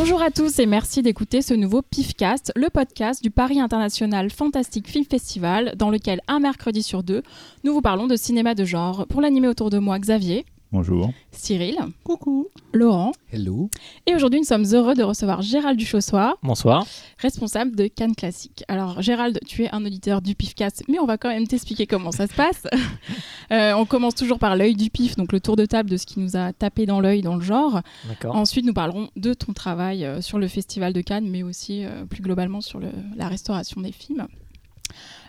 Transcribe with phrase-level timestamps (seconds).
[0.00, 4.88] Bonjour à tous et merci d'écouter ce nouveau PIFcast, le podcast du Paris International Fantastic
[4.88, 7.22] Film Festival, dans lequel un mercredi sur deux,
[7.64, 9.06] nous vous parlons de cinéma de genre.
[9.08, 10.46] Pour l'animer autour de moi, Xavier.
[10.72, 11.12] Bonjour.
[11.32, 11.76] Cyril.
[12.04, 12.46] Coucou.
[12.72, 13.10] Laurent.
[13.32, 13.68] Hello.
[14.06, 16.36] Et aujourd'hui, nous sommes heureux de recevoir Gérald Duchossois.
[16.44, 16.86] Bonsoir.
[17.18, 18.62] Responsable de Cannes Classique.
[18.68, 22.12] Alors, Gérald, tu es un auditeur du PIFcast, mais on va quand même t'expliquer comment
[22.12, 22.68] ça se passe.
[23.50, 26.06] euh, on commence toujours par l'œil du PIF, donc le tour de table de ce
[26.06, 27.80] qui nous a tapé dans l'œil dans le genre.
[28.08, 28.36] D'accord.
[28.36, 32.04] Ensuite, nous parlerons de ton travail euh, sur le Festival de Cannes, mais aussi euh,
[32.04, 34.28] plus globalement sur le, la restauration des films.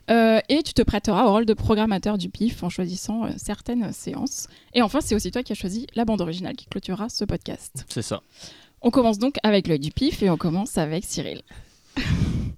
[0.10, 3.94] Euh, et tu te prêteras au rôle de programmateur du PIF en choisissant euh, certaines
[3.94, 4.48] séances.
[4.74, 7.86] Et enfin, c'est aussi toi qui as choisi la bande originale qui clôturera ce podcast.
[7.90, 8.22] C'est ça.
[8.82, 11.42] On commence donc avec l'œil du PIF et on commence avec Cyril.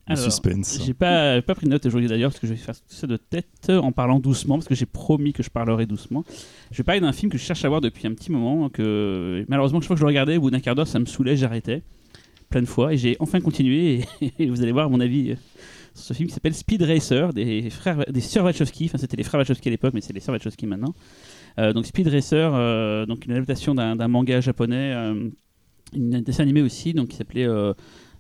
[0.08, 0.80] Le Alors, suspense.
[0.86, 3.08] J'ai pas, pas pris de note aujourd'hui d'ailleurs parce que je vais faire tout ça
[3.08, 6.24] de tête en parlant doucement parce que j'ai promis que je parlerai doucement.
[6.72, 9.46] Je vais parler d'un film que je cherche à voir depuis un petit moment que
[9.48, 11.38] malheureusement chaque fois que je le regardais au bout d'un quart d'heure ça me saoulait,
[11.38, 11.84] j'arrêtais
[12.50, 15.36] plein de fois et j'ai enfin continué et, et vous allez voir à mon avis
[15.94, 18.86] ce film qui s'appelle Speed Racer des frères des sœurs Wachowski.
[18.86, 20.94] Enfin c'était les frères Wachowski à l'époque mais c'est les sœurs Wachowski maintenant.
[21.60, 25.30] Euh, donc Speed Racer, euh, donc une adaptation d'un manga japonais, euh,
[25.96, 27.74] un dessin animé aussi donc qui s'appelait euh,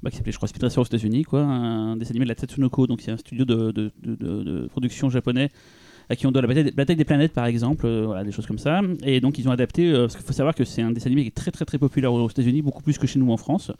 [0.04, 2.36] bah, qui s'appelait je crois Speed Racer aux États-Unis quoi, un dessin animé de la
[2.36, 5.50] Tatsunoko, donc c'est un studio de, production japonais
[6.10, 8.82] à qui on doit la bataille, des planètes par exemple, voilà, des choses comme ça.
[9.04, 11.30] Et donc ils ont adapté, parce qu'il faut savoir que c'est un dessin animé qui
[11.30, 13.72] est très très très populaire aux États-Unis, beaucoup plus que chez nous en France.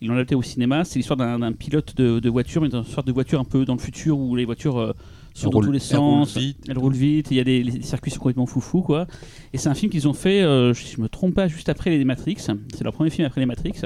[0.00, 0.84] Ils l'ont adapté au cinéma.
[0.84, 3.74] C'est l'histoire d'un pilote de, de voiture, mais d'une sorte de voiture un peu dans
[3.74, 4.92] le futur où les voitures euh,
[5.34, 6.36] sont dans tous les sens.
[6.36, 6.58] vite.
[6.68, 7.28] Elles roulent vite.
[7.30, 9.06] Il y a des les circuits sont complètement foufou quoi.
[9.52, 11.90] Et c'est un film qu'ils ont fait, euh, si je me trompe pas, juste après
[11.90, 12.36] les Matrix.
[12.38, 13.82] C'est leur premier film après les Matrix.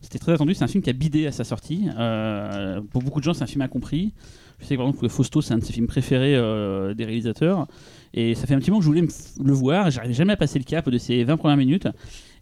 [0.00, 0.54] C'était très attendu.
[0.54, 1.88] C'est un film qui a bidé à sa sortie.
[1.98, 4.12] Euh, pour beaucoup de gens, c'est un film incompris.
[4.60, 7.66] Je sais par exemple que Fausto, c'est un de ses films préférés euh, des réalisateurs.
[8.14, 9.06] Et ça fait un petit moment que je voulais
[9.42, 9.90] le voir.
[9.90, 11.88] J'arrivais jamais à passer le cap de ces 20 premières minutes.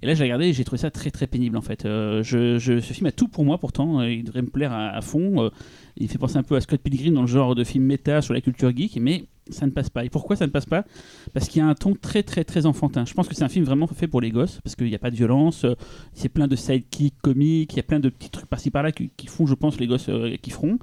[0.04, 1.86] Et là, j'ai regardé et j'ai trouvé ça très très pénible en fait.
[1.86, 4.00] Euh, je, ce film a tout pour moi pourtant.
[4.00, 5.42] Euh, il devrait me plaire à, fond.
[5.42, 5.48] Euh,
[5.96, 8.34] il fait penser un peu à Scott Pilgrim dans le genre de film méta sur
[8.34, 10.04] la culture geek, mais ça ne passe pas.
[10.04, 10.84] Et pourquoi ça ne passe pas?
[11.32, 13.06] Parce qu'il y a un ton très très très enfantin.
[13.06, 14.98] Je pense que c'est un film vraiment fait pour les gosses, parce qu'il n'y a
[14.98, 15.64] pas de violence,
[16.12, 19.10] c'est plein de sidekicks comiques, il y a plein de petits trucs par-ci par-là qui,
[19.16, 20.10] qui font, je pense, les gosses
[20.42, 20.78] qui feront.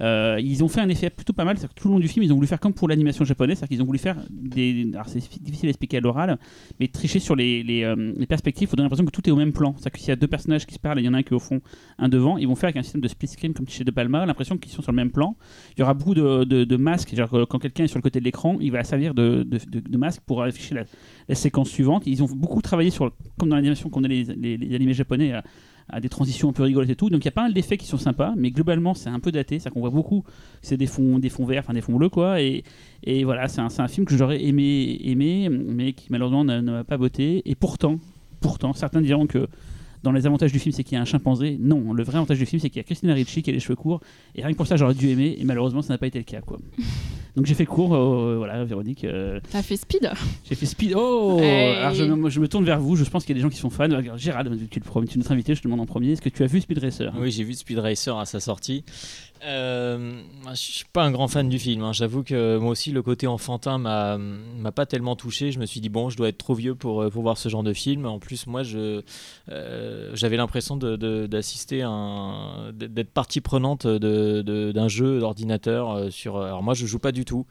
[0.00, 2.08] Euh, ils ont fait un effet plutôt pas mal, c'est-à-dire que tout le long du
[2.08, 4.90] film, ils ont voulu faire comme pour l'animation japonaise, c'est-à-dire qu'ils ont voulu faire des.
[4.94, 6.38] Alors c'est difficile à expliquer à l'oral,
[6.78, 9.36] mais tricher sur les, les, euh, perspectives, il faut donner l'impression que tout est au
[9.36, 9.74] même plan.
[9.76, 11.18] C'est-à-dire que s'il y a deux personnages qui se parlent et il y en a
[11.18, 11.60] un qui est au fond,
[11.98, 14.24] un devant, ils vont faire avec un système de split screen comme chez De Palma,
[14.26, 15.36] l'impression qu'ils sont sur le même plan.
[15.76, 18.20] Il y aura beaucoup de, de, de masques, genre quand quelqu'un est sur le côté
[18.20, 20.74] de l'écran, il va servir de, de, masque pour afficher
[21.28, 22.04] la, séquence suivante.
[22.06, 25.32] Ils ont beaucoup travaillé sur, comme dans l'animation qu'on a les, les, animés japonais,
[25.88, 27.10] à des transitions un peu rigolotes et tout.
[27.10, 29.32] Donc il y a pas mal d'effets qui sont sympas, mais globalement c'est un peu
[29.32, 30.24] daté, c'est qu'on voit beaucoup,
[30.62, 32.40] c'est des fonds, des fonds verts, enfin des fonds bleus quoi.
[32.42, 32.64] Et,
[33.04, 36.84] et voilà, c'est un, un film que j'aurais aimé, aimé, mais qui malheureusement ne m'a
[36.84, 37.42] pas botté.
[37.44, 37.98] Et pourtant,
[38.40, 39.48] pourtant, certains diront que
[40.02, 41.56] dans les avantages du film, c'est qu'il y a un chimpanzé.
[41.60, 43.60] Non, le vrai avantage du film, c'est qu'il y a Christina Ricci qui a les
[43.60, 44.00] cheveux courts.
[44.34, 45.36] Et rien que pour ça, j'aurais dû aimer.
[45.38, 46.40] Et malheureusement, ça n'a pas été le cas.
[46.40, 46.58] Quoi.
[47.36, 49.04] Donc j'ai fait court, euh, voilà, Véronique.
[49.04, 50.10] euh, T'as fait Speed
[50.48, 50.94] j'ai fait speed.
[50.96, 51.76] Oh Hey.
[51.76, 52.96] Alors je, me- je me tourne vers vous.
[52.96, 53.84] Je pense qu'il y a des gens qui sont fans.
[53.88, 56.12] Regarde, Gérald, tu le premier- tu es notre invité, je te demande en premier.
[56.12, 57.12] Est-ce que tu as vu Speed Racer?
[57.16, 58.82] Oui, j'ai vu Speed Racer à sa sortie.
[59.44, 61.82] Euh, je suis pas un grand fan du film.
[61.82, 61.92] hein.
[61.92, 65.52] J'avoue que moi aussi, le côté enfantin m'a m'a pas tellement touché.
[65.52, 67.48] Je me suis dit bon, je dois être trop vieux pour euh, pour voir ce
[67.48, 68.06] genre de film.
[68.06, 76.08] En plus, moi, euh, j'avais l'impression d'être partie prenante de- d'un jeu d'ordinateur euh.
[76.26, 77.46] Alors moi, je joue pas du tout.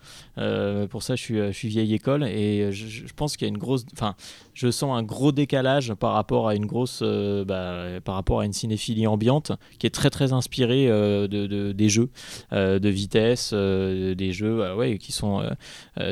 [0.90, 3.86] Pour ça, je suis vieille école et je, pense qu'il y a une grosse.
[3.94, 4.16] Enfin,
[4.54, 8.54] je sens un gros décalage par rapport à une grosse, bah, par rapport à une
[8.54, 12.10] cinéphilie ambiante qui est très très inspirée de- des jeux
[12.52, 15.42] euh, de vitesse, euh, des jeux euh, ouais, qui sont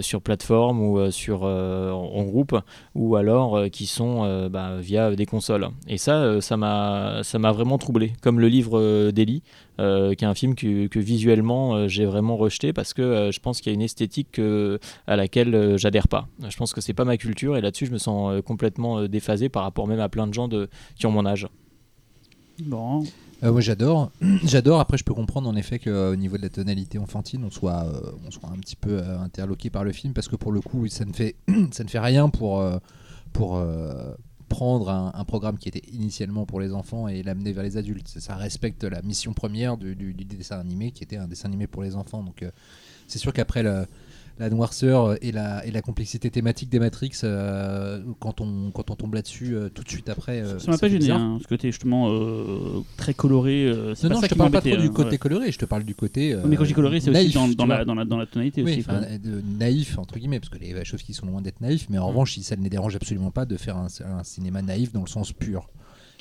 [0.01, 2.57] sur plateforme ou sur en groupe
[2.93, 5.67] ou alors qui sont bah, via des consoles.
[5.87, 9.41] Et ça, ça m'a vraiment troublé, comme le livre d'Eli.
[9.77, 13.71] qui est un film que, que visuellement j'ai vraiment rejeté parce que je pense qu'il
[13.71, 16.27] y a une esthétique que- à laquelle j'adhère pas.
[16.47, 19.63] Je pense que c'est pas ma culture et là-dessus je me sens complètement déphasé par
[19.63, 21.47] rapport même à plein de gens de, qui ont mon âge.
[22.59, 23.03] Bon.
[23.45, 24.11] Euh, moi j'adore,
[24.43, 24.79] j'adore.
[24.79, 28.11] Après je peux comprendre en effet qu'au niveau de la tonalité enfantine, on soit, euh,
[28.25, 30.87] on soit un petit peu euh, interloqué par le film parce que pour le coup
[30.87, 31.35] ça ne fait,
[31.71, 32.77] ça ne fait rien pour, euh,
[33.33, 34.15] pour euh,
[34.49, 38.07] prendre un, programme qui était initialement pour les enfants et l'amener vers les adultes.
[38.07, 41.83] Ça, respecte la mission première du, du- dessin animé qui était un dessin animé pour
[41.83, 42.23] les enfants.
[42.23, 42.51] Donc euh,
[43.07, 43.85] c'est sûr qu'après le-
[44.37, 48.95] la noirceur et la, et la complexité thématique des Matrix, euh, quand, on, quand on
[48.95, 51.71] tombe là-dessus euh, tout de suite après, euh, Ça m'a pas gêné, hein, ce côté
[51.71, 53.65] justement euh, très coloré.
[53.65, 55.17] euh, Non, non, je te parle pas trop du hein, côté ouais.
[55.17, 56.33] coloré, je te parle du côté.
[56.33, 58.83] euh, Mais quand dis coloré, c'est aussi dans, la, dans, la, dans la tonalité Oui,
[58.85, 58.85] aussi.
[59.57, 62.09] naïf entre guillemets, parce que les Wachowski sont loin d'être naïfs, mais en Mm.
[62.09, 65.07] revanche, ça ne les dérange absolument pas de faire un, un cinéma naïf dans le
[65.07, 65.69] sens pur.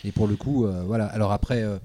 [0.04, 1.06] Et pour le coup, euh, voilà.
[1.06, 1.78] Alors après, euh,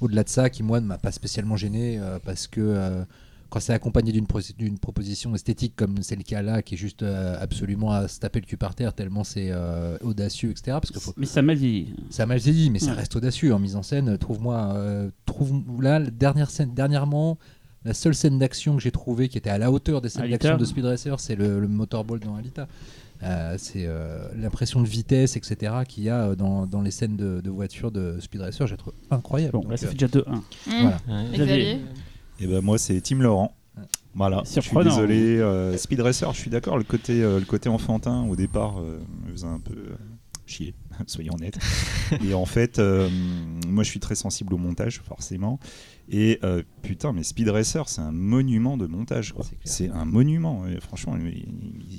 [0.00, 3.04] au-delà de ça, qui moi ne m'a pas spécialement gêné euh, parce que euh,
[3.52, 6.78] quand c'est accompagné d'une pro- d'une proposition esthétique comme c'est le cas là, qui est
[6.78, 10.78] juste euh, absolument à se taper le cul par terre tellement c'est euh, audacieux, etc.
[10.80, 11.94] Parce que faut- Mais ça m'a vieilli.
[12.08, 14.16] ça a mal vieilli, mais ça reste audacieux en mise en scène.
[14.16, 17.38] Trouve-moi, euh, trouve là, la dernière scène, dernièrement,
[17.84, 20.38] la seule scène d'action que j'ai trouvée qui était à la hauteur des scènes Alita.
[20.38, 22.68] d'action de Speed Racer, c'est le, le motorball dans Alita.
[23.24, 27.16] Euh, c'est euh, l'impression de vitesse, etc., qu'il y a euh, dans, dans les scènes
[27.16, 29.52] de, de voiture de Speed Racer, j'ai trouvé incroyable.
[29.52, 30.22] Bon, là, ça euh, fait déjà 2-1.
[30.30, 30.40] Mmh.
[30.66, 30.96] voilà.
[31.08, 31.80] Ouais.
[32.42, 33.54] Et Et ben moi c'est Tim Laurent.
[34.14, 35.38] Voilà, je suis désolé.
[35.38, 36.76] euh, Speed Racer, je suis d'accord.
[36.76, 39.96] Le côté, euh, le côté enfantin au départ euh, me faisait un peu euh,
[40.44, 40.74] chier,
[41.06, 41.58] soyons honnêtes.
[42.24, 42.78] et en fait,
[43.68, 45.58] moi je suis très sensible au montage, forcément.
[46.10, 46.40] Et
[46.82, 49.32] putain, mais Speed Racer, c'est un monument de montage.
[49.64, 50.66] C'est un monument.
[50.66, 51.16] Et franchement,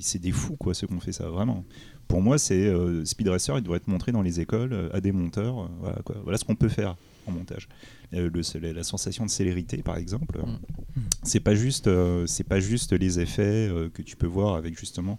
[0.02, 1.64] c'est des fous quoi, ceux qui ont fait ça, vraiment.
[2.06, 2.70] Pour moi, c'est
[3.06, 5.68] Speed Racer, il doit être montré dans les écoles à des monteurs.
[5.80, 6.16] voilà, quoi.
[6.22, 6.96] voilà ce qu'on peut faire
[7.26, 7.66] en montage.
[8.12, 10.38] Euh, le- la, sensation de célérité, par exemple.
[10.38, 11.00] Mm.
[11.22, 14.78] C'est pas juste, euh, c'est pas juste les effets euh, que tu peux voir avec
[14.78, 15.18] justement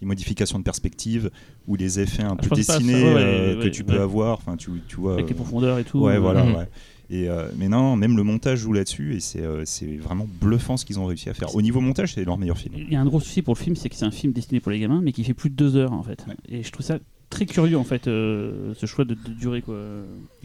[0.00, 1.30] les modifications de perspective
[1.66, 4.38] ou les effets un peu ça, dessinés ouais, ouais, que tu peux avoir.
[4.38, 5.14] Enfin, tu, tu vois.
[5.14, 6.00] Avec les profondeurs et tout.
[6.00, 6.44] Ouais, voilà.
[6.44, 6.68] Ouais.
[7.10, 10.76] Et euh, mais non, même le montage joue là-dessus et c'est euh, c'est vraiment bluffant
[10.76, 11.54] ce qu'ils ont réussi à faire.
[11.54, 12.74] Au niveau montage, c'est leur meilleur film.
[12.78, 14.60] Il y a un gros souci pour le film, c'est que c'est un film destiné
[14.60, 16.24] pour les gamins, mais qui fait plus de deux heures en fait.
[16.26, 16.34] Ouais.
[16.48, 16.98] Et je trouve ça
[17.30, 19.76] très curieux en fait, euh, ce choix de, de durée quoi.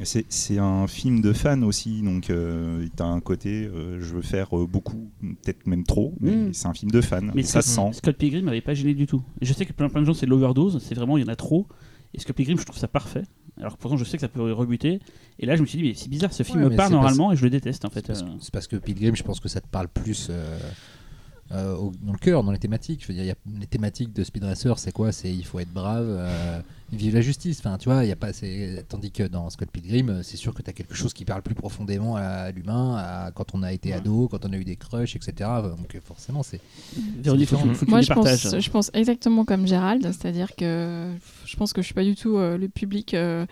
[0.04, 4.16] C'est c'est un film de fan aussi, donc euh, tu as un côté, euh, je
[4.16, 6.54] veux faire euh, beaucoup, peut-être même trop, mais Mhm.
[6.54, 7.32] c'est un film de fan.
[7.36, 7.92] Mais ça sent.
[7.94, 9.22] Scott Pilgrim m'avait pas gêné du tout.
[9.42, 11.32] Et je sais que plein, plein de gens c'est l'overdose, c'est vraiment il y en
[11.32, 11.68] a trop.
[12.14, 13.24] Et Scott Pilgrim, je trouve ça parfait.
[13.60, 15.00] Alors que pourtant je sais que ça peut rebuter.
[15.38, 17.32] Et là je me suis dit mais c'est bizarre, ce film Ouais, me parle normalement
[17.32, 18.00] et je le déteste en fait.
[18.02, 20.32] C'est parce, que- c'est parce que Pilgrim, je pense que ça te parle plus
[21.52, 23.02] euh, au- dans le cœur, dans les thématiques.
[23.02, 25.12] Je veux dire, il y a les thématiques de Speed Racer, c'est quoi?
[25.12, 26.62] C'est il faut être brave, euh,
[26.92, 27.60] vivre la justice.
[27.60, 28.34] Enfin, tu vois, il y a pas.
[28.34, 31.26] c'est- Tandis que dans Scott Pilgrim, euh, c'est sûr que tu as quelque chose qui
[31.26, 33.96] parle plus profondément à l'humain, à quand on a été Ouais.
[33.96, 35.50] ado, quand on a eu des crushs, etc.
[35.78, 36.62] Donc euh, forcément, c'est.
[37.88, 38.26] Moi, je pense,
[38.60, 41.14] je pense exactement comme Gérald, c'est-à-dire que
[41.46, 43.14] je pense que je suis pas du tout euh, le public.
[43.14, 43.46] euh,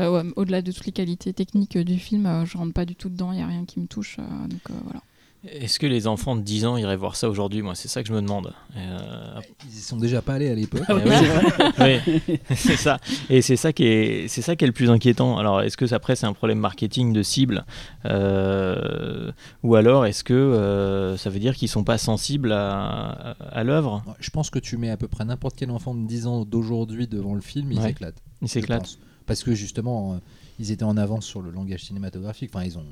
[0.00, 2.84] euh, ouais, Au-delà de toutes les qualités techniques euh, du film, euh, je rentre pas
[2.84, 4.16] du tout dedans, il y a rien qui me touche.
[4.18, 5.00] euh, donc euh, voilà.
[5.50, 7.62] Est-ce que les enfants de 10 ans iraient voir ça aujourd'hui?
[7.62, 8.52] Moi, c'est ça que je me demande.
[8.76, 10.82] Euh, Ils y sont déjà pas allés à l'époque.
[10.88, 12.02] Ah oui, c'est vrai.
[12.28, 12.98] oui, c'est ça.
[13.30, 15.38] Et c'est ça qui est, c'est ça qui est le plus inquiétant.
[15.38, 17.64] Alors, est-ce que ça, après c'est un problème marketing de cible,
[18.04, 19.30] euh,
[19.62, 24.02] ou alors est-ce que euh, ça veut dire qu'ils sont pas sensibles à, à l'œuvre?
[24.06, 26.44] Ouais, Je pense que tu mets à peu près n'importe quel enfant de 10 ans
[26.44, 27.88] d'aujourd'hui devant le film, il Ouais.
[27.88, 28.16] s'éclate.
[28.42, 28.98] Ils s'éclatent.
[29.26, 30.20] Parce que justement,
[30.58, 32.50] ils étaient en avance sur le langage cinématographique.
[32.54, 32.84] Enfin, ils ont,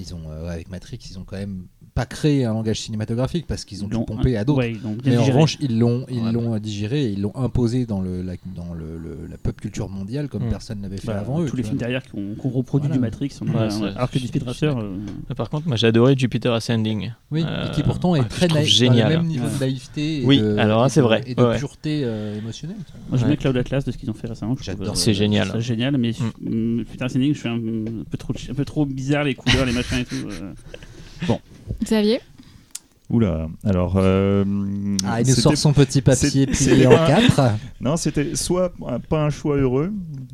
[0.00, 1.64] ils ont euh, avec Matrix, ils ont quand même
[1.94, 4.58] pas créé un langage cinématographique parce qu'ils ont tout pompé à d'autres.
[4.58, 4.74] ouais,
[5.04, 6.32] Mais en revanche, ils l'ont, ils Ouais.
[6.32, 9.88] l'ont digéré et ils l'ont imposé dans le, la, dans le, le- la pop culture
[9.88, 10.50] mondiale comme Mm.
[10.50, 11.46] personne n'avait fait Bah, avant eux.
[11.46, 11.80] tous les films vois.
[11.86, 12.94] derrière qui ont, qui ont reproduit Voilà.
[12.96, 14.76] du Matrix, on Ouais, a- ça, alors que Speed Racer.
[14.76, 14.96] euh,
[15.36, 17.12] Par contre, moi j'ai adoré Jupiter Ascending.
[17.30, 18.96] Oui, Euh, et qui pourtant est ah, très naïf, génial.
[19.04, 19.54] dans le même niveau Ouais.
[19.54, 21.22] de naïveté et Oui, de, alors et c'est vrai.
[21.28, 21.58] et de Ouais.
[21.58, 22.76] pureté euh, émotionnelle.
[23.08, 24.56] Moi, j'aime bien Cloud Atlas de ce qu'ils ont fait récemment.
[24.60, 24.88] J'adore.
[24.88, 25.48] euh, C'est génial.
[25.52, 26.84] C'est génial, mais mm.
[26.90, 29.72] putain, c'est je suis un, un peu trop, un peu trop bizarre les couleurs, les
[29.90, 30.28] machins et tout.
[31.30, 31.34] euh.
[31.82, 32.20] Xavier?
[33.10, 33.94] Oula, alors.
[33.98, 34.44] euh,
[35.06, 37.40] Ah, il nous sort son petit papier plié en quatre.
[37.80, 39.92] Non, c'était soit un- pas un choix heureux,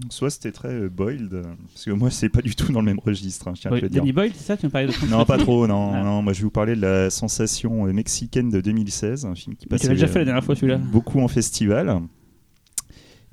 [0.08, 1.42] soit c'était très euh, boiled.
[1.74, 3.74] Parce que moi, c'est pas du tout dans le même registre, hein, je tiens à
[3.74, 4.02] Ouais, te le dire.
[4.02, 6.02] Danny Boyle, c'est ça Tu me parlais de Non, pas trop, non, Ah.
[6.04, 6.22] non.
[6.22, 9.78] Moi, je vais vous parler de la sensation mexicaine de 2016, un film qui Mais
[9.78, 10.78] tu l'as déjà fait la dernière fois, celui-là?
[10.78, 12.00] beaucoup en festival.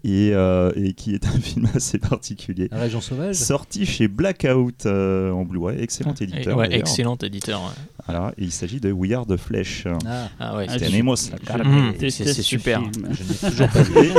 [0.04, 2.68] Et, euh, et qui est un film assez particulier.
[2.72, 3.36] La région sauvage.
[3.36, 6.58] Sorti chez Blackout euh, en Blu-ray, excellent éditeur.
[6.58, 6.82] Ouais, d'ailleurs.
[6.88, 7.62] excellent éditeur.
[7.62, 7.72] ouais.
[8.08, 9.86] Voilà, et il s'agit de We Are the Flesh.
[10.08, 10.78] Ah, Ah ouais, Ah.
[10.78, 12.80] Mmh, c'est- c'est ce super.
[12.82, 12.92] film.
[13.12, 14.10] je n'ai toujours pas vu.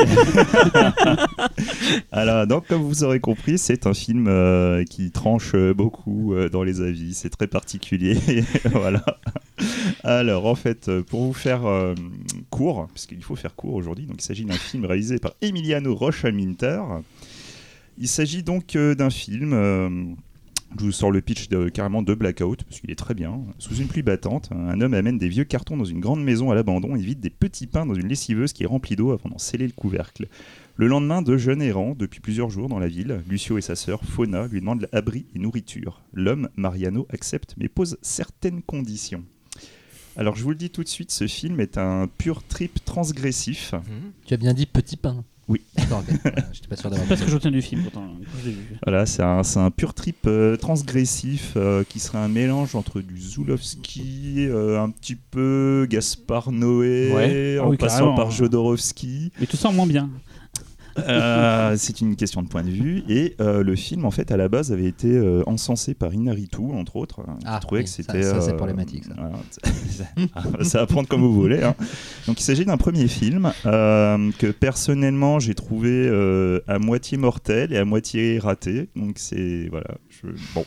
[2.12, 6.62] Alors, donc, comme vous aurez compris, c'est un film euh, qui tranche beaucoup euh, dans
[6.62, 7.14] les avis.
[7.14, 8.18] C'est très particulier.
[8.72, 9.02] voilà.
[10.04, 11.94] Alors, en fait, pour vous faire euh,
[12.50, 15.32] court, puisqu'il faut faire court aujourd'hui, donc il s'agit d'un film réalisé par
[15.68, 16.80] Emiliano Rocha-Minter.
[17.98, 19.52] Il s'agit donc euh, d'un film.
[19.52, 19.90] euh,
[20.78, 23.42] je vous sors le pitch carrément de Blackout, parce qu'il est très bien.
[23.58, 26.54] Sous une pluie battante, un homme amène des vieux cartons dans une grande maison à
[26.54, 29.36] l'abandon et vide des petits pains dans une lessiveuse qui est remplie d'eau avant d'en
[29.36, 30.28] sceller le couvercle.
[30.76, 34.02] Le lendemain, deux jeunes errants, depuis plusieurs jours dans la ville, Lucio et sa sœur,
[34.04, 36.00] Fauna, lui demandent abri et nourriture.
[36.14, 39.24] L'homme, Mariano, accepte mais pose certaines conditions.
[40.16, 43.74] Alors je vous le dis tout de suite, ce film est un pur trip transgressif.
[44.24, 45.24] Tu as bien dit petit pain.
[45.48, 45.62] Oui.
[45.76, 46.14] D'accord, ok.
[46.22, 47.08] Voilà, J'étais pas sûr C'est d'avoir.
[47.08, 48.04] pas ce que je retiens du film, pourtant.
[48.44, 48.56] je vu.
[48.86, 53.00] Voilà, c'est un, c'est un pur trip euh, transgressif euh, qui serait un mélange entre
[53.00, 57.58] du Zulowski, euh, un petit peu Gaspard Noé, Ouais.
[57.60, 58.14] en Ah oui, passant carrément.
[58.16, 59.32] par Jodorowsky.
[59.40, 60.10] Mais tout ça en moins bien.
[61.06, 63.02] Euh, c'est une question de point de vue.
[63.08, 66.62] Et euh, le film, en fait, à la base, avait été euh, encensé par Inaritu,
[66.72, 67.22] entre autres.
[67.22, 68.22] qui Ah, trouvait oui, que c'était.
[68.22, 69.14] ça, c'est problématique, ça.
[69.16, 70.64] voilà.
[70.64, 71.62] Ça va prendre comme vous voulez.
[71.62, 71.74] hein.
[72.26, 76.08] Donc, il s'agit d'un premier film que personnellement, j'ai trouvé
[76.66, 78.88] à moitié mortel et à moitié raté.
[78.96, 79.68] Donc, c'est.
[79.70, 79.96] Voilà.
[80.08, 80.64] je- Bon.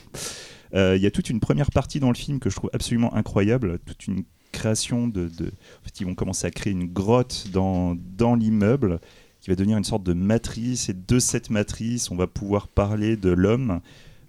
[0.73, 3.79] Il y a toute une première partie dans le film que je trouve absolument incroyable.
[3.85, 5.27] Toute une création de.
[5.27, 5.45] de...
[5.47, 8.99] En fait, ils vont commencer à créer une grotte dans, dans l'immeuble
[9.41, 10.89] qui va devenir une sorte de matrice.
[10.89, 13.81] Et de cette matrice, on va pouvoir parler de l'homme,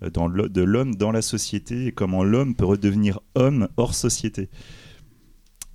[0.03, 3.95] euh, dans le- de l'homme dans la société et comment l'homme peut redevenir homme hors
[3.95, 4.49] société.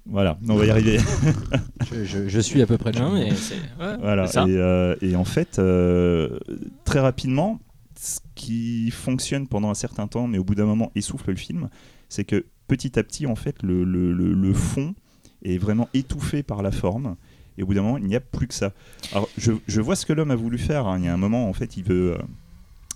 [0.10, 1.00] Voilà, on va y arriver.
[1.91, 2.91] Je, je- je suis à peu près
[3.36, 4.27] c'est ouais, Voilà.
[4.27, 4.44] c'est ça.
[4.48, 6.39] Et, euh, et en fait, euh,
[6.86, 7.60] très rapidement,
[8.00, 11.70] ce qui fonctionne pendant un certain temps, mais au bout d'un moment essouffle le film,
[12.10, 14.96] c'est que petit à petit, en fait, le, le- le- le fond
[15.44, 17.15] est vraiment étouffé par la forme.
[17.57, 18.71] Et au bout d'un moment, il n'y a plus que ça.
[19.11, 20.85] Alors, je, je vois ce que l'homme a voulu faire.
[20.87, 20.99] hein.
[20.99, 22.17] Il y a un moment, en fait, il veut, euh,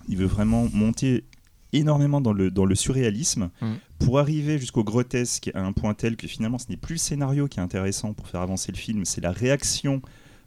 [0.08, 1.24] il veut vraiment monter
[1.74, 3.74] énormément dans le, dans le surréalisme Mm.
[4.00, 7.48] pour arriver jusqu'au grotesque à un point tel que finalement, ce n'est plus le scénario
[7.48, 10.02] qui est intéressant pour faire avancer le film, c'est la réaction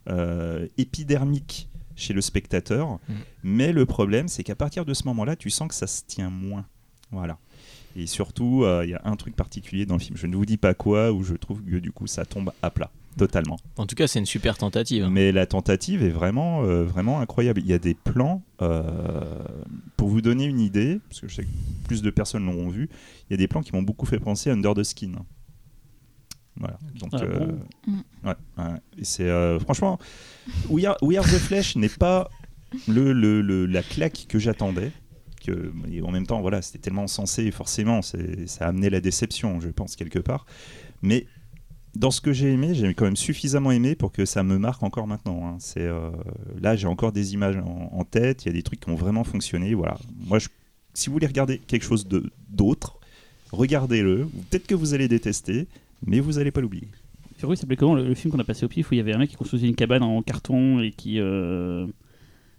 [0.09, 2.99] euh, épidermique chez le spectateur.
[3.09, 3.13] Mm.
[3.43, 6.29] Mais le problème, c'est qu'à partir de ce moment-là, tu sens que ça se tient
[6.29, 6.65] moins.
[7.11, 7.37] Voilà.
[7.95, 10.17] Et surtout, euh, il y a un truc particulier dans le film.
[10.17, 12.69] Je ne vous dis pas quoi, où je trouve que du coup, ça tombe à
[12.69, 12.91] plat.
[13.17, 13.57] Totalement.
[13.77, 15.07] En tout cas, c'est une super tentative.
[15.09, 17.61] Mais la tentative est vraiment, euh, vraiment incroyable.
[17.61, 18.83] Il y a des plans, euh,
[19.95, 21.49] pour vous donner une idée, parce que je sais que
[21.87, 22.89] plus de personnes l'auront vu,
[23.29, 25.13] il y a des plans qui m'ont beaucoup fait penser à Under the Skin.
[26.57, 26.77] Voilà.
[26.99, 27.47] Donc, Ah euh,
[27.87, 27.93] bon?
[28.29, 28.79] ouais, ouais.
[28.97, 29.97] Et c'est euh, franchement,
[30.69, 32.29] We Are, We Are the Flesh n'est pas
[32.87, 34.91] le, le- le- la claque que j'attendais.
[35.45, 38.17] Que, et en même temps, voilà, c'était tellement censé, forcément, ça
[38.61, 40.45] a amené la déception, je pense, quelque part.
[41.01, 41.27] Mais
[41.95, 44.83] dans ce que j'ai aimé, j'ai quand même suffisamment aimé pour que ça me marque
[44.83, 45.47] encore maintenant.
[45.47, 45.55] hein.
[45.59, 46.09] C'est euh,
[46.61, 48.43] là, j'ai encore des images en, tête.
[48.43, 49.73] Il y a des trucs qui ont vraiment fonctionné.
[49.73, 49.97] Voilà.
[50.27, 50.39] Moi,
[50.93, 52.07] si vous voulez regarder quelque chose
[52.49, 52.99] d'autre,
[53.51, 54.27] regardez-le.
[54.49, 55.67] Peut-être que vous allez détester,
[56.05, 56.87] mais vous allez pas l'oublier.
[57.37, 59.01] Firo, il s'appelait comment le, le film qu'on a passé au pif où il y
[59.01, 61.19] avait un mec qui construisait une cabane en carton et qui.
[61.19, 61.87] euh,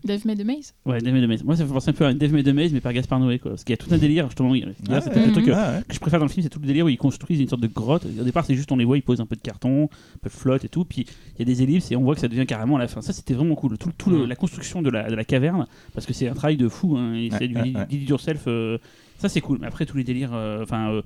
[0.06, 1.44] Dave May de Maze Ouais, Dave May de Maze.
[1.44, 3.20] Moi, ça me fait penser un peu à Dave May de Maze, mais par Gaspard
[3.20, 3.50] Noé, quoi.
[3.52, 4.54] Parce qu'il y a tout un délire, justement.
[4.54, 5.14] il y a- Ah c'est ouais.
[5.14, 5.82] peut-être le truc euh, Ah ouais.
[5.88, 7.60] que je préfère dans le film, c'est tout le délire où ils construisent une sorte
[7.62, 8.04] de grotte.
[8.06, 10.28] Au départ, c'est juste on les voit, ils posent un peu de carton, un peu
[10.28, 10.84] de flotte et tout.
[10.84, 12.88] Puis il y a des ellipses et on voit que ça devient carrément à la
[12.88, 13.02] fin.
[13.02, 13.76] Ça, c'était vraiment cool.
[13.78, 14.28] Tout, tout le- Mm.
[14.28, 16.96] la construction de la, de la caverne, parce que c'est un travail de fou.
[16.96, 17.86] Hein, et Ouais, c'est du ouais, ouais.
[17.88, 18.44] did it yourself.
[18.46, 18.78] euh,
[19.18, 19.58] ça, c'est cool.
[19.60, 20.30] Mais après, tous les délires.
[20.34, 20.90] euh, Enfin.
[20.90, 21.02] euh,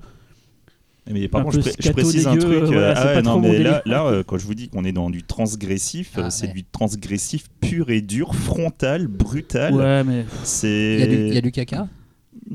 [1.09, 2.63] Mais par contre, je, pré- précise un truc.
[2.65, 5.09] voilà, euh, ah ouais, non, mais là, euh, quand je vous dis qu'on est dans
[5.09, 6.53] du transgressif, Ah, euh, c'est ouais.
[6.53, 9.73] du transgressif pur et dur, frontal, brutal.
[9.73, 10.25] ouais, mais.
[10.63, 11.87] Y, il y a du caca?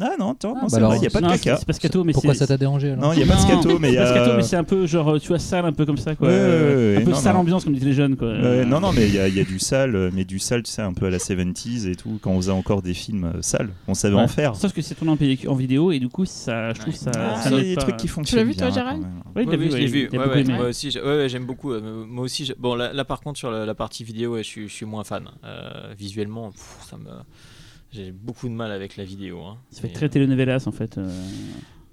[0.01, 1.55] Ah non, attends, Ah, non, bah c'est vrai, il n'y a pas de Non, caca.
[1.55, 3.35] C'est c'est pas scato, mais Pourquoi ça t'a dérangé alors Non, il n'y a pas
[3.35, 4.37] de Non, scato, mais il y c'est pas scato, a.
[4.37, 6.29] mais c'est un peu genre, tu vois, sale, un peu comme ça, quoi.
[6.29, 7.41] Ouais, ouais, ouais, un peu non, sale non.
[7.41, 8.33] ambiance, comme disaient les jeunes, quoi.
[8.35, 10.63] Non, non, mais il y, a- il y a du sale, euh, mais du sale,
[10.63, 13.25] tu sais, un peu à la 70s et tout, quand on faisait encore des films
[13.37, 14.23] euh, sales, on savait Ouais.
[14.23, 14.55] en faire.
[14.57, 15.13] Sauf que c'est tourné
[15.47, 17.11] en, vidéo et du coup, ça, je trouve ça.
[17.17, 17.83] Ah, ça il y a n'aide des pas.
[17.83, 18.47] trucs qui fonctionnent.
[18.49, 19.03] vu, toi, Gérald.
[19.35, 20.09] Oui, vu, je l'ai vu.
[20.13, 20.53] aimé.
[20.55, 21.73] moi aussi, j'aime beaucoup.
[21.73, 25.25] euh, Moi aussi, bon, là, par contre sur la, partie vidéo, je, suis, moins fan.
[25.45, 27.11] Euh, visuellement, pff, ça me,
[27.97, 29.43] j'ai beaucoup de mal avec la vidéo.
[29.43, 29.59] hein.
[29.71, 30.99] Ça fait très telenovelas en fait.
[30.99, 31.11] euh.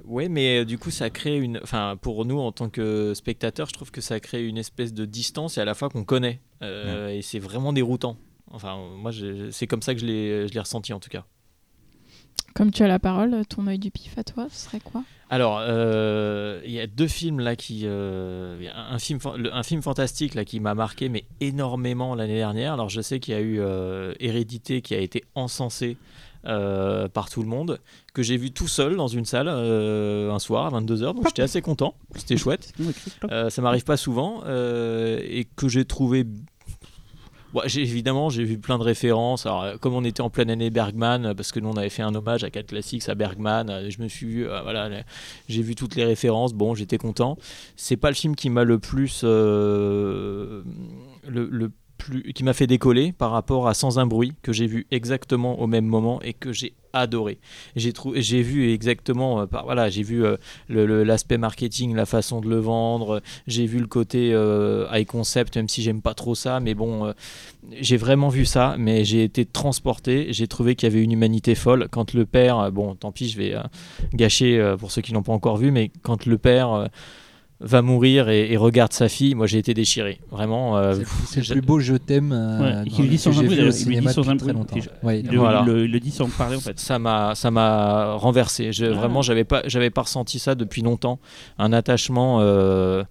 [0.06, 1.60] Ouais, mais euh, du coup, ça crée une.
[1.64, 5.06] Enfin, pour nous, en tant que spectateurs, je trouve que ça crée une espèce de
[5.06, 6.42] distance et à la fois qu'on connaît.
[6.62, 8.18] Euh, Et c'est vraiment déroutant.
[8.52, 9.12] Enfin, euh, moi,
[9.52, 11.26] c'est comme ça que je l'ai ressenti en tout cas.
[12.54, 15.04] Comme tu as la parole, ton œil du pif à toi, ce serait quoi?
[15.30, 17.82] Alors, euh, il y a deux films là qui.
[17.86, 19.20] euh, un, film,
[19.52, 22.74] un film fantastique là qui m'a marqué, mais énormément l'année dernière.
[22.74, 25.98] Alors, je sais qu'il y a eu euh, Hérédité qui a été encensé
[26.44, 27.80] par tout le monde,
[28.14, 31.62] que j'ai vu tout seul dans une salle un soir à 22h, donc j'étais assez
[31.62, 31.96] content.
[32.16, 32.74] C'était chouette.
[33.50, 36.26] Ça m'arrive pas souvent et que j'ai trouvé.
[37.54, 39.46] Bon, évidemment, j'ai vu plein de références.
[39.46, 41.90] Alors, euh, comme on était en pleine année Bergman, euh, parce que nous on avait
[41.90, 44.90] fait un hommage à 4 classiques à Bergman, euh, je me suis vu, voilà,
[45.48, 46.54] j'ai vu toutes les références.
[46.54, 47.38] Bon, j'étais content.
[47.76, 50.64] C'est pas le film qui m'a le plus, le
[52.34, 55.68] qui m'a fait décoller par rapport à Sans un bruit que j'ai vu exactement au
[55.68, 57.40] même moment et que j'ai adoré.
[57.76, 60.38] J'ai trouvé, j'ai vu exactement, euh, voilà, j'ai vu euh,
[60.70, 63.22] l'aspect marketing, la façon de le vendre.
[63.48, 67.06] J'ai vu le côté euh, high concept, même si j'aime pas trop ça, mais bon,
[67.06, 67.14] euh,
[67.82, 68.76] j'ai vraiment vu ça.
[68.78, 70.28] Mais j'ai été transporté.
[70.32, 71.88] J'ai trouvé qu'il y avait une humanité folle.
[71.90, 73.64] Quand le père, euh, bon, tant pis, je vais euh,
[74.14, 76.88] gâcher euh, pour ceux qui l'ont pas encore vu, mais quand le père euh,
[77.64, 80.20] va mourir et, et regarde sa fille, moi j'ai été déchiré.
[80.32, 80.78] Vraiment.
[80.78, 83.64] euh, C'est le plus beau je t'aime euh, Ouais, le dit sans un bruit, il
[83.66, 84.54] le cinéma dit sans un bruit.
[85.02, 85.64] Ouais, Il il le, Voilà.
[85.66, 86.80] il le- il le dit sans parler en fait.
[86.80, 88.90] ça m'a ça m'a renversé je, Ah.
[88.94, 91.20] vraiment j'avais pas j'avais pas ressenti ça depuis longtemps
[91.58, 93.04] un attachement euh,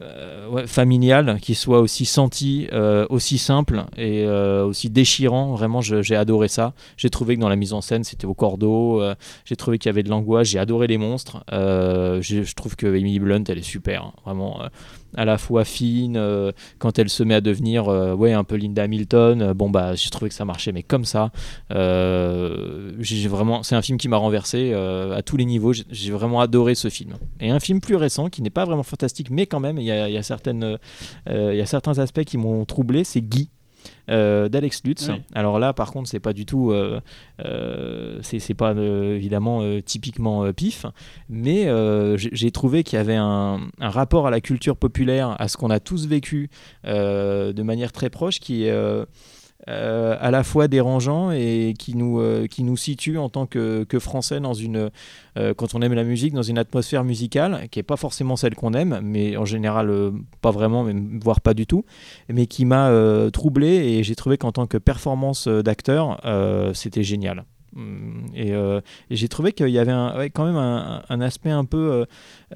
[0.00, 5.54] euh, familial, qui soit aussi senti, euh, aussi simple et euh, aussi déchirant.
[5.54, 6.74] Vraiment, j'ai adoré ça.
[6.96, 9.00] J'ai trouvé que dans la mise en scène, c'était au cordeau.
[9.00, 9.14] euh,
[9.44, 10.48] j'ai trouvé qu'il y avait de l'angoisse.
[10.48, 11.44] J'ai adoré les monstres.
[11.50, 14.04] Je trouve que Emily Blunt, elle est super.
[14.04, 14.12] hein.
[14.24, 14.60] vraiment,
[15.14, 18.56] à la fois fine, euh, quand elle se met à devenir euh, ouais, un peu
[18.56, 19.42] Linda Hamilton.
[19.42, 21.30] euh, bon, bah, j'ai trouvé que ça marchait, mais comme ça.
[21.70, 25.72] J'ai vraiment, c'est un film qui m'a renversé à tous les niveaux.
[25.72, 27.14] J'ai- vraiment adoré ce film.
[27.40, 29.90] Et un film plus récent qui n'est pas vraiment fantastique, mais quand même, il y
[29.90, 33.04] a, y a certains aspects qui m'ont troublé.
[33.04, 33.50] C'est Guy.
[34.08, 35.10] Euh, d'Alex Lutz.
[35.34, 37.00] Alors là, par contre, c'est pas du tout, euh,
[37.44, 40.86] euh, c'est pas évidemment typiquement pif,
[41.28, 41.68] mais
[42.16, 45.70] j'ai trouvé qu'il y avait un, un rapport à la culture populaire, à ce qu'on
[45.70, 46.50] a tous vécu
[46.84, 49.06] de manière très proche, qui est
[49.68, 53.84] euh, à la fois dérangeant et qui nous, euh, qui nous situe en tant que,
[53.84, 54.90] que Français dans une,
[55.36, 58.54] euh, quand on aime la musique, dans une atmosphère musicale qui n'est pas forcément celle
[58.54, 59.92] qu'on aime, mais en général
[60.40, 61.84] pas vraiment, même, voire pas du tout,
[62.28, 62.92] mais qui m'a
[63.32, 66.20] troublé et j'ai trouvé qu'en tant que performance d'acteur,
[66.74, 67.44] c'était génial.
[68.34, 68.80] Et, euh,
[69.10, 72.04] et j'ai trouvé qu'il y avait quand même un, aspect un peu, euh,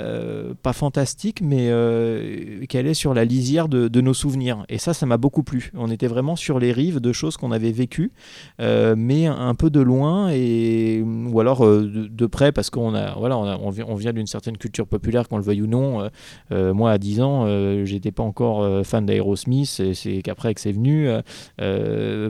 [0.01, 4.65] euh, pas fantastique, mais euh, qui allait sur la lisière de, nos souvenirs.
[4.69, 5.73] Et ça, ça m'a beaucoup plu.
[5.77, 8.13] On était vraiment sur les rives de choses qu'on avait vécues,
[8.59, 13.45] mais un peu de loin, et, ou alors de, près, parce qu'on a, voilà, on,
[13.45, 16.09] a- on vient, d'une certaine culture populaire, qu'on le veuille ou non.
[16.51, 21.09] Moi, à 10 ans, j'étais pas encore fan d'Aerosmith, et c'est qu'après que c'est venu,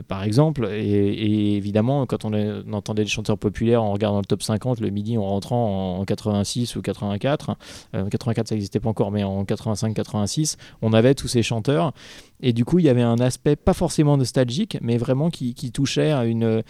[0.07, 0.67] par exemple.
[0.71, 0.81] Et,
[1.13, 4.79] et évidemment, quand on, est- on entendait les chanteurs populaires en regardant le top 50
[4.79, 7.55] le midi en rentrant en, en 86 ou 84,
[7.95, 11.93] euh, 84 ça n'existait pas encore, mais en 85-86, on avait tous ces chanteurs.
[12.41, 16.11] Et du coup, il y avait un aspect pas forcément nostalgique, mais vraiment qui touchait
[16.11, 16.63] à une,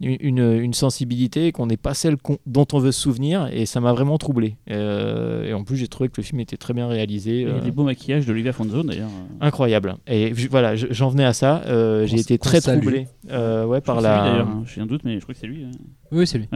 [0.00, 3.48] une, une sensibilité qu'on n'est pas celle dont on veut se souvenir.
[3.52, 4.56] Et ça m'a vraiment troublé.
[4.70, 7.40] Euh, et en plus, j'ai trouvé que le film était très bien réalisé.
[7.42, 9.10] Il y a euh, des beaux maquillages d'Olivia Fonzo d'ailleurs.
[9.40, 9.96] incroyable.
[10.06, 11.62] Et voilà, je- j'en venais à ça.
[11.66, 12.80] euh, j'ai été très salue.
[12.80, 14.30] troublé euh, ouais, Je par la.
[14.30, 14.62] d'ailleurs, hein.
[14.66, 15.64] J'ai un doute, mais je crois que c'est lui.
[15.64, 15.70] hein.
[16.10, 16.48] Oui, c'est lui.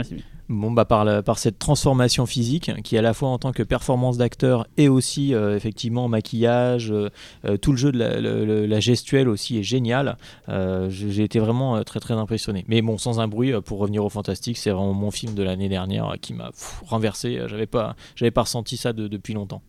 [0.49, 3.63] Bon, bah, par, la- par cette transformation physique qui, à la fois en tant que
[3.63, 8.67] performance d'acteur et aussi euh, effectivement maquillage, euh, tout le jeu de la, le- le-
[8.67, 10.17] la gestuelle aussi est génial.
[10.49, 12.65] Euh, j'ai j'ai été vraiment très très impressionné.
[12.69, 15.69] Mais bon, sans un euh, pour revenir au fantastique, c'est vraiment mon film de l'année
[15.69, 16.51] dernière euh, qui m'a
[16.87, 17.39] renversé.
[17.39, 19.63] Euh, J'avais pas, j'avais pas ressenti ça de- depuis longtemps.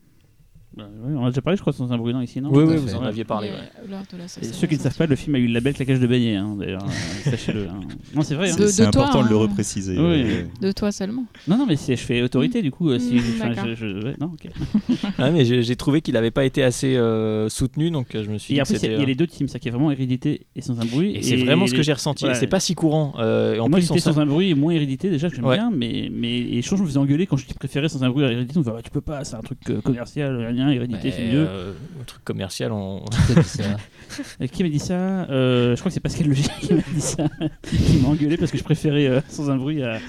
[0.76, 2.96] Bah, on a déjà parlé, je crois, sans un brûlant ici, non oui, oui, vous
[2.96, 3.50] en aviez parlé.
[3.50, 3.56] Ouais.
[3.92, 6.08] euh, Et ceux qui ne savent pas, le film a eu le label claquage de
[6.08, 6.90] beignet, hein, d'ailleurs, euh,
[7.30, 7.68] sachez-le.
[7.70, 7.80] hein.
[8.16, 8.50] Non, c'est vrai.
[8.50, 8.56] hein.
[8.58, 9.40] C'est toi, important de le hein.
[9.40, 9.94] repréciser.
[9.98, 10.04] Oui.
[10.24, 11.26] euh, De toi seulement.
[11.48, 12.90] Non, non, mais je fais autorité du coup.
[12.90, 14.50] euh, si, Mm, je, je- ouais, non, ok.
[15.20, 18.56] Ah, mais j'ai trouvé qu'il n'avait pas été assez euh, soutenu, donc je me suis
[18.58, 20.80] Et dit il y a- les deux teams, ça qui est vraiment hérédité et sans
[20.80, 21.16] un bruit.
[21.16, 22.26] Et c'est vraiment ce que j'ai ressenti.
[22.34, 23.14] c'est pas si courant.
[23.18, 26.40] En Moi, plus, sans un bruit et moins hérédité déjà, que j'aime bien, mais, mais
[26.40, 28.54] et je me faisais engueuler quand je préférais sans un bruit à hérédité.
[28.58, 31.46] On me disait, Ouais, tu peux pas, c'est un truc commercial, rien, hérédité, c'est mieux.
[31.48, 33.04] euh, le truc commercial, on...
[33.28, 33.64] Qui a dit ça
[34.40, 37.02] Et qui m'a dit ça Euh, Je crois que c'est Pascal Logic qui m'a dit
[37.02, 37.24] ça,
[37.64, 40.00] qui m'a engueulé parce que je préférais euh, sans un bruit à,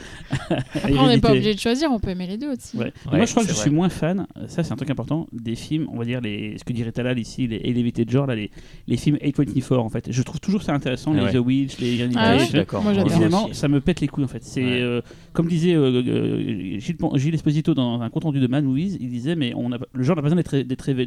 [0.98, 2.76] on n'est pas obligé de choisir, on peut aimer les deux aussi.
[2.76, 2.84] Ouais.
[3.10, 3.62] Ouais, moi, je crois que je vrai.
[3.62, 6.64] suis moins fan, ça c'est un truc important, des films, on va dire, les, ce
[6.64, 8.50] que dirait Talal ici, les Elevated Genre, là, les,
[8.86, 10.10] les films 8.24 en fait.
[10.10, 11.32] Je trouve toujours ça intéressant, Ah les.
[11.32, 12.84] The Witch, les Hérédité, Ah suis d'accord.
[12.86, 13.54] Aussi.
[13.54, 14.42] ça me pète les couilles en fait.
[14.44, 14.80] C'est Ouais.
[14.80, 15.00] euh,
[15.32, 18.96] comme disait euh, euh, Gilles, Pon- Gilles Esposito dans un compte rendu de Mad Movies,
[19.00, 21.06] il disait mais on a, le genre n'a pas besoin d'être d'être élevé,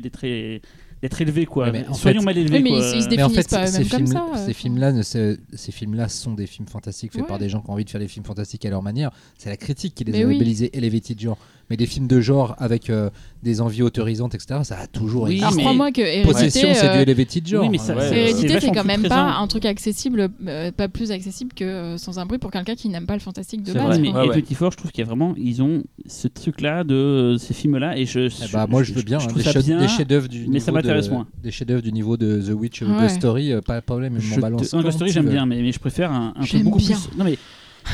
[1.02, 1.72] d'être élevé quoi.
[1.72, 2.80] Mais en Soyons fait- mal élevés Oui, mais quoi.
[2.80, 5.38] ils- ils se Mais en fait, pas ces comme ça, euh, ces films-là, ne- ces
[5.54, 7.28] ces films-là sont des films fantastiques faits Ouais.
[7.28, 9.12] par des gens qui ont envie de faire des films fantastiques à leur manière.
[9.38, 10.34] C'est la critique qui les Mais a oui.
[10.34, 11.38] labellisés Elevated genre.
[11.70, 13.10] Mais des films de genre avec euh,
[13.44, 14.62] des envies autorisantes, etc.
[14.64, 15.60] Ça a toujours Oui, existé.
[15.62, 17.64] Crois-moi que Hérédité, Possession, c'est du euh, Elevated genre.
[17.64, 19.16] oui, mais ça- c'est- Hérédité, c'est quand même présent.
[19.16, 22.76] pas un truc accessible, euh, pas plus accessible que euh, Sans un bruit pour quelqu'un
[22.76, 23.84] qui n'aime pas le fantastique de base.
[23.84, 24.14] vrai, mais.
[24.14, 24.36] Ouais, ouais.
[24.36, 28.06] 24, je trouve qu'il y a vraiment, ils ont ce truc-là de ces films-là, et
[28.06, 30.72] je, Eh bah, moi je veux bien, hein, trouve des, bien, chefs-d'œuvre du mais ça
[30.72, 31.28] niveau de- m'intéresse moins.
[31.44, 33.02] Des chefs-d'œuvre du niveau de The Witch ou Ouais.
[33.02, 34.74] Ghost Story, pas de problème, je m'en Je balance.
[34.74, 37.10] Ghost Story, j'aime bien, mais, je préfère un, beaucoup plus.
[37.18, 37.38] Non, mais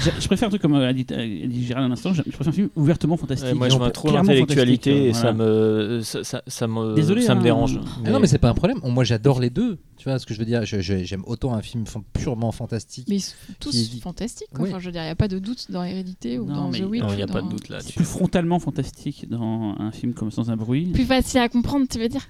[0.01, 2.21] je, je préfère un truc comme euh, a dit, a dit Gérald à l'instant, je
[2.25, 3.47] je préfère un film ouvertement fantastique.
[3.49, 5.33] Ouais, moi, je vois trop l'intellectualité et ça voilà.
[5.33, 7.43] me, ça, ça, ça me, Désolé, ça me hein.
[7.43, 7.79] dérange.
[8.05, 8.79] Ah non, mais c'est pas un problème.
[8.83, 9.77] Moi j'adore les deux.
[9.97, 10.61] Tu vois ce que je veux dire?
[10.65, 13.05] J'aime autant un film purement fantastique.
[13.07, 14.47] Mais ils sont tous Qui- fantastiques.
[14.59, 16.69] Enfin, je veux dire, il n'y a pas de doute dans Hérédité ou Non, dans
[16.71, 17.01] mais- The Witch.
[17.03, 17.79] Non, il n'y a pas de doute là.
[17.79, 20.87] C'est plus frontalement fantastique dans un film comme Sans un bruit.
[20.87, 22.27] Plus facile à comprendre, tu veux dire?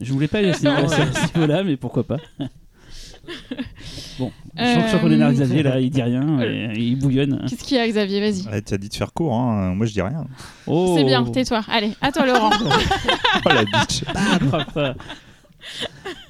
[0.00, 2.16] Je voulais pas aller à ce niveau-là, mais pourquoi pas.
[4.18, 6.96] Bon, je sens que- je sens qu'on Euh, Xavier là, il dit rien, et il
[6.96, 7.44] bouillonne.
[7.48, 8.20] Qu'est-ce qu'il y a, Xavier?
[8.20, 8.46] Vas-y.
[8.48, 9.74] Ouais, tu as dit de faire court, hein.
[9.74, 10.26] moi je dis rien.
[10.66, 10.94] Oh.
[10.96, 11.62] C'est bien, tais-toi.
[11.68, 12.50] Allez, à toi, Laurent.
[13.46, 14.04] Oh la bitch.
[14.50, 14.94] Papa.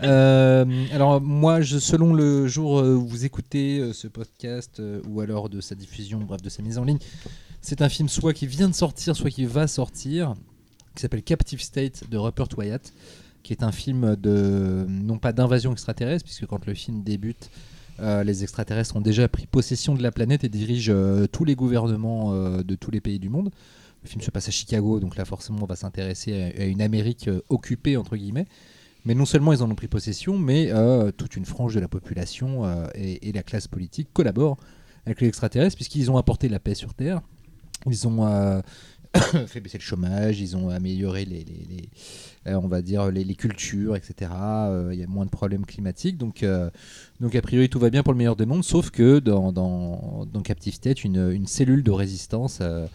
[0.03, 5.21] Euh, alors moi, je, selon le jour euh, où vous écoutez euh, ce podcast ou
[5.21, 6.99] alors de sa diffusion, bref de sa mise en ligne,
[7.61, 10.35] c'est un film soit qui vient de sortir, soit qui va sortir,
[10.95, 12.93] qui s'appelle Captive State de Rupert Wyatt.
[13.43, 17.51] Qui est un film de non pas d'invasion extraterrestre, puisque quand le film débute,
[18.01, 21.55] euh, les extraterrestres ont déjà pris possession de la planète et dirigent euh, tous les
[21.55, 23.51] gouvernements euh, de tous les pays du monde.
[24.03, 27.29] Le film se passe à Chicago, donc là forcément on va s'intéresser à, une Amérique
[27.51, 28.47] occupée entre guillemets.
[29.05, 30.71] Mais non seulement ils en ont pris possession, mais
[31.17, 34.59] toute une frange de la population et, la classe politique collaborent
[35.07, 37.21] avec les extraterrestres puisqu'ils ont apporté la paix sur Terre.
[37.87, 38.63] Ils ont
[39.47, 41.45] fait baisser le chômage, ils ont amélioré les,
[42.47, 44.31] on va dire les, cultures, etc.
[44.33, 46.71] Euh, Il y a moins de problèmes climatiques, donc euh,
[47.21, 50.27] donc a priori tout va bien pour le meilleur des mondes, sauf que dans dans,
[50.33, 52.87] dans Captive State, une, une cellule de résistance euh,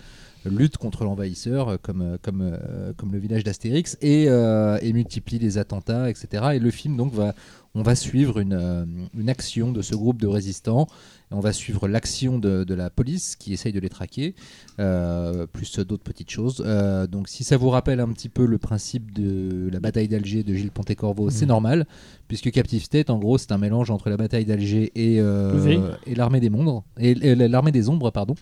[0.50, 4.94] lutte contre l'envahisseur, euh, comme euh, comme euh, comme le village d'Astérix, et, euh, et
[4.94, 6.44] multiplie les attentats, etc.
[6.54, 7.36] Et le film donc va
[7.74, 8.86] on va suivre une, euh,
[9.18, 10.88] une action de ce groupe de résistants.
[11.32, 14.36] On va suivre l'action de, de la police qui essaye de les traquer,
[14.80, 16.64] euh, plus d'autres petites choses.
[16.66, 20.44] Euh, donc si ça vous rappelle un petit peu le principe de la bataille d'Alger
[20.44, 21.50] de Gilles Pontecorvo, c'est Mhm.
[21.50, 21.88] normal,
[22.28, 26.14] puisque Captive State, en gros, c'est un mélange entre la bataille d'Alger et, euh, et
[26.16, 28.36] l'armée des ombres, et, et l'armée des ombres, pardon.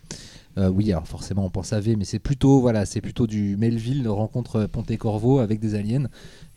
[0.59, 3.57] Euh, oui, alors forcément on pense à V, mais c'est plutôt voilà, c'est plutôt du
[3.57, 6.07] Melville rencontre Pontecorvo avec des aliens.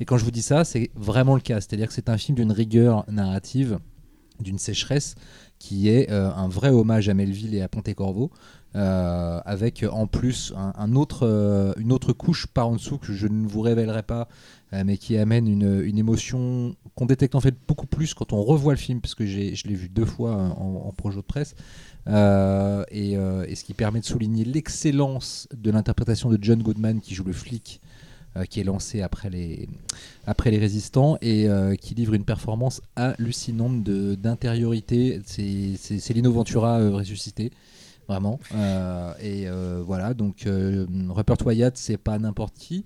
[0.01, 1.61] Et quand je vous dis ça, c'est vraiment le cas.
[1.63, 3.79] C'est-à-dire que c'est un film d'une rigueur narrative,
[4.39, 5.15] d'une sécheresse,
[5.59, 8.31] qui est euh, un vrai hommage à Melville et à Pontecorvo,
[8.77, 13.47] euh, avec euh, en plus euh, une autre couche par en dessous que je ne
[13.47, 14.29] vous révélerai pas,
[14.85, 18.79] mais qui amène une, émotion qu'on détecte en fait beaucoup plus quand on revoit le
[18.79, 21.55] film, parce que je l'ai vu deux fois en, projet de presse.
[22.09, 27.33] Et, ce qui permet de souligner l'excellence de l'interprétation de John Goodman qui joue le
[27.33, 27.81] flic
[28.45, 29.69] qui est lancé après les,
[30.27, 35.21] après les résistants et euh, qui livre une performance hallucinante d'intériorité.
[35.25, 37.51] C'est Lino Ventura euh, ressuscité.
[38.09, 38.39] Vraiment.
[38.55, 42.85] Euh, et euh, voilà, donc euh, Rupert Wyatt, c'est pas n'importe qui,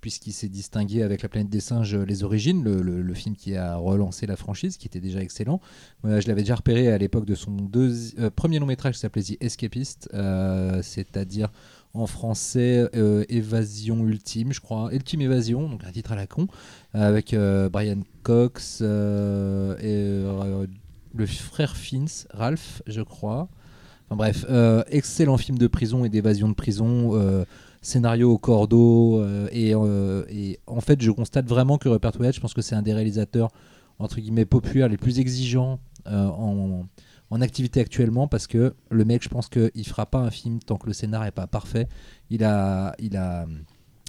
[0.00, 3.76] puisqu'il s'est distingué avec La planète des singes, euh, Les Origines, le, film qui a
[3.76, 5.60] relancé la franchise, qui était déjà excellent.
[6.04, 9.22] Euh, je l'avais déjà repéré à l'époque de son euh, premier long métrage qui s'appelait
[9.22, 11.50] The Escapist, euh, c'est-à-dire
[11.94, 16.46] en français euh, Évasion Ultime, je crois, Ultime Évasion, donc un titre à la con,
[16.92, 20.66] avec euh, Brian Cox euh, et euh,
[21.14, 23.48] le frère Fins, Ralph, je crois.
[24.06, 24.46] Enfin bref,
[24.90, 27.44] excellent film de prison et d'évasion de prison,
[27.82, 29.22] scénario au cordeau.
[29.52, 32.94] et, en fait, je constate vraiment que Rupert Wyatt, je pense que c'est un des
[32.94, 33.50] réalisateurs
[33.98, 36.86] entre guillemets populaires les plus exigeants en,
[37.30, 40.76] en activité actuellement parce que le mec, je pense qu'il fera pas un film tant
[40.76, 41.88] que le scénar est pas parfait.
[42.30, 43.46] Il a, il a,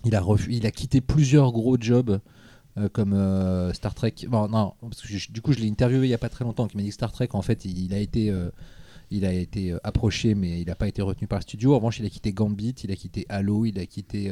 [0.06, 2.20] il a, il a quitté plusieurs gros jobs.
[2.80, 4.14] euh, comme euh, Star Trek.
[4.28, 4.74] Bon, non,
[5.30, 6.94] du coup, je l'ai interviewé il y a pas très longtemps, qui m'a dit que
[6.94, 11.28] Star Trek, en fait, il, a été, euh, approché, mais il n'a pas été retenu
[11.28, 11.74] par le studio.
[11.74, 14.32] En revanche, il a quitté Gambit, il a quitté Halo, il a quitté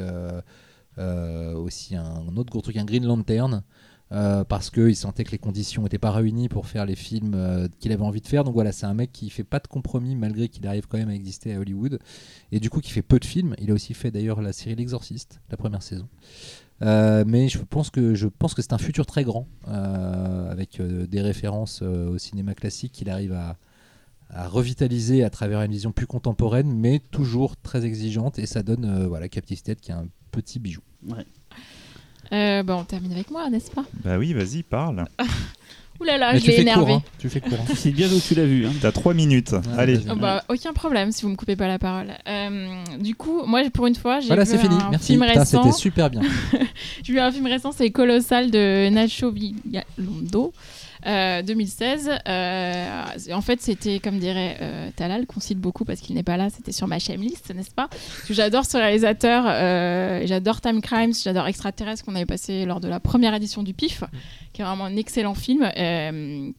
[0.96, 3.62] aussi un, autre gros truc, un Green Lantern.
[4.10, 7.68] Euh, parce qu'il sentait que les conditions n'étaient pas réunies pour faire les films euh,
[7.78, 8.42] qu'il avait envie de faire.
[8.42, 11.10] Donc voilà, c'est un mec qui fait pas de compromis malgré qu'il arrive quand même
[11.10, 11.98] à exister à Hollywood.
[12.50, 13.54] Et du coup, qui fait peu de films.
[13.58, 16.08] Il a aussi fait d'ailleurs la série L'Exorciste, la première saison.
[16.80, 21.20] Euh, mais je pense que je pense que c'est un futur très grand avec des
[21.20, 23.56] références au cinéma classique qu'il arrive à,
[24.48, 28.38] revitaliser à travers une vision plus contemporaine, mais toujours très exigeante.
[28.38, 30.80] Et ça donne voilà Captive State qui est un petit bijou.
[32.32, 33.84] Euh, bon, on termine avec moi, n'est-ce pas?
[34.04, 35.04] Bah oui, vas-y, parle.
[36.00, 36.84] Ouh là là, mais je tu l'ai fais énervé.
[36.84, 37.02] court, hein.
[37.18, 37.58] tu fais court.
[37.60, 37.72] hein.
[37.74, 38.66] C'est bien où tu l'as vu.
[38.66, 38.72] hein.
[38.80, 39.54] T'as trois minutes.
[39.76, 39.98] Allez.
[40.08, 42.12] Oh bah, aucun problème si vous me coupez pas la parole.
[42.28, 42.68] Euh,
[43.00, 44.76] du coup, moi, pour une fois, j'ai Voilà, vu c'est fini.
[44.76, 45.06] un Merci.
[45.14, 45.62] film Putain, récent.
[45.64, 46.20] C'était super bien.
[47.02, 50.52] J'ai vu un film récent, c'est Colossal de Nacho Vigalondo.
[51.06, 52.10] Euh, 2016.
[52.26, 56.36] Euh, en fait, c'était, comme dirait euh, Talal, qu'on cite beaucoup parce qu'il n'est pas
[56.36, 57.88] là, c'était sur ma shame list, n'est-ce pas?
[58.30, 63.00] J'adore ce réalisateur, euh, j'adore Time Crimes, j'adore Extraterrestre qu'on avait passé lors de la
[63.00, 64.04] première édition du PIF,
[64.52, 65.70] qui est vraiment un excellent film.
[65.76, 66.50] Euh,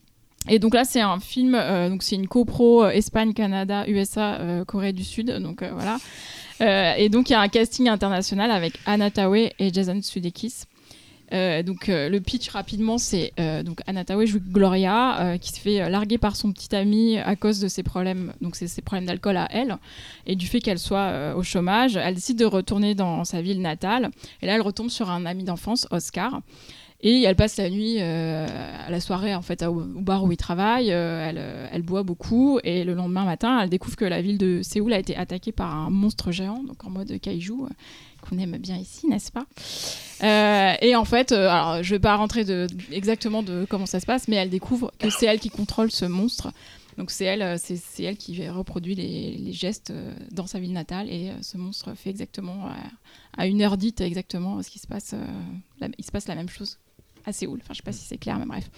[0.48, 4.40] et donc là, c'est un film, euh, donc c'est une copro euh, Espagne, Canada, USA,
[4.40, 5.30] euh, Corée du Sud.
[5.30, 5.98] Donc euh, voilà.
[6.62, 10.64] Euh, et donc il y a un casting international avec Anna Tawai et Jason Sudeikis.
[11.32, 15.52] Euh, donc euh, le pitch rapidement, c'est euh, donc Anna Tawai joue Gloria euh, qui
[15.52, 19.06] se fait larguer par son petit ami à cause de ses problèmes, donc ses problèmes
[19.06, 19.76] d'alcool à elle
[20.26, 21.96] et du fait qu'elle soit au chômage.
[21.96, 24.10] Elle décide de retourner dans sa ville natale
[24.42, 26.40] et là elle retombe sur un ami d'enfance, Oscar.
[27.02, 30.90] Et elle passe la nuit à la soirée en fait au, bar où il travaille.
[30.90, 34.98] elle, boit beaucoup et le lendemain matin, elle découvre que la ville de Séoul a
[34.98, 37.54] été attaquée par un monstre géant, donc en mode kaiju,
[38.20, 39.46] qu'on aime bien ici, n'est-ce pas?
[40.22, 42.44] Euh, Et en fait, euh, alors je vais pas rentrer
[42.90, 46.04] exactement de comment ça se passe, mais elle découvre que c'est elle qui contrôle ce
[46.04, 46.52] monstre.
[46.98, 51.08] Donc c'est elle, euh, c'est elle qui reproduit les, gestes euh, dans sa ville natale
[51.08, 52.70] et ce monstre fait exactement
[53.36, 55.14] à une heure dite exactement ce qui se passe.
[55.98, 56.78] il se passe la même chose
[57.24, 57.60] à Séoul.
[57.62, 58.70] Enfin, je sais pas si c'est clair, mais bref.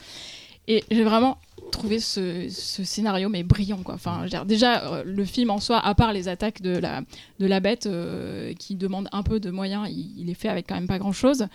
[0.68, 1.38] Et j'ai vraiment
[1.72, 3.94] trouvé ce, scénario mais brillant quoi.
[3.94, 7.02] Enfin, déjà euh, le film en soi, à part les attaques de la
[7.40, 10.76] de la bête euh, qui demande un peu de moyens, il, est fait avec quand
[10.76, 11.46] même pas grand chose.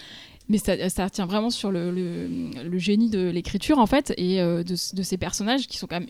[0.49, 1.89] Mais ça, ça tient vraiment sur le,
[2.77, 6.09] génie de l'écriture en fait et euh, de, ces personnages qui sont quand même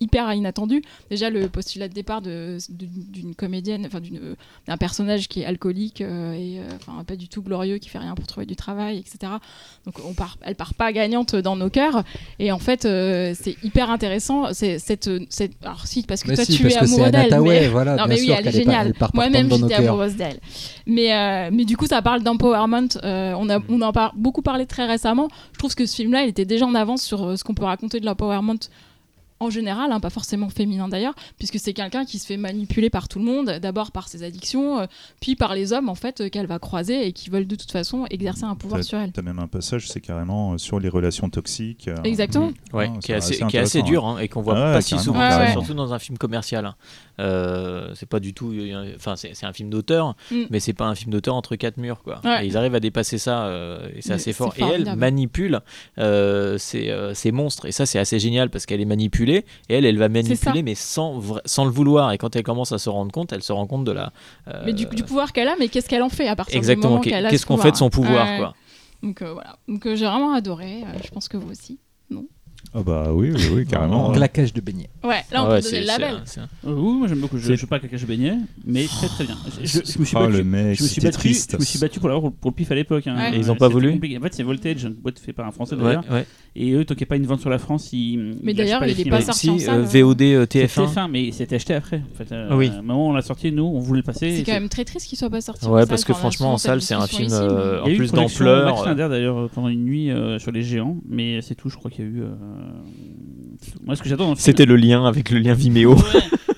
[0.00, 0.82] hyper inattendus.
[1.10, 5.44] Déjà le postulat de départ de- de- d'une comédienne, enfin d'une- d'un personnage qui est
[5.46, 8.56] alcoolique euh, et euh, enfin pas du tout glorieux, qui fait rien pour trouver du
[8.56, 9.32] travail, etc.
[9.86, 12.02] Donc on part, elle part pas gagnante dans nos cœurs.
[12.38, 14.52] Et en fait, euh, c'est hyper intéressant.
[14.52, 17.40] C'est cette, cette, alors si parce que toi si, tu es amoureux d'elle.
[17.40, 18.92] Mais- voilà, non mais oui, elle est géniale.
[19.14, 20.38] Moi-même j'étais amoureuse d'elle.
[20.86, 22.88] Mais euh, mais du coup ça parle d'empowerment.
[23.02, 25.28] Euh, on a on en a beaucoup parlé très récemment.
[25.52, 27.64] Je trouve que ce film-là il était déjà en avance sur euh, ce qu'on peut
[27.64, 28.54] raconter de l'empowerment
[29.40, 33.08] en général, hein, pas forcément féminin d'ailleurs, puisque c'est quelqu'un qui se fait manipuler par
[33.08, 34.86] tout le monde, d'abord par ses addictions, euh,
[35.20, 37.70] puis par les hommes en fait euh, qu'elle va croiser et qui veulent de toute
[37.70, 39.12] façon exercer un pouvoir sur elle.
[39.12, 41.88] T'as même un passage, c'est carrément euh, sur les relations toxiques.
[41.88, 42.52] euh, Exactement.
[42.72, 44.54] Ouais, Ah, qui, est assez, assez qui est assez intéressant, dur hein, et qu'on voit
[44.56, 45.52] Ah ouais, pas si souvent, Ouais, ça, ouais.
[45.52, 46.64] surtout dans un film commercial.
[46.66, 46.74] hein.
[47.18, 48.54] Euh, c'est pas du tout,
[48.94, 50.42] enfin c'est c'est un film d'auteur, Mm.
[50.50, 52.20] mais c'est pas un film d'auteur entre quatre murs quoi.
[52.24, 52.44] Ouais.
[52.44, 54.52] Et ils arrivent à dépasser ça euh, et c'est assez fort.
[54.58, 55.60] Et elle manipule
[55.98, 58.84] euh, ces, euh, ces monstres et ça c'est assez génial parce qu'elle est
[59.34, 62.78] et elle elle va manipuler mais sans sans le vouloir et quand elle commence à
[62.78, 64.12] se rendre compte, elle se rend compte de la.
[64.48, 66.58] euh, Mais du, du pouvoir qu'elle a, mais qu'est-ce qu'elle en fait à partir du
[66.58, 66.98] exactement.
[66.98, 68.54] moment a Qu'est-ce ce qu'on fait de son pouvoir quoi.
[69.02, 69.56] Donc euh, voilà.
[69.68, 70.84] Donc euh, j'ai vraiment adoré.
[71.04, 71.78] je pense que vous aussi.
[72.78, 74.10] Ah bah oui, oui, oui, carrément.
[74.12, 74.90] Claquage de beignets.
[75.02, 75.22] Ouais.
[75.32, 76.14] Là on Ah ouais, peut donner le label.
[76.66, 77.38] Euh, oui, moi j'aime beaucoup.
[77.38, 78.34] Je ne suis pas quelqu'un que je baignais,
[78.66, 79.36] mais très très bien.
[79.62, 80.32] Je, je- je me suis Oh, battu.
[80.36, 81.52] le mec, je me suis battu, triste.
[81.52, 83.06] je me suis battu pour l'avoir pour, pour le pif à l'époque.
[83.06, 83.16] hein.
[83.16, 83.34] Ouais.
[83.36, 84.18] Et ils ont Ouais, pas voulu compliqué.
[84.18, 86.04] En fait, c'est Voltage, une boîte faite par un Français d'ailleurs.
[86.10, 86.26] ouais.
[86.58, 88.36] Et eux, tant qu'il n'y a pas une vente sur la France, ils.
[88.42, 89.10] Mais ils d'ailleurs, il les est films.
[89.10, 90.02] pas sorti en salle, euh, euh.
[90.02, 90.86] VOD euh, C'est TF1.
[90.86, 92.02] TF1, mais c'était acheté après.
[92.12, 92.70] En fait, euh, Ah oui.
[92.78, 94.36] Au moment où on l'a sorti, nous, on voulait le passer.
[94.36, 95.64] C'est quand même très triste qu'il soit pas sorti.
[95.66, 97.86] en Ouais, parce que franchement, en salle, c'est un film ici, mais- euh, Il en
[97.86, 98.94] y a eu plus d'ampleur.
[98.96, 101.68] D'ailleurs pendant une nuit sur les géants, mais c'est tout.
[101.70, 102.22] Je crois qu'il y a eu.
[102.66, 102.70] Euh,
[103.84, 104.44] Moi, ce que j'adore dans le film.
[104.44, 105.94] C'était le lien avec le lien Vimeo.
[105.94, 106.02] Ouais.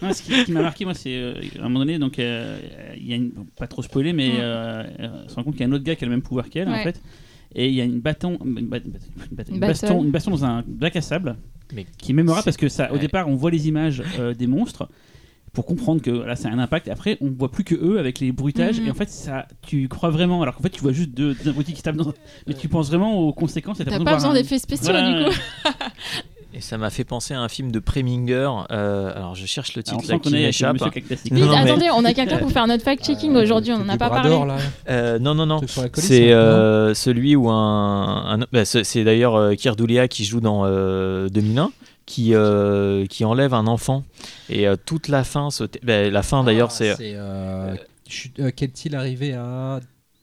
[0.02, 2.18] Non, ce qui, ce qui m'a marqué, moi, c'est euh, à un moment donné, donc
[2.18, 2.58] euh,
[2.96, 4.84] il y a une, bon, pas trop spoiler, mais euh,
[5.24, 6.48] on se rend compte qu'il y a un autre gars qui a le même pouvoir
[6.48, 6.82] qu'elle en Ouais.
[6.84, 7.00] fait,
[7.54, 10.04] et il y a une bâton, une, ba- une ba- une Une baston, battle.
[10.04, 11.36] une baston dans un bac à sable,
[11.74, 13.00] Mais qui est mémorable parce que ça, au ouais.
[13.00, 14.88] départ, on voit les images euh, des monstres.
[15.52, 16.88] Pour comprendre que là, ça a un impact.
[16.88, 18.80] Et après, on voit plus que eux avec les bruitages.
[18.80, 18.86] Mhm.
[18.86, 20.42] Et en fait, ça, tu crois vraiment.
[20.42, 22.12] Alors qu'en fait, tu vois juste deux, deux abrutis qui se tapent dans.
[22.46, 23.80] Mais tu penses vraiment aux conséquences.
[23.80, 25.36] et T'as pas besoin un- d'effets spéciaux Voilà, du coup.
[26.54, 28.48] Et ça m'a fait penser à un film de Preminger.
[28.70, 30.76] euh, alors je cherche le Alors, titre on là qui m'échappe.
[31.30, 33.98] Mais- attendez, on a quelqu'un pour faire notre fact-checking Euh, aujourd'hui, on le en a
[33.98, 34.34] pas parlé.
[34.88, 35.60] Euh, non, non, non.
[35.94, 38.40] C'est euh, celui où un.
[38.40, 41.70] un- bah, c'est c'est d'ailleurs euh, Dullea qui joue dans euh, 2001.
[42.10, 44.02] Qui, euh, qui enlève un enfant
[44.48, 47.76] et euh, toute la fin se t- bah, la fin d'ailleurs Ah, c'est euh,
[48.56, 49.80] Qu'est-il arrivé à.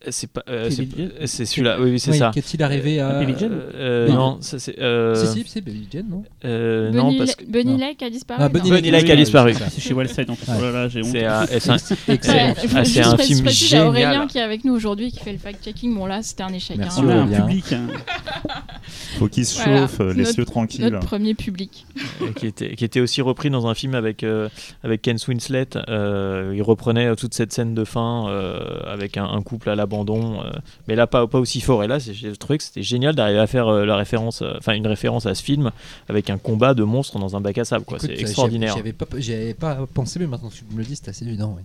[0.10, 3.20] C'est pas euh, Kevin c'est celui-là oui, oui c'est Oui, ça Qu'est-il arrivé à.
[3.20, 4.16] Baby Jane Euh, euh, Non.
[4.16, 7.46] non ça, c'est euh, Si, si, c'est Baby Jane, non euh, non Bunny, parce Le-
[7.46, 7.78] que Bunny non.
[7.78, 8.40] Lake a disparu.
[8.42, 9.54] Ah, non Bunny Bunny Lake a disparu.
[9.54, 10.52] c'est chez Wellside en fait.
[10.52, 10.58] Ouais.
[10.60, 11.08] Oh là là, j'ai honte.
[11.12, 11.76] c'est un, c'est un-
[12.08, 15.96] Ah, film qu'il y a Aurélien qui est avec nous aujourd'hui qui fait le fact-checking.
[15.96, 16.78] Bon là, c'était un échec.
[16.78, 17.04] Merci, hein.
[17.06, 17.42] On a un Aurélien.
[17.42, 17.74] public.
[17.74, 17.88] hein.
[19.18, 20.82] Faut qu'il se chauffe, euh, laisse-le tranquille.
[20.82, 21.86] Notre premier public.
[22.22, 24.50] Euh, qui, était, qui était aussi repris dans un film avec, euh,
[24.84, 25.68] avec Ken Winslet.
[25.90, 30.42] Euh, il reprenait euh, toute cette scène de fin euh, avec un, couple à l'abandon,
[30.42, 30.52] euh,
[30.88, 31.84] mais là pas, pas aussi fort.
[31.84, 34.74] Et là, j'ai trouvé que c'était génial d'arriver à faire euh, la référence, euh, enfin
[34.74, 35.72] une référence à ce film
[36.10, 37.86] avec un combat de monstres dans un bac à sable.
[38.00, 38.74] C'est extraordinaire.
[39.18, 41.64] J'y avais pas, pensé, mais maintenant que tu me le dis, c'est assez évident, oui.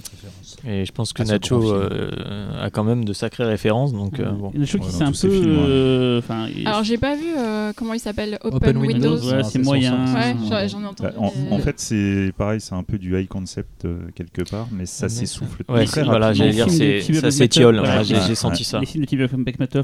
[0.00, 0.56] Cette référence.
[0.66, 3.92] Et je pense que Ah, Nacho euh, a quand même de sacrées références.
[3.92, 4.50] Donc euh, bon.
[4.50, 5.40] A qui dans un peu.
[5.40, 6.20] films, euh,
[6.66, 9.16] Alors j'ai pas vu euh, comment il s'appelle Open, Open Windows.
[9.16, 10.06] Windows, ouais, c'est moyen.
[10.06, 10.16] son sens.
[10.50, 11.10] Ouais, j'en- j'en ai entendu.
[11.10, 14.42] Bah, en, des- en fait, c'est pareil, c'est un peu du high concept euh, quelque
[14.48, 17.82] part, mais ça Ouais, s'essouffle Ouais, très voilà, j'allais dire, ça s'étiole.
[17.84, 18.34] j'ai ouais, j'ai ouais.
[18.34, 18.78] senti ça.
[18.80, 19.08] Les films de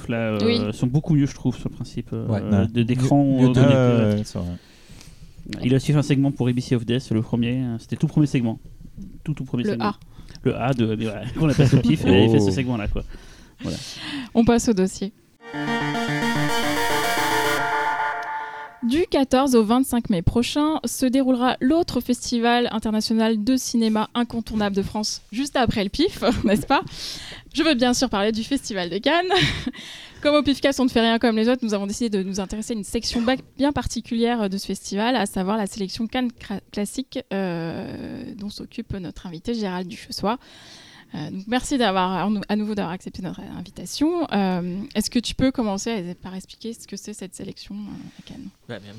[0.09, 0.61] là euh, Oui.
[0.73, 2.15] sont beaucoup mieux, je trouve, sur le principe
[2.75, 3.53] d'écran.
[5.63, 7.59] Il a aussi fait un segment pour ABC of Death, le premier.
[7.63, 8.59] euh, C'était tout premier segment.
[9.25, 9.85] Tout tout premier Le segment.
[9.87, 9.95] A.
[10.45, 10.95] Le A de.
[10.95, 12.51] mais voilà, qu'on appelle ce pif, et il fait ce Oh.
[12.53, 13.03] segment là quoi.
[14.35, 15.13] On passe au dossier.
[18.83, 24.83] Du 14 au 25 mai prochain se déroulera l'autre festival international de cinéma incontournable de
[24.83, 26.83] France, juste après le PIF, n'est-ce pas?
[27.55, 29.25] Je veux bien sûr parler du Festival de Cannes.
[30.25, 32.41] Comme au PIFcast, on ne fait rien comme les autres, nous avons décidé de nous
[32.41, 36.31] intéresser à une section ba- bien particulière de ce festival, à savoir la sélection Cannes
[36.73, 40.39] classique euh, dont s'occupe notre invité Gérald Duchessois.
[41.15, 44.27] Euh, donc merci d'avoir à nouveau d'avoir accepté notre invitation.
[44.33, 48.23] Euh, Est-ce que tu peux commencer par expliquer ce que c'est cette sélection euh, à
[48.27, 48.49] Cannes?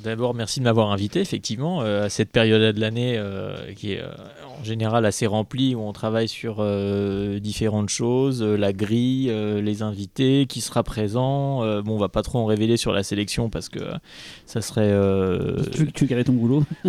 [0.04, 3.99] D'abord, merci de m'avoir invité, effectivement, euh, à cette période de l'année euh, qui est
[3.99, 4.12] euh,
[4.60, 6.63] en général assez remplie, où on travaille sur
[7.41, 11.60] différentes choses, la grille, les invités, qui sera présent.
[11.82, 13.80] Bon, on va pas trop en révéler sur la sélection parce que
[14.45, 14.93] ça serait.
[15.73, 16.63] Tu tu ton boulot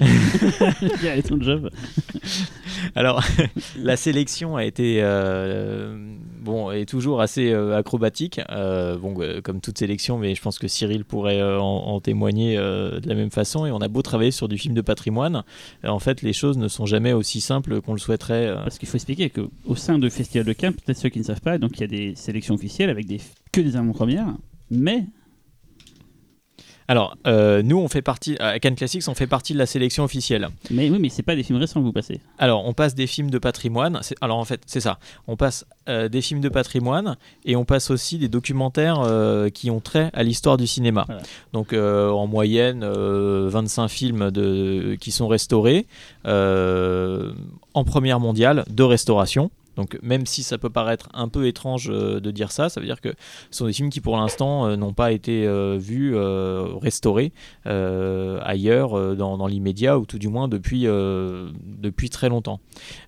[1.02, 1.70] Garder ton job
[2.94, 3.22] Alors,
[3.78, 5.00] la sélection a été
[6.46, 10.58] bon est toujours assez euh, acrobatique, euh, bon euh, comme toute sélection, mais je pense
[10.58, 13.66] que Cyril pourrait en, témoigner de la même façon.
[13.66, 15.42] Et on a beau travailler sur du film de patrimoine,
[15.84, 18.54] en fait les choses ne sont jamais aussi simples qu'on le souhaiterait.
[18.54, 21.40] Parce qu'il faut expliquer qu'au sein du Festival de Cannes, peut-être ceux qui ne savent
[21.40, 23.20] pas, donc il y a des sélections officielles avec des,
[23.52, 24.28] que des avant-premières,
[24.70, 25.04] mais
[26.88, 30.04] Alors, euh, nous on fait partie à Cannes Classics, on fait partie de la sélection
[30.04, 30.48] officielle.
[30.70, 32.20] Mais oui, mais c'est pas des films récents que vous passez.
[32.38, 34.00] Alors, on passe des films de patrimoine.
[34.20, 34.98] Alors, en fait, c'est ça.
[35.26, 39.70] On passe euh, des films de patrimoine et on passe aussi des documentaires euh, qui
[39.70, 41.04] ont trait à l'histoire du cinéma.
[41.06, 41.22] Voilà.
[41.52, 45.86] Donc, en moyenne, euh, 25 films de, qui sont restaurés
[46.24, 49.50] en première mondiale de restauration.
[49.76, 52.86] Donc, même si ça peut paraître un peu étrange euh, de dire ça, ça veut
[52.86, 53.10] dire que
[53.50, 56.16] ce sont des films qui, pour l'instant, euh, n'ont pas été euh, vus,
[56.80, 57.32] restaurés
[57.64, 62.60] ailleurs, dans, l'immédiat, ou tout du moins depuis, depuis très longtemps.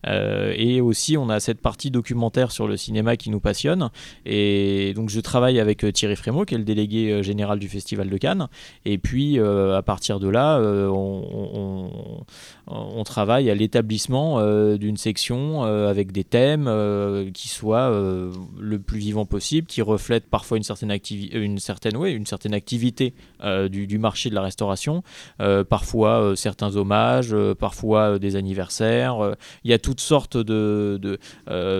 [0.04, 3.90] Et aussi, on a cette partie documentaire sur le cinéma qui nous passionne.
[4.26, 8.16] Et donc, je travaille avec Thierry Frémaux, qui est le délégué général du Festival de
[8.18, 8.48] Cannes.
[8.84, 12.24] Et puis, à partir de là, on,
[13.04, 14.42] travaille à l'établissement
[14.76, 20.28] d'une section avec des thèmes euh, qui soient euh, le plus vivant possible, qui reflètent
[20.28, 23.14] parfois une certaine, activi- euh, une certaine, ouais, une certaine activité
[23.70, 25.02] du, du marché de la restauration,
[25.68, 29.36] parfois certains hommages, parfois des anniversaires.
[29.64, 31.18] il y a toutes sortes de, de,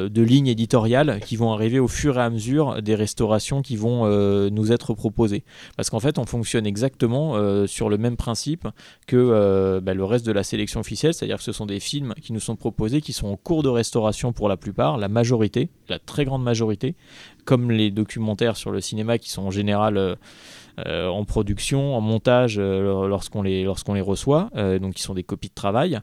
[0.08, 4.06] de lignes éditoriales qui vont arriver au fur et à mesure des restaurations qui vont
[4.50, 5.42] nous être proposées.
[5.76, 8.68] Parce qu'en fait, on fonctionne exactement sur le même principe
[9.06, 12.32] que bah, le reste de la sélection officielle, c'est-à-dire que ce sont des films qui
[12.32, 16.24] nous sont proposés, qui sont en cours de restauration pour la la majorité, la très
[16.24, 16.94] grande majorité,
[17.44, 20.16] comme les documentaires sur le cinéma qui sont en général euh,
[20.86, 24.50] euh, en production, en montage euh, lorsqu'on les, reçoit,
[24.80, 25.98] donc qui sont des copies de travail.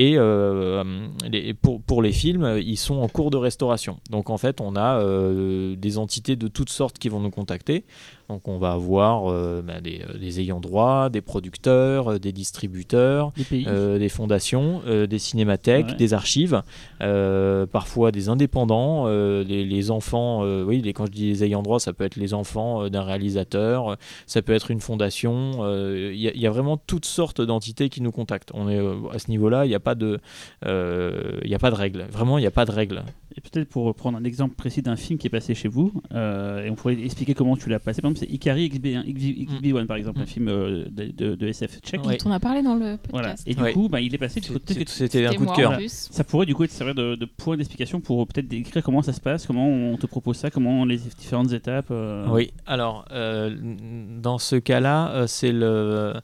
[0.00, 0.84] Et euh,
[1.28, 3.98] les- pour, pour les films, ils sont en cours de restauration.
[4.10, 7.84] Donc en fait, on a euh, des entités de toutes sortes qui vont nous contacter.
[8.28, 13.32] Donc on va avoir euh, bah, des, des ayants droit, des producteurs, euh, des distributeurs,
[13.50, 15.94] Des euh, fondations, des cinémathèques, Ouais.
[15.96, 16.62] des archives,
[17.72, 21.92] parfois des indépendants, les, les enfants, oui, les, quand je dis les ayants droit, ça
[21.92, 25.52] peut être les enfants d'un réalisateur, ça peut être une fondation,
[26.04, 28.50] il y, y a vraiment toutes sortes d'entités qui nous contactent.
[28.54, 28.78] On est
[29.12, 30.18] à ce niveau-là, il n'y a pas de,
[30.66, 32.04] euh, il y a pas de règles.
[32.10, 33.02] Vraiment, il n'y a pas de règles.
[33.36, 36.64] Et peut-être pour prendre un exemple précis d'un film qui est passé chez vous, euh,
[36.64, 38.02] et on pourrait expliquer comment tu l'as passé.
[38.02, 40.22] Par exemple, c'est Ikari XB1, XB1 par exemple, Mm.
[40.22, 42.00] un film euh, de, de- de SF tchèque.
[42.26, 43.10] On a parlé dans le podcast.
[43.12, 43.34] Voilà.
[43.46, 44.40] Et du coup, bah, il est passé.
[44.86, 45.78] C'était un coup de cœur.
[45.88, 49.12] ça pourrait du coup être servir de, de point d'explication pour peut-être décrire comment ça
[49.12, 51.90] se passe, comment on te propose ça, comment les différentes étapes.
[51.90, 53.54] euh, Oui, alors euh,
[54.20, 56.14] dans ce cas-là, euh, c'est le,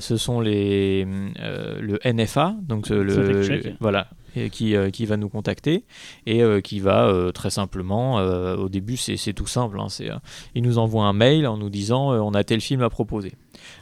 [0.00, 1.06] ce sont les
[1.40, 3.64] euh, le NFA, donc Soundtrack le, check.
[3.64, 4.08] le- voilà,
[4.52, 5.84] qui euh, qui va nous contacter
[6.26, 10.08] et euh, qui va euh, très simplement, au début c'est c'est tout simple, hein, c'est
[10.54, 13.32] il nous envoie un mail en nous disant on a tel film à proposer.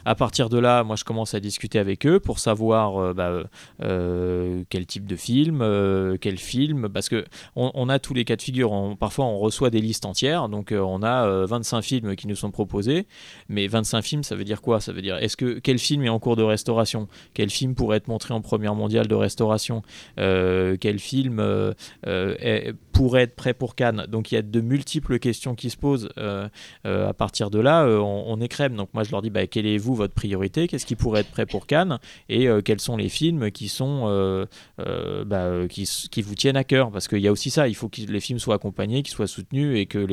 [0.05, 3.43] À partir de là, moi je commence à discuter avec eux pour savoir euh, bah,
[3.83, 8.35] euh, quel type de film, euh, quel film, parce que on, a tous les cas
[8.35, 8.95] de figure.
[8.99, 12.35] Parfois, on reçoit des listes entières, donc euh, on a euh, 25 films qui nous
[12.35, 13.07] sont proposés.
[13.49, 14.79] Mais 25 films, ça veut dire quoi?
[14.81, 17.07] Ça veut dire est-ce que quel film est en cours de restauration?
[17.33, 19.81] Quel film pourrait être montré en première mondiale de restauration?
[20.19, 21.73] Euh, Quel film euh,
[22.07, 25.69] euh, est- pourrait être prêt pour Cannes Donc il y a de multiples questions qui
[25.69, 26.09] se posent.
[26.17, 26.47] Euh,
[26.85, 28.37] euh, à partir de là, euh, on, on.
[28.37, 30.67] Donc moi, je leur dis bah, quelle est vous votre priorité?
[30.67, 31.99] Qu'est-ce qui pourrait être prêt pour Cannes?
[32.29, 34.45] Et quels sont les films qui sont
[34.77, 36.91] bah, qui, vous tiennent à cœur?
[36.91, 39.27] Parce qu'il y a aussi ça, il faut que les films soient accompagnés, qu'ils soient
[39.27, 40.05] soutenus et que,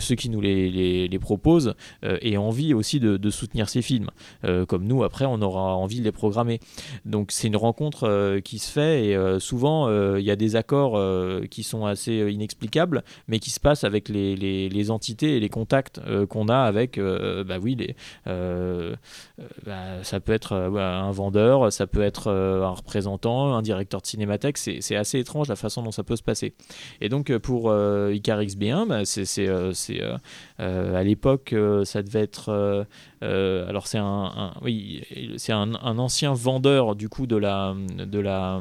[0.00, 4.10] ceux qui nous les, proposent aient envie aussi de, soutenir ces films.
[4.66, 6.60] Comme nous, après, on aura envie de les programmer.
[7.04, 10.98] Donc c'est une rencontre qui se fait et souvent il y a des accords
[11.50, 15.48] qui sont assez euh, inexplicables, mais qui se passent avec les, les, entités et les
[15.48, 17.76] contacts euh, qu'on a avec, euh, bah oui,
[18.26, 18.94] euh,
[19.64, 24.58] bah, ça peut être un vendeur, ça peut être un représentant, un directeur de cinémathèque.
[24.58, 26.54] C'est assez étrange la façon dont ça peut se passer.
[27.00, 29.50] Et donc pour Icar XB1, bah, c'est
[30.60, 32.86] euh, à l'époque, euh, ça devait être
[33.22, 35.02] euh, alors c'est un, oui,
[35.36, 38.60] c'est un, ancien vendeur du coup de la, de la,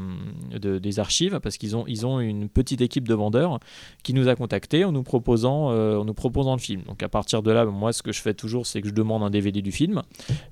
[0.60, 3.60] de- des archives parce qu'ils ont, ils ont une petite équipe de vendeurs
[4.04, 6.82] qui nous a contactés en nous proposant, en nous proposant le film.
[6.84, 9.24] Donc à partir de là, moi ce que je fais toujours, c'est que je demande
[9.24, 10.02] un DVD du film,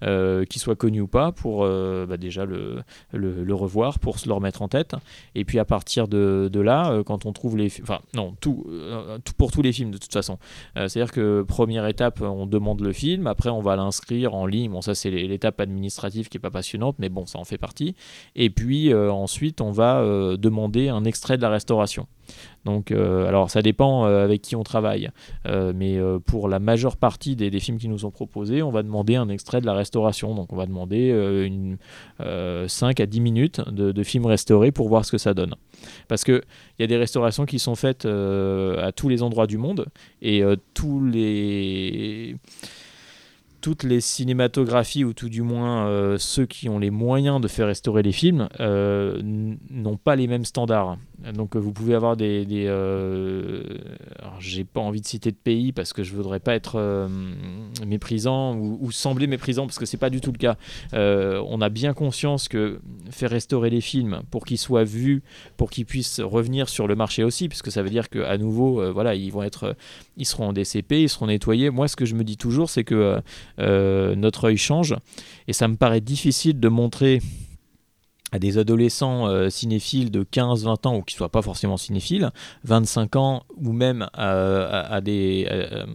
[0.01, 2.81] qu'il soit connu ou pas, pour bah, déjà le,
[3.13, 4.95] le, revoir, pour se le remettre en tête.
[5.35, 8.65] Et puis à partir de, de là, quand on trouve les, fi- enfin non, tout,
[9.23, 10.37] tout pour tous les films de toute façon.
[10.75, 14.69] C'est-à-dire que première étape, on demande le film, après on va l'inscrire en ligne.
[14.71, 17.57] Bon, ça c'est l'é- l'étape administrative qui est pas passionnante, mais bon, ça en fait
[17.57, 17.95] partie.
[18.35, 22.07] Et puis euh, ensuite, on va euh, demander un extrait de la restauration.
[22.65, 25.09] Donc, euh, alors ça dépend euh, avec qui on travaille,
[25.45, 29.15] Euh, mais pour la majeure partie des, films qui nous sont proposés, on va demander
[29.15, 30.35] un extrait de la restauration.
[30.35, 31.09] Donc, on va demander
[31.45, 31.77] une,
[32.21, 35.55] euh, 5 à 10 minutes de, de films restaurés pour voir ce que ça donne.
[36.07, 36.41] Parce qu'il
[36.79, 39.87] y a des restaurations qui sont faites à tous les endroits du monde
[40.21, 40.43] et
[40.73, 42.37] tous les
[43.63, 47.67] toutes les cinématographies, ou tout du moins euh, ceux qui ont les moyens de faire
[47.67, 50.97] restaurer les films, euh, n'ont pas les mêmes standards.
[51.33, 52.67] Donc euh, vous pouvez avoir des...
[54.19, 57.07] alors j'ai pas envie de citer de pays parce que je voudrais pas être
[57.87, 60.57] méprisant ou, sembler méprisant parce que c'est pas du tout le cas.
[60.91, 65.23] On a bien conscience que faire restaurer les films pour qu'ils soient vus,
[65.55, 69.15] pour qu'ils puissent revenir sur le marché aussi, puisque ça veut dire qu'à nouveau, voilà,
[69.15, 69.77] ils vont être,
[70.17, 71.69] ils seront en DCP, ils seront nettoyés.
[71.69, 73.21] Moi, ce que je me dis toujours, c'est que
[73.57, 74.95] notre œil change.
[75.47, 77.21] Et ça me paraît difficile de montrer
[78.33, 82.31] à des adolescents euh, cinéphiles de 15-20 ans ou qui ne soient pas forcément cinéphiles,
[82.63, 85.85] 25 ans ou même euh, à, des, euh,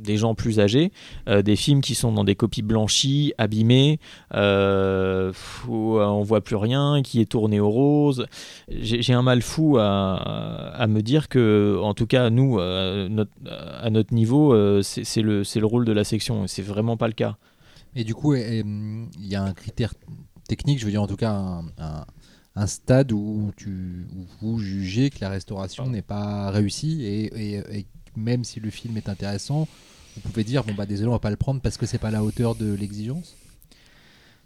[0.00, 0.90] des gens plus âgés,
[1.28, 4.00] euh, des films qui sont dans des copies blanchies, abîmées,
[4.34, 5.32] euh,
[5.68, 8.26] où euh, on voit plus rien, qui est tourné au rose.
[8.68, 13.24] J'ai un mal fou à, à me dire que, en tout cas, nous, euh,
[13.80, 16.44] à notre niveau, euh, c'est le, le rôle de la section.
[16.44, 17.36] et C'est vraiment pas le cas.
[17.94, 19.94] Et du coup, hum, il y a un critère
[20.44, 22.06] technique, je veux dire en tout cas un, un-
[22.56, 27.78] un stade où, tu, où vous jugez que la restauration n'est pas réussie et, et-
[27.78, 27.86] et
[28.16, 29.68] même si le film est intéressant,
[30.14, 32.08] vous pouvez dire bon bah désolé on va pas le prendre parce que c'est pas
[32.08, 33.38] à la hauteur de l'exigence?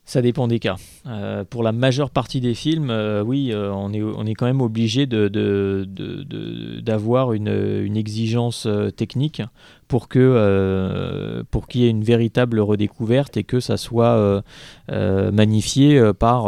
[0.09, 0.76] Ça dépend des cas.
[1.06, 4.46] Euh, pour la majeure partie des films, euh, oui, euh, on, est, on est quand
[4.46, 9.42] même obligé de, de- d'avoir une, exigence technique
[9.86, 14.42] pour qu'il y ait une véritable redécouverte et que ça soit
[14.88, 16.46] magnifié par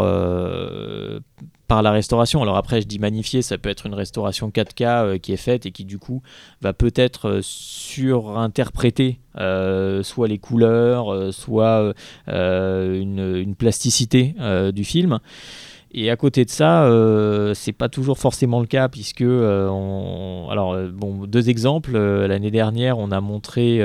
[1.70, 2.42] par la restauration.
[2.42, 5.66] Alors après, je dis magnifié, ça peut être une restauration 4K euh, qui est faite
[5.66, 6.20] et qui du coup
[6.62, 11.94] va peut-être euh, surinterpréter euh, soit les couleurs, soit
[12.26, 14.34] une, plasticité
[14.72, 15.20] du film.
[15.92, 19.66] Et à côté de ça, euh, c'est pas toujours forcément le cas puisque euh,
[20.48, 23.82] alors euh, bon deux exemples Euh, l'année dernière on a montré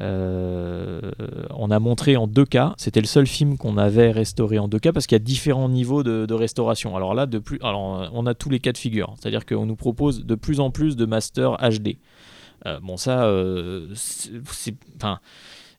[0.00, 5.06] on a montré en 2K c'était le seul film qu'on avait restauré en 2K parce
[5.06, 6.96] qu'il y a différents niveaux de, restauration.
[6.96, 9.14] Alors là de plus alors on a tous les cas de figure.
[9.20, 11.98] C'est à dire qu'on nous propose de plus en plus de master HD
[12.82, 13.30] bon ça
[13.94, 15.20] c'est- enfin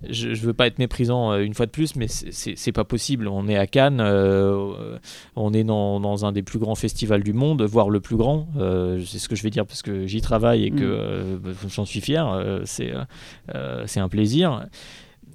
[0.07, 3.27] je, je veux pas être méprisant euh, une fois de plus, mais c'est- pas possible.
[3.27, 4.97] On est à Cannes, euh,
[5.35, 8.47] on est dans, dans un des plus grands festivals du monde, voire le plus grand.
[8.57, 11.41] Euh, c'est ce que je vais dire parce que j'y travaille et que Mm.
[11.47, 12.61] euh, j'en suis fier.
[12.65, 14.65] c'est un plaisir.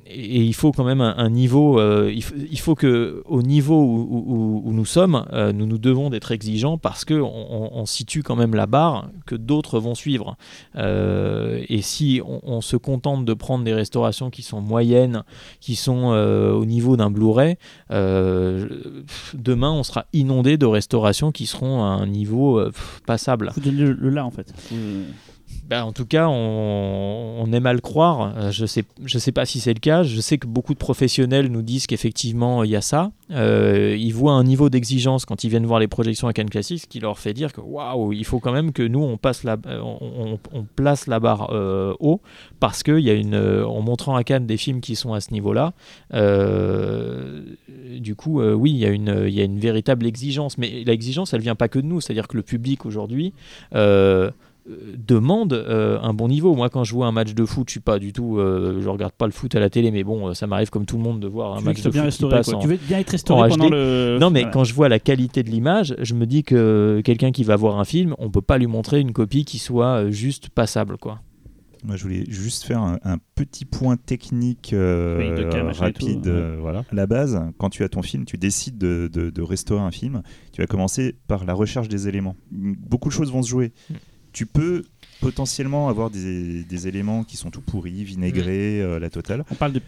[0.07, 1.79] Et, et il faut quand même un, un niveau.
[1.81, 5.67] euh, il, faut, il faut que au niveau où, où- où nous sommes, euh, nous
[5.67, 9.95] nous devons d'être exigeants parce que on, situe quand même la barre que d'autres vont
[9.95, 10.37] suivre.
[10.77, 15.23] Euh, et si on, on se contente de prendre des restaurations qui sont moyennes,
[15.61, 17.57] qui sont euh, au niveau d'un Blu-ray,
[17.91, 18.69] euh,
[19.35, 22.73] demain on sera inondé de restaurations qui seront à un niveau euh,
[23.07, 23.51] passable.
[23.55, 24.53] Faut donner le, le là en fait.
[24.57, 24.75] Faut-
[25.67, 28.35] Ben, en tout cas, on, aime à le croire.
[28.37, 30.03] Euh, Je sais, je sais pas si c'est le cas.
[30.03, 33.13] Je sais que beaucoup de professionnels nous disent qu'effectivement il y a ça.
[33.31, 36.87] Euh, ils voient un niveau d'exigence quand ils viennent voir les projections à Cannes Classics,
[36.89, 39.57] qui leur fait dire que waouh, il faut quand même que nous on passe la,
[39.67, 40.39] euh, on,
[40.77, 41.51] place la barre
[42.01, 42.21] haut
[42.61, 43.25] parce que il y
[43.83, 45.73] montrant à Cannes des films qui sont à ce niveau-là.
[47.99, 50.59] du coup, oui, il y a une, y a une véritable exigence.
[50.59, 52.01] Mais l'exigence, elle vient pas que de nous.
[52.01, 53.33] C'est-à-dire que le public aujourd'hui.
[54.97, 56.55] Demande euh, un bon niveau.
[56.55, 58.89] Moi, quand je vois un match de foot, je suis pas du tout, euh, je
[58.89, 61.03] regarde pas le foot à la télé, mais bon, euh, ça m'arrive comme tout le
[61.03, 62.57] monde de voir un tu match de bien foot qui restauré passe quoi.
[62.57, 64.19] en- Tu veux bien être restauré pendant le.
[64.21, 64.53] Non, mais Voilà.
[64.53, 67.79] quand je vois la qualité de l'image, je me dis que quelqu'un qui va voir
[67.79, 71.21] un film, on peut pas lui montrer une copie qui soit juste passable, quoi.
[71.87, 76.27] Moi, je voulais juste faire un, un petit point technique euh, Oui, cas, tout, rapide.
[76.27, 76.33] ouais.
[76.33, 76.79] euh, voilà.
[76.91, 79.91] À la base, quand tu as ton film, tu décides de, de- de restaurer un
[79.91, 80.23] film.
[80.55, 82.37] Tu vas commencer par la recherche des éléments.
[82.51, 83.73] Beaucoup de choses vont se jouer.
[84.35, 84.85] Tu peux
[85.21, 89.45] potentiellement avoir des, des éléments qui sont tout pourris, vinaigrés, euh, la totale.
[89.51, 89.81] On parle de,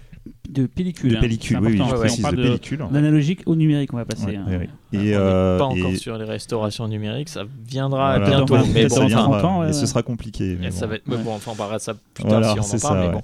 [0.49, 1.11] de pellicule.
[1.11, 1.21] De hein.
[1.21, 2.79] pellicule, C'est oui, oui, je on précise, parle de pellicule.
[2.91, 4.25] L'analogique au numérique, on va passer.
[4.25, 4.47] Ouais, hein.
[4.49, 4.69] ouais, ouais.
[4.95, 8.37] On Et, n'est euh, pas encore et- sur les restaurations numériques, ça viendra voilà.
[8.37, 8.57] bientôt.
[8.73, 10.57] Mais dans bon, ça vingt viendra, ans, ouais, et ce sera compliqué.
[10.59, 10.91] mais ça bon.
[10.91, 12.79] va être- mais bon, enfin, on parlera de ça plus tard Voilà, si on en
[12.79, 13.01] ça, parle.
[13.01, 13.13] mais ouais.
[13.13, 13.23] bon.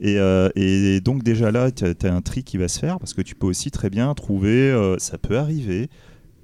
[0.00, 3.14] Et, euh, et donc déjà là, tu as, un trick qui va se faire parce
[3.14, 5.88] que tu peux aussi très bien trouver, euh, ça peut arriver,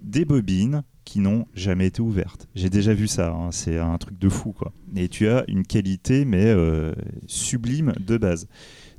[0.03, 2.49] des bobines qui n'ont jamais été ouvertes.
[2.55, 4.73] J'ai déjà vu ça, hein, c'est un truc de fou quoi.
[4.97, 6.93] Et tu as une qualité mais euh,
[7.27, 8.49] sublime de base.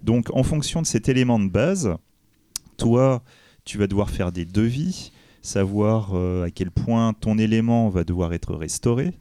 [0.03, 1.95] Donc en fonction de cet élément de base,
[2.78, 3.24] toi,
[3.64, 8.34] tu vas devoir faire des devis, savoir euh, à quel point ton élément va devoir
[8.34, 9.14] être restauré.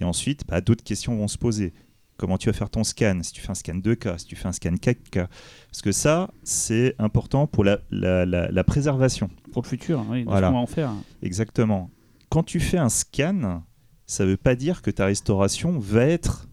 [0.00, 1.72] Et ensuite, bah, d'autres questions vont se poser.
[2.18, 3.20] Comment tu vas faire ton scan?
[3.22, 5.26] Si tu fais un scan 2K, si tu fais un scan 4K.
[5.70, 9.30] Parce que ça, c'est important pour la, la- la- la préservation.
[9.52, 10.48] Pour le futur, oui, de Voilà.
[10.48, 10.90] ce qu'on va en faire.
[11.22, 11.90] Exactement.
[12.30, 13.62] Quand tu fais un scan,
[14.06, 16.46] ça ne veut pas dire que ta restauration va être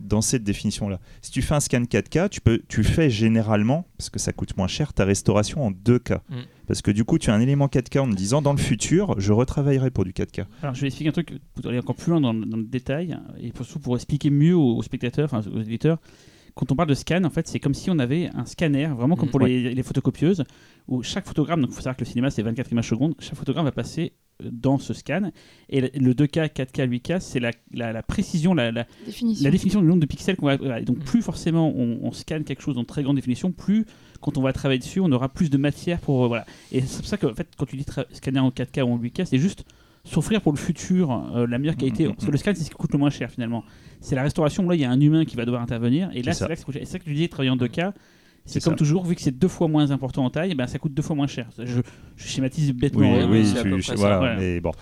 [0.00, 1.00] dans cette définition-là.
[1.22, 4.54] Si tu fais un scan 4K, tu, peux, tu fais généralement, parce que ça coûte
[4.56, 6.18] moins cher, ta restauration en 2K.
[6.28, 6.34] Mm.
[6.66, 9.18] Parce que du coup, tu as un élément 4K en me disant, dans le futur,
[9.18, 10.44] je retravaillerai pour du 4K.
[10.62, 12.64] Alors, je vais expliquer un truc pour aller encore plus loin dans, le- dans le
[12.64, 15.98] détail et pour, surtout pour expliquer mieux aux, aux spectateurs, enfin aux éditeurs.
[16.54, 19.16] Quand on parle de scan, en fait, c'est comme si on avait un scanner, vraiment
[19.16, 20.44] comme Mm, pour les, les photocopieuses,
[20.86, 23.36] où chaque photogramme, donc il faut savoir que le cinéma c'est 24 images secondes, chaque
[23.36, 24.12] photogramme va passer
[24.42, 25.30] dans ce scan.
[25.68, 29.44] Et le- le 2K, 4K, 8K, c'est la, la- la précision, la, la- Définition.
[29.44, 30.56] la définition du nombre de pixels qu'on va.
[30.56, 30.80] voilà.
[30.80, 31.04] Et donc, Mm.
[31.04, 33.86] plus forcément on, on scanne quelque chose en très grande définition, plus
[34.20, 36.24] quand on va travailler dessus, on aura plus de matière pour.
[36.24, 36.46] euh, voilà.
[36.72, 38.92] Et c'est pour ça que, en fait, quand tu dis tra- scanner en 4K ou
[38.92, 39.64] en 8K, c'est juste
[40.06, 42.04] s'offrir pour le futur euh, la meilleure qualité.
[42.06, 43.64] Mm, mm, Parce que le scan, c'est ce qui coûte le moins cher finalement.
[44.00, 46.10] C'est la restauration, où là, il y a un humain qui va devoir intervenir.
[46.12, 46.46] Et là, ça.
[46.48, 47.92] c'est ça que tu disais, travailler en 2K.
[48.46, 48.76] C'est comme ça.
[48.76, 51.16] toujours, vu que c'est deux fois moins important en taille, ben, ça coûte deux fois
[51.16, 51.48] moins cher.
[51.58, 51.80] Je,
[52.16, 53.00] je schématise bêtement.
[53.12, 53.28] Oui, hein.
[53.30, 54.36] oui, tu- je- voilà, ouais.
[54.38, 54.72] mais bon.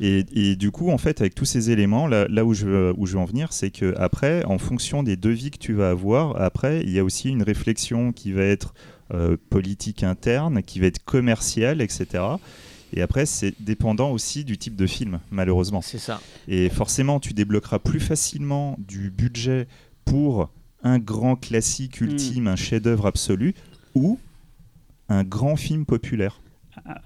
[0.00, 2.94] Et, et du coup, en fait, avec tous ces éléments, là, là où, je veux,
[2.96, 5.90] où je veux en venir, c'est que après, en fonction des devis que tu vas
[5.90, 8.72] avoir, après, il y a aussi une réflexion qui va être
[9.12, 12.22] euh, politique interne, qui va être commerciale, etc.
[12.92, 15.80] Et après, c'est dépendant aussi du type de film, malheureusement.
[15.82, 16.20] C'est ça.
[16.46, 19.66] Et forcément, tu débloqueras plus facilement du budget
[20.04, 20.50] pour
[20.82, 23.54] un grand classique ultime, un chef-d'œuvre absolu,
[23.94, 24.18] ou
[25.08, 26.40] un grand film populaire.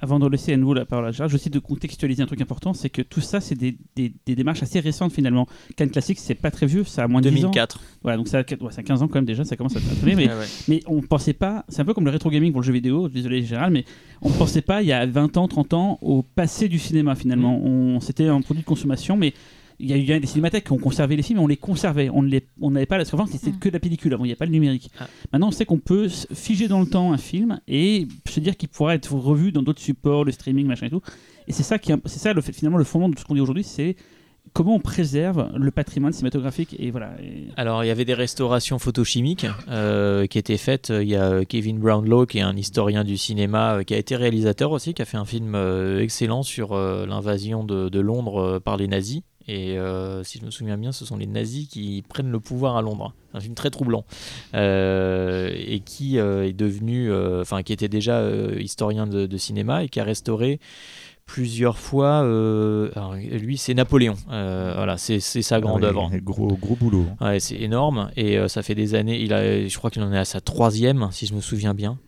[0.02, 2.40] avant de laisser à nouveau la parole à Gérard, je aussi de contextualiser un truc
[2.42, 5.46] important, c'est que tout ça, c'est des, des- des démarches assez récentes finalement.
[5.76, 7.50] Cannes Classique, c'est pas très vieux, ça a moins de 10 ans.
[7.50, 7.80] 2004.
[8.02, 9.80] Voilà, donc ça a, ouais, ça a 15 ans quand même déjà, ça commence à
[9.80, 10.46] traîner, mais, Ah ouais.
[10.68, 13.08] mais on pensait pas, c'est un peu comme le rétro gaming pour le jeu vidéo,
[13.08, 13.84] désolé Gérald, mais
[14.20, 17.58] on pensait pas il y a 20 ans, 30 ans au passé du cinéma finalement.
[17.58, 17.62] Mm.
[17.64, 19.32] On, c'était un produit de consommation, mais
[19.82, 22.08] il y a eu des cinémathèques qui ont conservé les films, mais on les conservait,
[22.08, 23.58] on n'avait pas, parce qu'avant c'était Mm.
[23.58, 24.90] que de la pellicule, avant il n'y a pas le numérique.
[25.00, 25.06] Ah.
[25.32, 28.68] Maintenant on sait qu'on peut figer dans le temps un film et se dire qu'il
[28.68, 31.02] pourra être revu dans d'autres supports, le streaming, machin et tout.
[31.48, 33.34] Et c'est ça qui, c'est ça le fait, finalement le fondement de tout ce qu'on
[33.34, 33.96] dit aujourd'hui, c'est
[34.52, 37.12] comment on préserve le patrimoine cinématographique et voilà.
[37.22, 40.90] et- Alors, il y avait des restaurations photochimiques euh, qui étaient faites.
[40.94, 43.98] Il y a euh, Kevin Brownlow, qui est un historien du cinéma, euh, qui a
[43.98, 45.56] été réalisateur aussi, qui a fait un film
[46.00, 49.22] excellent sur euh, l'invasion de, de Londres par les nazis.
[49.48, 52.76] Et euh, si je me souviens bien, ce sont les nazis qui prennent le pouvoir
[52.76, 53.14] à Londres.
[53.34, 54.04] Un film très troublant.
[54.54, 58.22] Euh, et qui euh, est devenu, enfin, qui était déjà
[58.58, 60.60] historien de, de cinéma et qui a restauré
[61.24, 62.18] plusieurs fois.
[62.18, 64.14] alors, lui, c'est Napoléon.
[64.26, 66.10] Voilà, c'est c'est sa grande Ah oui, œuvre.
[66.22, 67.06] Gros, gros boulot.
[67.20, 69.20] Ouais, c'est énorme et ça fait des années.
[69.20, 71.98] Il a, je crois qu'il en est à sa troisième, si je me souviens bien.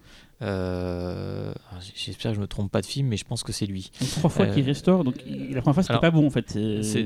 [0.43, 1.53] Euh,
[1.95, 3.91] J'espère que je me trompe pas de film, mais je pense que c'est lui.
[4.01, 6.57] Donc, trois fois Euh, qu'il restaure, donc la première fois c'était pas bon en fait.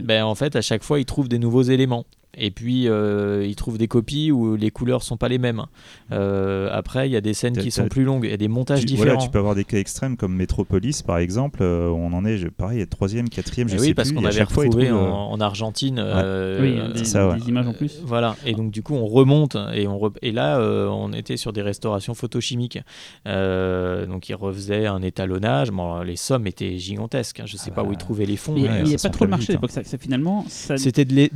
[0.04, 2.04] Ben, en fait, à chaque fois, il trouve des nouveaux éléments.
[2.38, 5.64] Et puis, euh, il trouve des copies où les couleurs sont pas les mêmes.
[6.12, 8.24] Euh, après, il y a des scènes qui sont plus longues.
[8.24, 9.06] Il y a des montages Tu, différents.
[9.14, 11.58] voilà, tu peux avoir des cas extrêmes comme Metropolis par exemple.
[11.62, 14.44] euh, on en est, je- pareil, troisième, quatrième, je Mais sais oui, parce qu'on avait
[14.46, 15.98] fois, ils retrouvé trouvent, en, euh, en Argentine.
[15.98, 17.38] euh, Oui, des, ça, ouais.
[17.38, 18.00] des images en plus.
[18.04, 21.36] Voilà, et donc du coup on remonte et, on re- et là euh, on était
[21.36, 22.78] sur des restaurations photochimiques.
[23.26, 25.70] Euh, donc ils refaisaient un étalonnage.
[25.70, 27.40] Bon, les sommes étaient gigantesques.
[27.40, 27.44] hein.
[27.46, 28.54] Je sais Ah pas où ils trouvaient les fonds.
[28.56, 29.70] Il Ouais, n'y avait pas trop le marché à l'époque.
[29.70, 30.76] Ça, ça, finalement, ça.
[30.76, 31.30] C'était de l'é-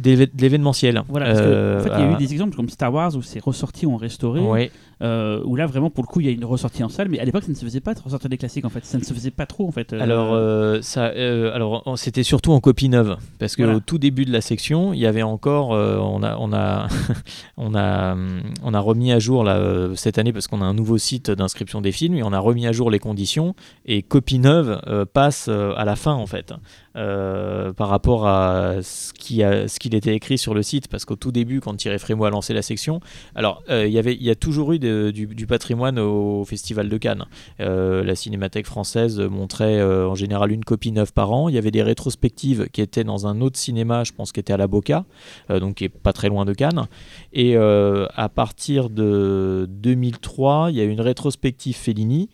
[1.09, 2.93] Voilà, parce que, Euh, en fait, il y a eu à- des exemples comme Star
[2.93, 4.71] Wars où c'est ressorti ou restauré, Ouais.
[5.03, 7.19] Euh, où là vraiment pour le coup il y a une ressortie en salle, mais
[7.19, 9.03] à l'époque ça ne se faisait pas de ressortir des classiques en fait, ça ne
[9.05, 9.93] se faisait pas trop en fait.
[9.93, 13.79] euh, Alors, euh, ça, euh, alors c'était surtout en copie neuve, parce que Voilà.
[13.79, 16.87] au tout début de la section, il y avait encore, on a, on a,
[17.57, 18.17] on a,
[18.63, 21.81] on a remis à jour là cette année parce qu'on a un nouveau site d'inscription
[21.81, 23.55] des films et on a remis à jour les conditions
[23.87, 24.81] et copie neuve
[25.13, 26.53] passe à la fin en fait.
[26.97, 31.05] euh, par rapport à ce qui a, ce qu'il était écrit sur le site parce
[31.07, 33.01] qu'au tout début quand Thierry Frémaux a lancé la section
[33.35, 36.45] alors euh, il y avait il y a toujours eu de, de- du, patrimoine au
[36.45, 37.25] Festival de Cannes.
[37.61, 41.49] Euh, la Cinémathèque française montrait euh, en général une copie neuve par an.
[41.49, 44.53] Il y avait des rétrospectives qui étaient dans un autre cinéma, je pense qui était
[44.53, 45.05] à la Boca,
[45.51, 46.87] euh, donc qui pas très loin de Cannes.
[47.33, 52.29] Et euh, à partir de 2003, il y a eu une rétrospective Fellini.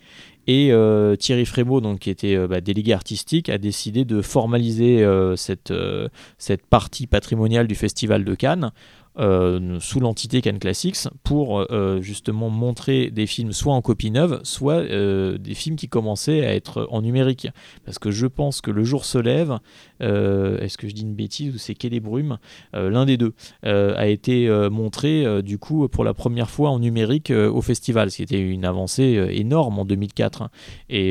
[0.48, 5.04] Et euh, Thierry Frémaux, donc, qui était euh, bah, délégué artistique, a décidé de formaliser
[5.04, 5.36] euh,
[5.70, 8.72] euh, cette partie patrimoniale du Festival de Cannes
[9.18, 14.40] euh, sous l'entité Cannes Classics pour euh, justement montrer des films soit en copie neuve,
[14.44, 17.48] soit euh, des films qui commençaient à être en numérique.
[17.84, 19.58] Parce que je pense que Le jour se lève,
[20.00, 22.38] est-ce que je dis une bêtise ou c'est Quai des Brumes,
[22.72, 23.32] l'un des deux,
[23.64, 28.22] a été montré du coup pour la première fois en numérique au festival, ce qui
[28.22, 30.42] était une avancée énorme en 2004.
[30.42, 30.50] hein.
[30.88, 31.10] Et,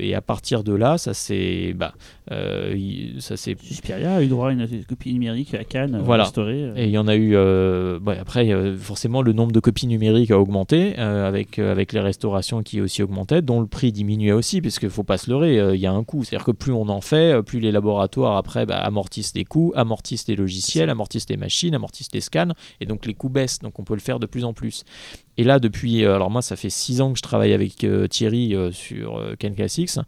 [0.00, 1.94] et à partir de là, ça s'est bah,
[3.18, 6.24] ça s'est Suspiria a eu droit à une copie numérique à Cannes, Voilà.
[6.24, 6.72] restaurée.
[6.76, 7.34] et il y en a eu.
[7.48, 12.00] Euh, après, forcément, le nombre de copies numériques a augmenté euh, avec, euh, avec les
[12.00, 15.30] restaurations qui aussi augmentaient, dont le prix diminuait aussi, parce qu'il ne faut pas se
[15.30, 16.24] leurrer, il y a un coût.
[16.24, 20.28] C'est-à-dire que plus on en fait, plus les laboratoires après bah, amortissent les coûts, amortissent
[20.28, 23.60] les logiciels, amortissent les machines, amortissent les scans, et donc les coûts baissent.
[23.60, 24.84] Donc on peut le faire de plus en plus.
[25.36, 26.04] Et là, depuis.
[26.04, 29.98] alors moi, ça fait six ans que je travaille avec Thierry sur Ken Classics.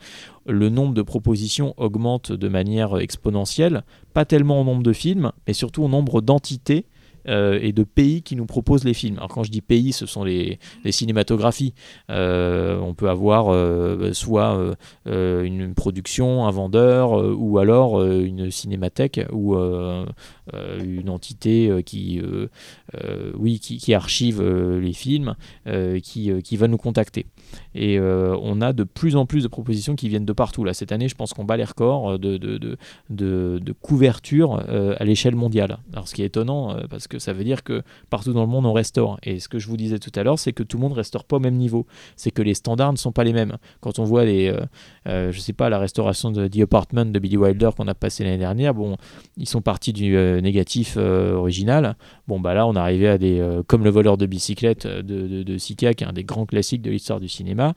[0.46, 5.52] Le nombre de propositions augmente de manière exponentielle pas tellement au nombre de films, mais
[5.52, 6.86] surtout au nombre d'entités
[7.28, 9.16] euh, et de pays qui nous proposent les films.
[9.18, 10.58] Alors quand je dis pays, ce sont les,
[10.90, 11.74] cinématographies.
[12.10, 19.56] Euh, on peut avoir euh, soit une production, un vendeur, ou alors une cinémathèque ou
[19.56, 22.20] une entité qui,
[23.38, 25.34] oui, qui, archive les films,
[26.02, 27.26] qui, qui va nous contacter.
[27.74, 30.64] Et euh, on a de plus en plus de propositions qui viennent de partout.
[30.64, 32.76] Là, cette année, je pense qu'on bat les records de, de, de,
[33.10, 35.78] de, de couverture euh, à l'échelle mondiale.
[35.92, 38.48] Alors, ce qui est étonnant, euh, parce que ça veut dire que partout dans le
[38.48, 39.18] monde, on restaure.
[39.22, 41.24] Et ce que je vous disais tout à l'heure, c'est que tout le monde restaure
[41.24, 41.86] pas au même niveau.
[42.16, 43.56] C'est que les standards ne sont pas les mêmes.
[43.80, 44.60] Quand on voit les, euh,
[45.08, 48.24] euh, je sais pas, la restauration de The Apartment de Billy Wilder qu'on a passé
[48.24, 48.96] l'année dernière, bon,
[49.36, 51.96] ils sont partis du euh, négatif euh, original.
[52.28, 55.26] Bon, bah là, on arrivait à des, euh, comme le voleur de bicyclette euh, de,
[55.26, 57.74] de, de Sika, qui est un des grands classiques de l'histoire du cinéma cinéma,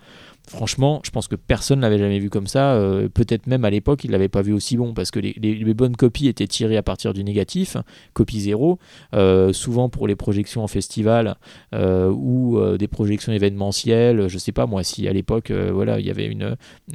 [0.47, 2.73] Franchement, je pense que personne ne l'avait jamais vu comme ça.
[2.73, 5.95] Euh, Peut-être même à l'époque, il l'avait pas vu aussi bon parce que les, bonnes
[5.95, 7.77] copies étaient tirées à partir du négatif,
[8.13, 8.77] copie zéro.
[9.13, 11.35] Euh, souvent pour les projections en festival
[11.73, 14.27] euh, ou des projections événementielles.
[14.27, 16.35] Je sais pas moi si à l'époque, voilà, il y avait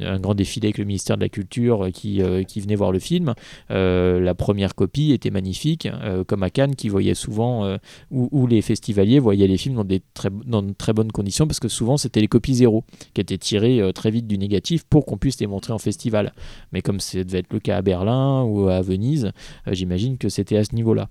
[0.00, 3.34] un grand défilé avec le ministère de la Culture qui, venait voir le film.
[3.70, 5.88] La première copie était magnifique,
[6.26, 7.78] comme à Cannes, qui voyait souvent
[8.10, 11.46] où, où les festivaliers voyaient les films dans, des très, dans de très bonnes conditions
[11.46, 12.84] parce que souvent c'était les copies zéro
[13.14, 16.32] qui étaient tirées euh, très vite du négatif pour qu'on puisse les montrer en festival.
[16.72, 19.32] Mais comme ça devait être le cas à Berlin ou à Venise,
[19.66, 21.08] euh, j'imagine que c'était à ce niveau-là.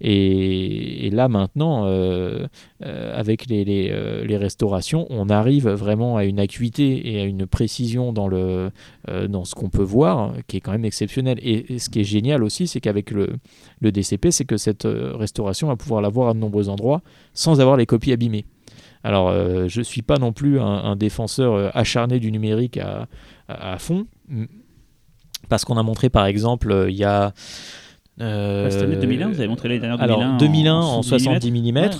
[0.00, 2.46] Et, là maintenant, euh,
[2.80, 8.70] avec les, restaurations, on arrive vraiment à une acuité et à une précision dans, le,
[9.28, 11.38] dans ce qu'on peut voir qui est quand même exceptionnel.
[11.42, 13.28] Et, ce qui est génial aussi, c'est qu'avec le,
[13.80, 17.02] le DCP, c'est que cette restauration va pouvoir la voir à de nombreux endroits
[17.34, 18.44] sans avoir les copies abîmées.
[19.02, 22.78] Alors, euh, je ne suis pas non plus un, défenseur euh, acharné du numérique
[23.48, 24.06] à, fond,
[25.48, 27.32] parce qu'on a montré par exemple, euh, il y a...
[28.20, 30.98] euh, Bah, cette année 2001, vous avez montré l'année dernière alors, 2001 en- 2001 en,
[30.98, 31.64] en 70 mm.
[31.90, 31.98] C'était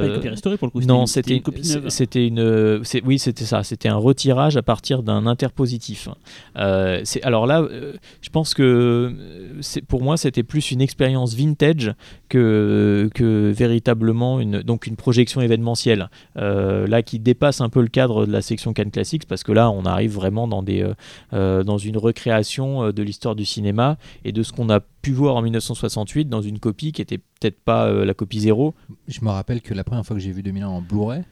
[0.00, 0.80] pas une copie restaurée pour le coup.
[0.82, 1.88] non, c'était une copie neuve.
[1.88, 6.08] c'était une c'est- oui c'était ça c'était un retirage à partir d'un interpositif.
[6.56, 11.92] Euh, alors là euh, je pense que euh, pour moi c'était plus une expérience vintage
[12.28, 16.08] que que véritablement une donc une projection événementielle
[16.38, 19.52] euh, là qui dépasse un peu le cadre de la section Cannes Classics parce que
[19.52, 20.94] là on arrive vraiment dans des euh,
[21.32, 25.12] euh, dans une recréation euh, de l'histoire du cinéma et de ce qu'on a pu
[25.12, 28.74] voir en 1968 dans une copie qui était peut-être pas euh, la copie zéro
[29.06, 31.24] Je me rappelle que la première fois que j'ai vu 2001 en Blu-ray,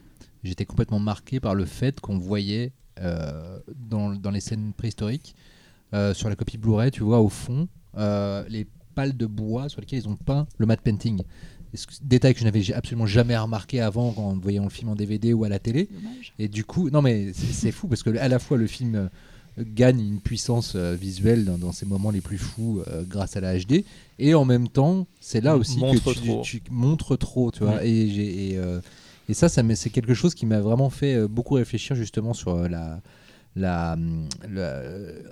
[0.43, 3.57] j'étais complètement marqué par le fait qu'on voyait euh,
[3.89, 5.35] dans, dans les scènes préhistoriques,
[5.95, 7.67] euh, sur la copie Blu-ray, tu vois au fond,
[7.97, 11.23] euh, les pales de bois sur lesquelles ils ont peint le matte painting.
[12.03, 15.45] Détail que je n'avais absolument jamais remarqué avant en voyant le film en DVD ou
[15.45, 15.89] à la télé.
[16.37, 18.93] Et du coup, non mais c'est c'est fou parce que à la fois le film
[18.93, 19.07] euh,
[19.59, 23.41] gagne une puissance euh, visuelle dans, dans ses moments les plus fous euh, grâce à
[23.41, 23.83] la HD
[24.19, 26.41] et en même temps c'est là aussi Montre que tu, trop.
[26.43, 27.83] tu montres trop tu vois.
[27.85, 28.81] Et, euh,
[29.29, 32.99] et ça, ça c'est quelque chose qui m'a vraiment fait beaucoup réfléchir justement sur la
[33.55, 33.95] la,
[34.51, 34.81] la-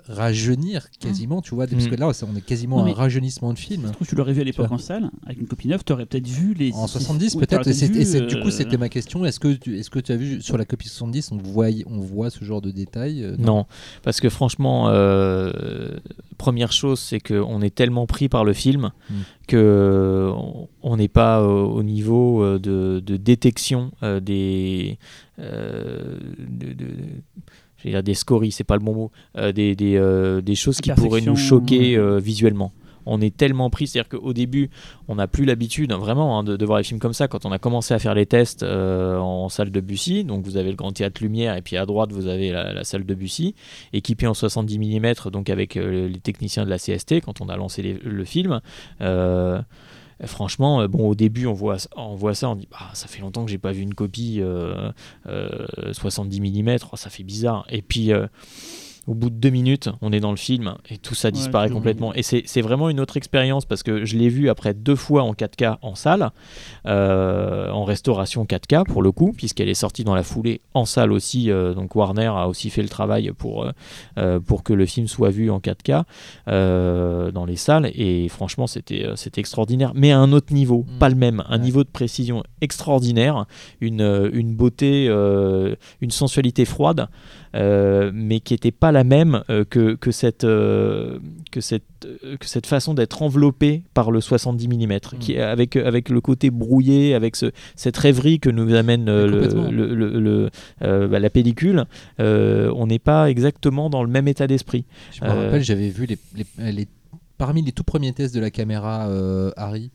[0.08, 1.90] rajeunir quasiment tu vois parce Mm.
[1.90, 4.10] que là on est quasiment Non, à mais- un rajeunissement de film Je trouve que
[4.10, 6.54] tu l'aurais vu à l'époque en salle, avec une copie neuve, tu aurais peut-être vu
[6.54, 6.72] les.
[6.72, 9.40] en si- 70 oui, peut-être t'aurais et, et du coup euh, c'était ma question est-ce
[9.40, 12.30] que tu, est-ce que tu as vu sur la copie 70 on voit on voit
[12.30, 13.66] ce genre de détails euh, Non,
[14.02, 15.98] parce que franchement, euh,
[16.38, 19.14] première chose, c'est qu'on est tellement pris par le film Mm.
[19.48, 20.30] que
[20.82, 23.90] on n'est pas au niveau de, de détection
[24.22, 24.98] des
[25.38, 26.86] euh, de- de-
[27.82, 30.54] je vais dire des scories, c'est pas le bon mot, euh, des, des, euh, des
[30.54, 32.72] choses qui pourraient nous choquer euh, visuellement.
[33.04, 34.70] On est tellement pris, c'est-à-dire qu'au début,
[35.08, 37.26] on n'a plus l'habitude hein, vraiment hein, de, de voir les films comme ça.
[37.26, 40.70] Quand on a commencé à faire les tests en salle de Bussy, donc vous avez
[40.70, 43.56] le grand théâtre Lumière et puis à droite vous avez la, la salle de Bussy,
[43.92, 47.82] équipée en 70 mm, donc avec les techniciens de la CST quand on a lancé
[47.82, 48.60] les- le film.
[50.22, 53.08] Euh, Franchement, euh, bon, au début, on voit, on voit ça, on dit, bah, ça
[53.08, 54.90] fait longtemps que j'ai pas vu une copie euh,
[55.26, 57.66] euh, 70 mm, ça fait bizarre.
[57.68, 58.26] Et puis, euh,
[59.08, 62.14] au bout de deux minutes, on est dans le film et tout ça disparaît complètement.
[62.14, 65.32] Et c'est vraiment une autre expérience parce que je l'ai vu après deux fois en
[65.34, 66.30] 4K en salle,
[66.86, 71.12] euh, en restauration 4K pour le coup, puisqu'elle est sortie dans la foulée en salle
[71.12, 71.50] aussi.
[71.50, 73.66] euh, donc Warner a aussi fait le travail pour,
[74.18, 76.04] euh, pour que le film soit vu en 4K
[76.48, 77.90] euh, dans les salles.
[77.94, 80.98] Et franchement, c'était extraordinaire, mais à un autre niveau, Mm.
[80.98, 81.58] pas le même, un Ouais.
[81.64, 83.46] niveau de précision extraordinaire,
[83.80, 85.06] une, une beauté,
[86.00, 87.08] une sensualité froide.
[87.54, 91.18] Euh, mais qui n'était pas la même euh, que, que, cette, euh,
[91.50, 91.84] que, cette,
[92.40, 97.14] que cette façon d'être enveloppé par le 70 mm, qui, avec, avec le côté brouillé,
[97.14, 97.46] avec ce,
[97.76, 99.26] cette rêverie que nous amène le,
[99.70, 100.50] le-
[100.80, 101.84] le- bah, la pellicule,
[102.18, 104.84] on n'est pas exactement dans le même état d'esprit.
[105.12, 106.88] Je me rappelle, j'avais vu les, les- les-
[107.38, 109.90] parmi les tout premiers tests de la caméra euh, Harry,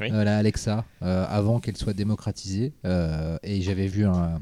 [0.00, 0.08] Oui.
[0.12, 2.72] euh, la Alexa, euh, avant qu'elle soit démocratisée,
[3.42, 4.40] et j'avais vu un.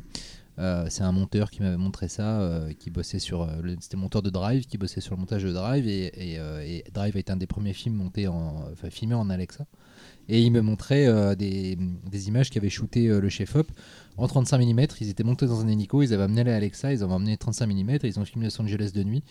[0.58, 3.42] Euh, c'est un monteur qui m'avait montré ça, euh, qui bossait sur.
[3.42, 7.18] euh, C'était monteur de Drive, qui bossait sur le montage de Drive, et, Drive a
[7.18, 9.66] été un des premiers films montés en, enfin, filmés en Alexa.
[10.28, 11.76] Et il me montrait des,
[12.28, 13.70] images qu'avait shooté le chef-op
[14.16, 14.86] en 35 mm.
[15.00, 17.66] Ils étaient montés dans un hélico, ils avaient amené la Alexa, ils avaient amené 35
[17.66, 19.22] mm, ils ont filmé Los Angeles de nuit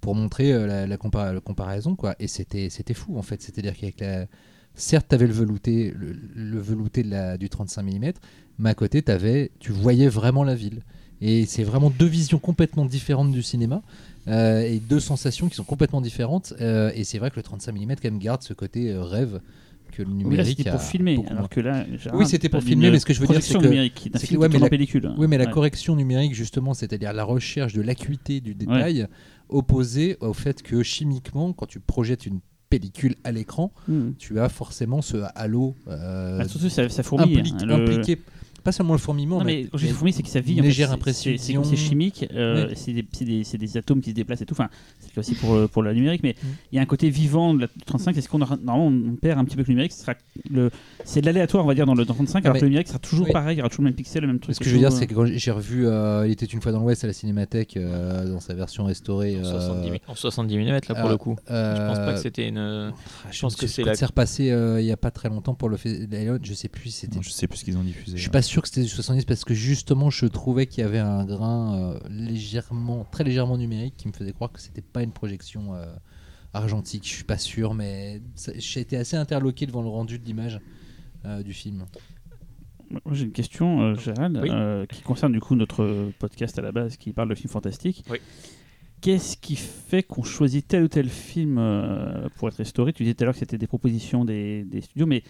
[0.00, 3.62] pour montrer la, la compara- la comparaison quoi et c'était fou en fait c'est à
[3.62, 4.26] dire qu'avec la
[4.78, 8.12] certes tu avais le velouté le, le velouté de la, du 35 mm
[8.58, 10.80] mais à côté t'avais tu voyais vraiment la ville
[11.20, 13.82] et c'est vraiment deux visions complètement différentes du cinéma
[14.28, 17.72] euh, et deux sensations qui sont complètement différentes euh, et c'est vrai que le 35
[17.72, 19.40] mm quand même garde ce côté euh, rêve
[19.90, 21.18] que le Oui, là, numérique c'était pour filmer.
[21.30, 23.62] Alors que là, Oui, c'était pour filmer, mais ce que je veux dire, c'est que-
[23.62, 25.10] numérique c'est ouais, la- pellicule.
[25.16, 25.50] Oui, mais la Ouais.
[25.50, 29.06] correction numérique, justement, c'est-à-dire la recherche de l'acuité du détail,
[29.48, 32.40] opposée au fait que chimiquement, quand tu projettes une
[32.70, 34.10] pellicule à l'écran, Hmm.
[34.18, 37.38] tu as forcément ce halo euh, Bah, surtout, ça, ça fourmille.
[37.38, 38.20] impliqué, hein, le- impliqué-
[38.68, 40.52] pas seulement le fourmillement, Non, mais quand je dis mais- fourmi, c'est que ça vit.
[40.52, 40.68] une en fait.
[40.68, 44.46] légère C'est- chimique, euh, c'est des, c'est des- c'est des atomes qui se déplacent et
[44.46, 44.52] tout.
[44.54, 44.68] Enfin,
[45.00, 46.46] c'est le aussi pour, le- pour la numérique, mais Mm.
[46.72, 48.16] il y a un côté vivant de la 35.
[48.16, 49.92] Est-ce qu'on normalement on perd un petit peu avec le numérique
[50.50, 50.70] le,
[51.04, 52.88] C'est de l'aléatoire, on va dire, dans le 35, Ah, alors mais- que le numérique
[52.88, 53.32] sera toujours oui.
[53.32, 54.54] pareil, il y aura toujours le même pixel, le même truc.
[54.54, 56.72] Ce que je veux dire, c'est que quand j'ai revu euh, Il était une fois
[56.72, 59.36] dans l'Ouest à la Cinémathèque euh, dans sa version restaurée.
[59.36, 61.36] En euh, 70, mi- en 70 mm là pour euh, le coup.
[61.46, 62.92] Je pense pas euh, que c'était une.
[63.30, 65.76] je pense que c'est c'est repassé euh, il y a pas très longtemps pour le
[65.76, 66.06] fait
[66.42, 66.84] je sais plus
[67.22, 68.16] je sais plus ce qu'ils ont diffusé.
[68.16, 70.86] Je suis pas sûr que c'était du 70 parce que justement je trouvais qu'il y
[70.86, 75.02] avait un grain euh, légèrement, très légèrement numérique qui me faisait croire que c'était pas
[75.02, 75.84] une projection euh,
[76.52, 77.04] argentique.
[77.06, 78.22] Je suis pas sûr, mais
[78.56, 80.60] j'ai été assez interloqué devant le rendu de l'image
[81.24, 81.84] euh, du film.
[82.90, 84.48] Moi, j'ai une question, euh, Gérald, Oui.
[84.50, 88.02] euh, qui concerne du coup notre podcast à la base qui parle de films fantastiques.
[88.10, 88.18] Oui.
[89.00, 92.92] Qu'est-ce qui fait qu'on choisit tel ou tel film euh, pour être restauré?
[92.92, 95.22] Tu disais tout à l'heure que c'était des propositions des, des studios, mais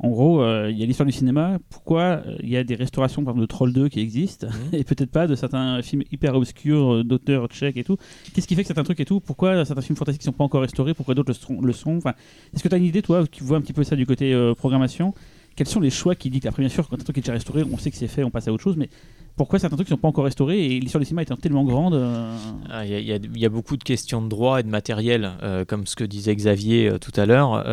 [0.00, 1.58] en gros, euh, il y a l'histoire du cinéma.
[1.70, 4.52] Pourquoi euh, il y a des restaurations, par exemple, de Troll 2 qui existent Mhm.
[4.78, 7.96] et peut-être pas de certains films hyper obscurs euh, d'auteurs tchèques et tout
[8.34, 10.44] Qu'est-ce qui fait que certains trucs et tout Pourquoi certains films fantastiques ne sont pas
[10.44, 12.14] encore restaurés Pourquoi d'autres le sont enfin,
[12.54, 14.32] Est-ce que tu as une idée, toi, qui vois un petit peu ça du côté
[14.34, 15.14] euh, programmation?
[15.56, 17.64] Quels sont les choix qui dictent Après, bien sûr, quand un truc est déjà restauré,
[17.70, 18.88] on sait que c'est fait, on passe à autre chose, mais
[19.36, 21.94] pourquoi certains trucs ne sont pas encore restaurés et l'histoire du cinéma étant tellement grande
[21.94, 22.36] euh,
[22.70, 25.96] Ah, Il y, a- beaucoup de questions de droit et de matériel, euh, comme ce
[25.96, 27.64] que disait Xavier euh, tout à l'heure.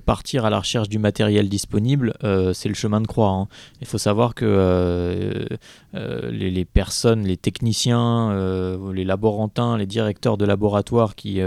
[0.00, 2.14] Partir à la recherche du matériel disponible,
[2.54, 3.28] c'est le chemin de croix.
[3.30, 3.48] hein.
[3.80, 5.46] Il faut savoir que
[5.94, 11.40] les, personnes, les techniciens, les laborantins, les directeurs de laboratoire qui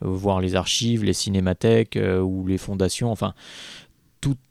[0.00, 3.34] voient les archives, les cinémathèques ou les fondations, enfin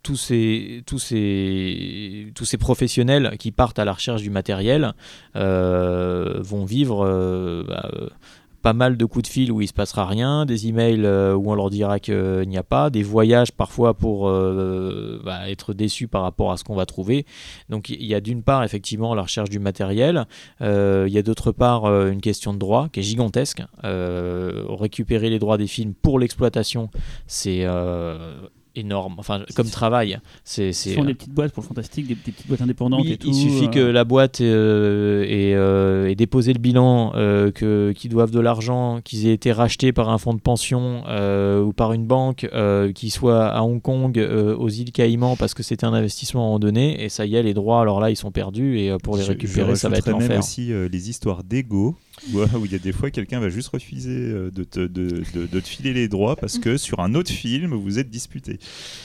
[0.03, 4.93] tous ces, tous, ces, tous ces professionnels qui partent à la recherche du matériel
[5.35, 7.89] euh, vont vivre euh, bah,
[8.61, 11.51] pas mal de coups de fil où il se passera rien, des emails euh, où
[11.51, 16.21] on leur dira qu'il n'y a pas, des voyages parfois pour bah, être déçus par
[16.21, 17.25] rapport à ce qu'on va trouver.
[17.69, 20.25] Donc il y a d'une part effectivement la recherche du matériel,
[20.61, 23.61] il y a d'autre part une question de droit qui est gigantesque.
[23.83, 26.89] Récupérer les droits des films pour l'exploitation,
[27.27, 27.65] c'est
[28.75, 29.15] énorme.
[29.17, 30.73] Enfin, comme travail, c'est.
[30.73, 33.17] C'est- font des petites boîtes pour le fantastique, des, des petites boîtes indépendantes Oui, et
[33.17, 33.27] tout.
[33.27, 37.91] il suffit euh, que la boîte euh, ait, euh, ait déposé le bilan, euh, que-
[37.95, 41.73] qu'ils doivent de l'argent, qu'ils aient été rachetés par un fonds de pension euh, ou
[41.73, 45.63] par une banque, euh, qu'ils soient à Hong Kong, euh, aux îles Caïmans, parce que
[45.63, 48.09] c'était un investissement à un moment donné, et ça y est, les droits, alors là,
[48.09, 50.37] ils sont perdus, et euh, pour les Je- récupérer, je ça va être rajouterais même
[50.37, 50.39] l'enfer.
[50.39, 51.95] aussi euh, les histoires d'ego,
[52.33, 54.79] où euh, où il y a des fois quelqu'un va juste refuser euh, de te,
[54.79, 58.09] de, de- de te filer les droits parce que sur un autre film, vous êtes
[58.09, 58.59] disputé.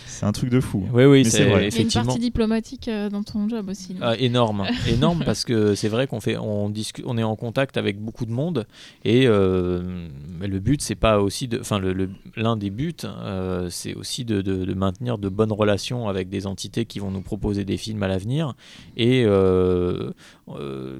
[0.06, 0.84] C'est un truc de fou.
[0.92, 1.50] Oui, oui, Mais c'est vrai.
[1.50, 2.04] Il y a une effectivement.
[2.06, 3.94] partie diplomatique euh, dans ton job aussi.
[4.00, 7.76] Ah, énorme, énorme parce que c'est vrai qu'on fait, on discute, on est en contact
[7.76, 8.66] avec beaucoup de monde
[9.04, 10.08] et euh,
[10.40, 14.24] le but c'est pas aussi de, enfin le- le- l'un des buts euh, c'est aussi
[14.24, 17.76] de, de- de maintenir de bonnes relations avec des entités qui vont nous proposer des
[17.76, 18.54] films à l'avenir
[18.96, 20.10] et euh,
[20.48, 20.98] euh,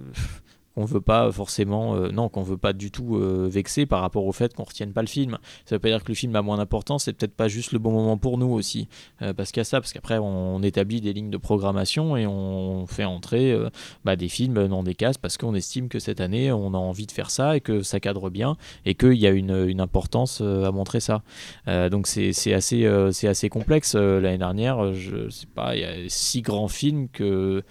[0.79, 4.25] qu'on veut pas forcément, euh, non, qu'on veut pas du tout euh, vexer par rapport
[4.25, 5.39] au fait qu'on retienne pas le film.
[5.65, 7.81] Ça veut pas dire que le film a moins d'importance, c'est peut-être pas juste le
[7.81, 8.89] bon moment pour nous aussi,
[9.23, 13.05] Euh, parce a ça, parce qu'après on, établit des lignes de programmation et on fait
[13.05, 13.57] entrer
[14.05, 17.07] bah, des films dans des cases parce qu'on estime que cette année on a envie
[17.07, 20.41] de faire ça et que ça cadre bien et qu'il y a une, une importance
[20.41, 21.23] à montrer ça.
[21.67, 23.95] Donc c'est assez, c'est assez complexe.
[23.95, 27.63] L'année dernière, je sais pas, il y a six grands films que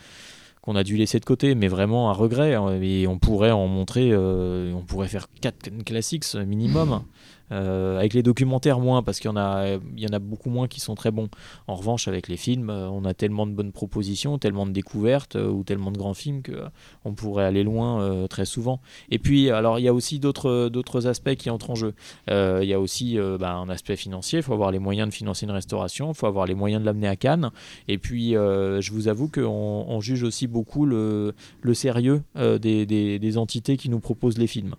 [0.75, 2.53] a dû laisser de côté, mais vraiment un regret.
[2.55, 2.79] hein.
[2.81, 7.01] Et on pourrait en montrer, euh, on pourrait faire quatre classiques euh, minimum.
[7.49, 10.67] Euh, avec les documentaires moins parce qu'il y en a y en a beaucoup moins
[10.67, 11.29] qui sont très bons.
[11.67, 15.37] En revanche avec les films euh, on a tellement de bonnes propositions tellement de découvertes
[15.37, 16.67] euh, ou tellement de grands films que euh,
[17.05, 18.81] on pourrait aller loin très souvent.
[19.11, 21.93] Et puis alors il y a aussi d'autres aspects qui entrent en jeu.
[22.27, 24.39] Il y a aussi bah, un aspect financier.
[24.39, 26.85] Il faut avoir les moyens de financer une restauration il faut avoir les moyens de
[26.85, 27.51] l'amener à Cannes.
[27.87, 33.19] Et puis je vous avoue qu'on on juge aussi beaucoup le, le sérieux des, des-
[33.19, 34.75] des entités qui nous proposent les films.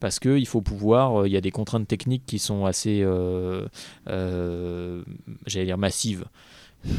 [0.00, 3.66] Parce qu'il faut pouvoir, il y a des contraintes techniques qui sont assez, euh,
[4.08, 5.02] euh,
[5.46, 6.24] j'allais dire massives.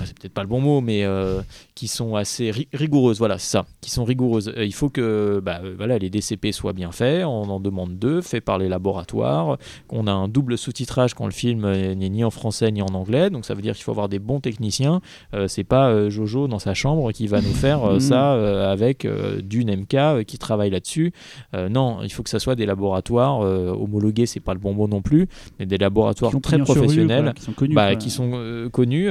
[0.06, 1.42] C'est peut-être pas le bon mot, mais euh,
[1.76, 3.18] qui sont assez ri- rigoureuses.
[3.18, 4.54] Voilà, c'est ça, qui sont rigoureuses.
[4.56, 7.26] Euh, il faut que bah, euh, voilà, les DCP soient bien faits.
[7.26, 9.58] On en demande deux, faits par les laboratoires.
[9.88, 13.30] Qu'on a un double sous-titrage quand le film n'est ni en français ni en anglais.
[13.30, 15.02] Donc ça veut dire qu'il faut avoir des bons techniciens.
[15.34, 18.00] Euh, c'est pas euh, Jojo dans sa chambre qui va nous faire Mhm.
[18.00, 19.08] ça avec
[19.44, 21.12] du NMK qui travaille là-dessus.
[21.54, 25.02] Non, il faut que ça soit des laboratoires homologués, c'est pas le bon mot non
[25.02, 25.28] plus,
[25.60, 27.76] mais des laboratoires très rue, professionnels, quoi, qui sont connus.
[27.76, 27.96] bah, quoi.
[27.96, 29.08] qui sont connus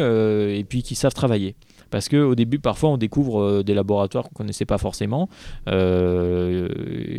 [0.60, 1.56] et puis qui savent travailler.
[1.90, 5.28] Parce qu'au début, parfois, on découvre euh, des laboratoires qu'on connaissait pas forcément
[5.68, 6.68] euh,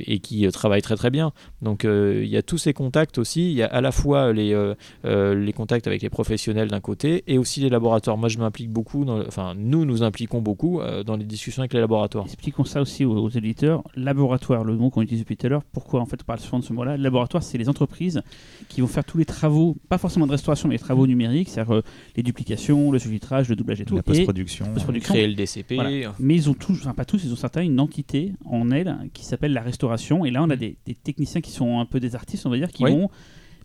[0.05, 1.32] et qui euh, travaillent très très bien.
[1.61, 3.51] Donc euh, il y a tous ces contacts aussi.
[3.51, 6.80] Il y a à la fois les, euh, euh, les contacts avec les professionnels d'un
[6.80, 8.17] côté et aussi les laboratoires.
[8.17, 11.61] Moi, je m'implique beaucoup, dans le- enfin, nous nous impliquons beaucoup euh, dans les discussions
[11.61, 12.26] avec les laboratoires.
[12.26, 13.84] Expliquons ça aussi aux, aux éditeurs.
[13.95, 15.63] Laboratoire, le mot qu'on utilise depuis tout à l'heure.
[15.72, 16.97] Pourquoi en fait on parle souvent de ce mot-là?
[16.97, 18.22] Laboratoire, c'est les entreprises
[18.69, 21.76] qui vont faire tous les travaux, pas forcément de restauration, mais les travaux numériques, c'est-à-dire
[21.76, 21.84] euh,
[22.15, 23.95] les duplications, le sous-titrage, le doublage et tout.
[23.95, 24.26] La Et
[24.66, 24.74] post-production.
[24.74, 25.14] post-production.
[25.14, 25.76] Créer le DCP.
[25.76, 26.14] Voilà.
[26.20, 29.26] Mais ils ont tous, enfin pas tous, ils ont certains une entité en elle qui
[29.26, 30.26] s'appelle la restauration.
[30.26, 32.57] Et là, on a des, des techniciens qui sont un peu des artistes, on va
[32.57, 32.91] dire, qui Oui.
[32.91, 33.09] vont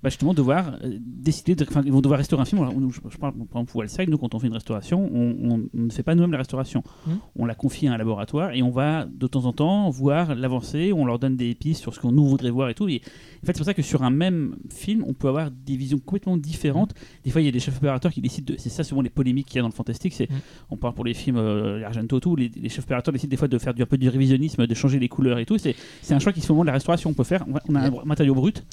[0.02, 2.64] bah, justement devoir euh, décider, de, ils vont devoir restaurer un film.
[2.90, 5.90] Je, je parle par exemple pour Wellside, nous quand on fait une restauration, on, ne
[5.90, 6.82] fait pas nous-mêmes la restauration.
[7.06, 7.18] Mhm.
[7.36, 10.92] On la confie à un laboratoire et on va de temps en temps voir l'avancée,
[10.92, 12.88] on leur donne des pistes sur ce qu'on nous voudrait voir et tout.
[12.88, 13.00] Et
[13.42, 15.98] en fait, c'est pour ça que sur un même film, on peut avoir des visions
[15.98, 16.94] complètement différentes.
[17.24, 18.58] Des fois, il y a des chefs opérateurs qui décident de.
[18.58, 20.12] C'est ça souvent les polémiques qu'il y a dans le fantastique.
[20.12, 20.36] C'est, Mhm.
[20.70, 23.48] on parle pour les films euh, Argento, tout, les, les chefs opérateurs décident des fois
[23.48, 25.58] de faire du, un peu du révisionnisme, de changer les couleurs et tout.
[25.58, 27.10] C'est, c'est un choix qui se fait au moment de la restauration.
[27.10, 28.64] On peut faire, on a un matériau brut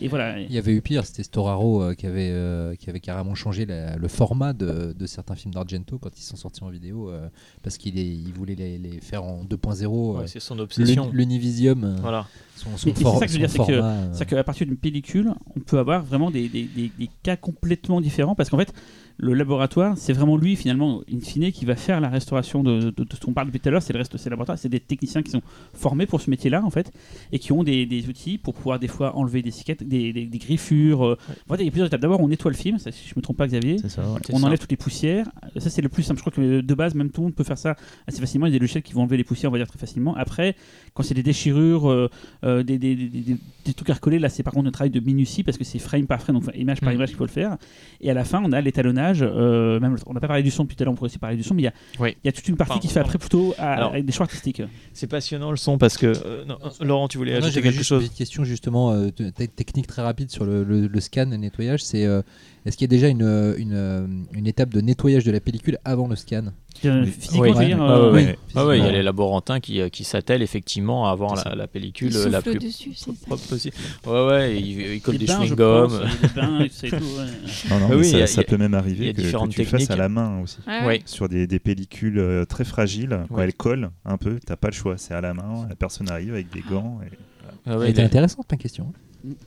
[0.00, 0.38] et voilà.
[0.40, 3.66] Il y avait eu pire, c'était Storaro euh, qui, avait, euh, qui avait carrément changé
[3.66, 7.28] la- le format de, de certains films d'Argento quand ils sont sortis en vidéo euh,
[7.62, 9.86] parce qu'il il voulait les, les faire en 2.0.
[10.16, 11.06] Ouais, euh, c'est son obsession.
[11.12, 12.26] l'uni- L'Univisium, euh, Voilà.
[12.58, 15.32] Son, son c'est ça que je veux dire, c'est que- euh, qu'à partir d'une pellicule,
[15.56, 18.72] on peut avoir vraiment des, des- des- des cas complètement différents parce qu'en fait,
[19.20, 23.04] le laboratoire, c'est vraiment lui, finalement, in fine, qui va faire la restauration de, de-
[23.04, 23.82] de ce qu'on parle depuis tout à l'heure.
[23.82, 25.42] C'est le reste, c'est le laboratoire, c'est des techniciens qui sont
[25.74, 26.92] formés pour ce métier-là, en fait,
[27.32, 30.26] et qui ont des, des outils pour pouvoir des fois enlever des cicatrices, des, des-
[30.26, 31.04] des griffures.
[31.04, 31.18] euh.
[31.48, 32.00] Voilà, il y a plusieurs étapes.
[32.00, 33.78] D'abord, on nettoie le film, ça, si je me trompe pas, Xavier.
[33.88, 34.02] Ça.
[34.02, 34.20] ouais.
[34.32, 35.26] On enlève toutes les poussières.
[35.56, 36.18] Ça, c'est le plus simple.
[36.18, 37.74] Je crois que de base, même tout le monde peut faire ça
[38.06, 38.46] assez facilement.
[38.46, 40.14] Il y a des logiciels qui vont enlever les poussières, on va dire très facilement.
[40.14, 40.54] Après,
[40.94, 42.08] quand c'est des déchirures, euh,
[42.44, 43.38] euh, des, des, des-
[43.68, 45.78] des- trucs à recoller, là, c'est par contre un travail de minutie parce que c'est
[45.78, 46.96] frame par frame, donc enfin, image par Mhm.
[46.96, 47.56] image qu'il faut le faire.
[48.00, 49.20] Et à la fin, on a l'étalonnage.
[49.22, 51.18] euh, même, on n'a pas parlé du son depuis tout à l'heure, on pourrait aussi
[51.18, 52.16] parler du son, mais il y a, Oui.
[52.24, 54.12] il y a toute une partie qui se fait après plutôt à- Alors- avec des
[54.12, 54.62] choix artistiques.
[54.92, 56.06] C'est passionnant le son parce que.
[56.06, 59.10] euh, non, Laurent, tu voulais Non, ajouter quelque juste chose Une petite question justement euh,
[59.10, 61.82] te- te- technique très rapide sur le, le- le scan et nettoyage.
[61.84, 62.22] C'est euh,
[62.66, 65.40] est-ce qu'il y a déjà une, euh, une, euh, une étape de nettoyage de la
[65.40, 66.46] pellicule avant le scan?
[66.84, 67.10] Euh, Oui.
[67.10, 67.74] Physiquement, Ouais.
[67.74, 68.24] euh, ouais, oui.
[68.26, 68.38] ouais.
[68.54, 71.66] Ah ouais, il y a les laborantins qui, euh, qui s'attellent effectivement à avoir la,
[71.66, 72.92] pellicule euh, la plus dessus,
[73.26, 73.76] propre possible.
[74.06, 75.88] Ouais, ouais, ils collent les des chewing-gums.
[76.36, 79.12] Non, non, Ah mais oui, ça, il a- il peut même il y arriver a
[79.12, 80.58] que, que tu le fasses à la main aussi.
[80.66, 80.86] Ouais, ouais.
[80.86, 81.02] Ouais.
[81.04, 83.44] Sur des, des pellicules euh, très fragiles, quand Ouais.
[83.44, 86.32] elles collent un peu, t'as pas le choix, c'est à la main, la personne arrive
[86.32, 87.00] avec des gants.
[87.04, 87.14] Et...
[87.66, 88.92] Ah Elle ouais, intéressante ma question.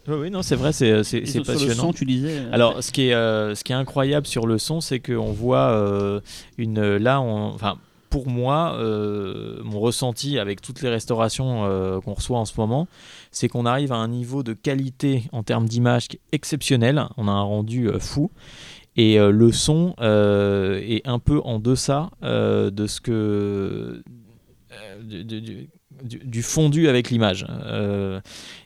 [0.08, 1.74] ouais, ouais, non, c'est vrai, c'est sur- le passionnant.
[1.76, 2.30] son, tu disais.
[2.40, 5.32] euh, Alors, ce qui est, euh, ce qui est incroyable sur le son, c'est qu'on
[5.32, 6.20] voit euh,
[6.58, 6.98] une.
[6.98, 7.78] Là, on, enfin,
[8.12, 12.88] pour moi, euh, mon ressenti avec toutes les restaurations euh, qu'on reçoit en ce moment,
[13.32, 17.04] c'est qu'on arrive à un niveau de qualité en termes d'image exceptionnel.
[17.18, 18.30] On a un rendu euh, fou.
[18.98, 24.04] Et le son est un peu en deçà de ce que.
[26.04, 27.46] Du- du, du fondu avec l'image.
[27.66, 28.20] Euh,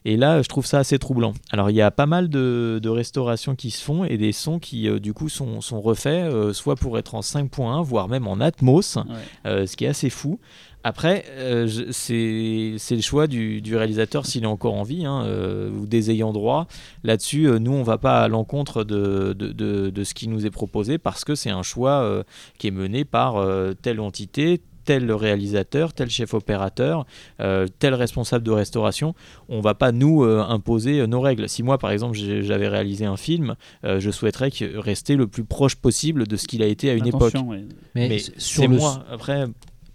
[0.06, 1.34] et là, je trouve ça assez troublant.
[1.52, 4.60] Alors, il y a pas mal de, de restaurations qui se font et des sons
[4.60, 8.28] qui, euh, du coup, sont, sont refaits, euh, soit pour être en 5.1, voire même
[8.28, 8.98] en Atmos,
[9.46, 9.68] ouais.
[9.68, 10.40] ce qui est assez fou.
[10.88, 15.72] Après, euh, c'est le choix du, du réalisateur s'il est encore en vie hein, euh,
[15.72, 16.68] ou des ayants droit.
[17.04, 20.46] Là-dessus, euh, nous, on va pas à l'encontre de, de, de- de ce qui nous
[20.46, 22.24] est proposé parce que c'est un choix
[22.60, 23.44] qui est mené par
[23.82, 27.06] telle entité, tel réalisateur, tel chef opérateur,
[27.42, 29.16] euh, tel responsable de restauration.
[29.50, 31.50] On va pas nous euh, imposer euh, nos règles.
[31.50, 35.44] Si moi, par exemple, j'avais réalisé un film, euh, je souhaiterais que- rester le plus
[35.44, 37.34] proche possible de ce qu'il a été à une époque.
[37.46, 37.66] Ouais.
[37.96, 39.04] Mais, Mais s- c'est sur le, moi.
[39.12, 39.46] Après,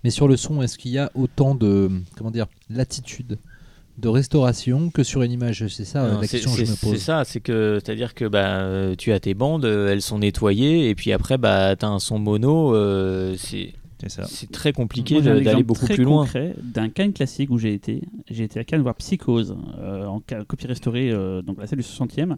[0.05, 3.38] mais sur le son, est-ce qu'il y a autant de comment dire latitude
[3.99, 5.66] de restauration que sur une image?
[5.68, 6.99] C'est ça Non, la c'est- question que je c'est- me C'est pose.
[6.99, 11.12] ça, c'est que c'est-à-dire que bah, tu as tes bandes, elles sont nettoyées, et puis
[11.12, 13.74] après bah, tu as un son mono, euh, c'est
[14.09, 16.23] C'est très compliqué d'aller beaucoup très plus loin.
[16.25, 18.03] concret d'un Cannes classique où j'ai été.
[18.31, 21.85] J'ai été à Cannes voir Psychose euh, en copie restaurée, euh, donc la salle du
[21.85, 22.37] 60e.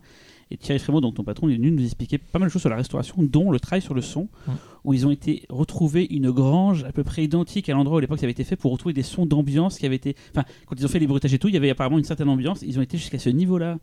[0.50, 2.60] Et Thierry Frémaux, donc ton patron, il est venu nous expliquer pas mal de choses
[2.60, 4.54] sur la restauration, dont le travail sur le son, Ouais.
[4.84, 8.00] où ils ont été retrouver une grange à peu près identique à l'endroit où à
[8.02, 10.14] l'époque ça avait été fait pour retrouver des sons d'ambiance qui avaient été.
[10.34, 12.28] Enfin, quand ils ont fait les bruitages et tout, il y avait apparemment une certaine
[12.28, 12.60] ambiance.
[12.62, 13.78] Ils ont été jusqu'à ce niveau-là.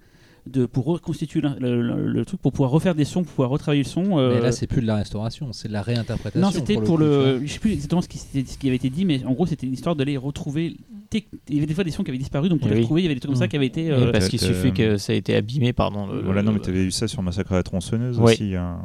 [0.47, 3.49] De, pour reconstituer le, le- le- le truc, pour pouvoir refaire des sons, pour pouvoir
[3.49, 4.17] retravailler le son.
[4.17, 6.39] euh, Mais là, c'est plus de la restauration, c'est de la réinterprétation.
[6.41, 7.41] non, c'était pour, coup, le.
[7.45, 9.45] Je sais plus exactement ce qui, c'était- ce qui avait été dit, mais en gros,
[9.45, 10.77] c'était l'histoire d'aller retrouver.
[11.11, 13.01] tec- Il y avait des fois des sons qui avaient disparu, donc pour les retrouver,
[13.01, 13.49] il y avait des trucs comme ça Mm.
[13.49, 13.91] qui avaient été.
[13.91, 16.07] Euh, parce qu'il suffit euh, que ça a été abîmé, pardon.
[16.07, 18.55] le- Voilà, le- non, mais tu avais eu ça sur Massacre à la tronçonneuse aussi.
[18.55, 18.79] hein.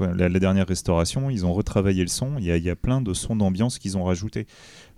[0.00, 2.32] La dernière restauration, ils ont retravaillé le son.
[2.38, 4.46] Il y a, il y a plein de sons d'ambiance qu'ils ont rajoutés.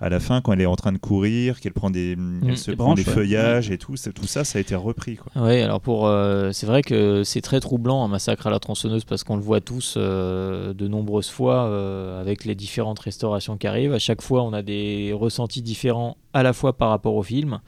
[0.01, 2.17] À la fin, quand elle est en train de courir, qu'elle prend des,
[2.47, 3.15] elle se prend branches, des ouais.
[3.15, 5.17] feuillages et tout, tout ça, ça a été repris.
[5.17, 5.43] Quoi.
[5.43, 9.05] Ouais, alors pour, euh, c'est vrai que c'est très troublant un massacre à la tronçonneuse
[9.05, 13.67] parce qu'on le voit tous euh, de nombreuses fois euh, avec les différentes restaurations qui
[13.67, 13.95] arrivent.
[13.95, 17.61] À chaque fois, on a des ressentis différents à la fois par rapport au film,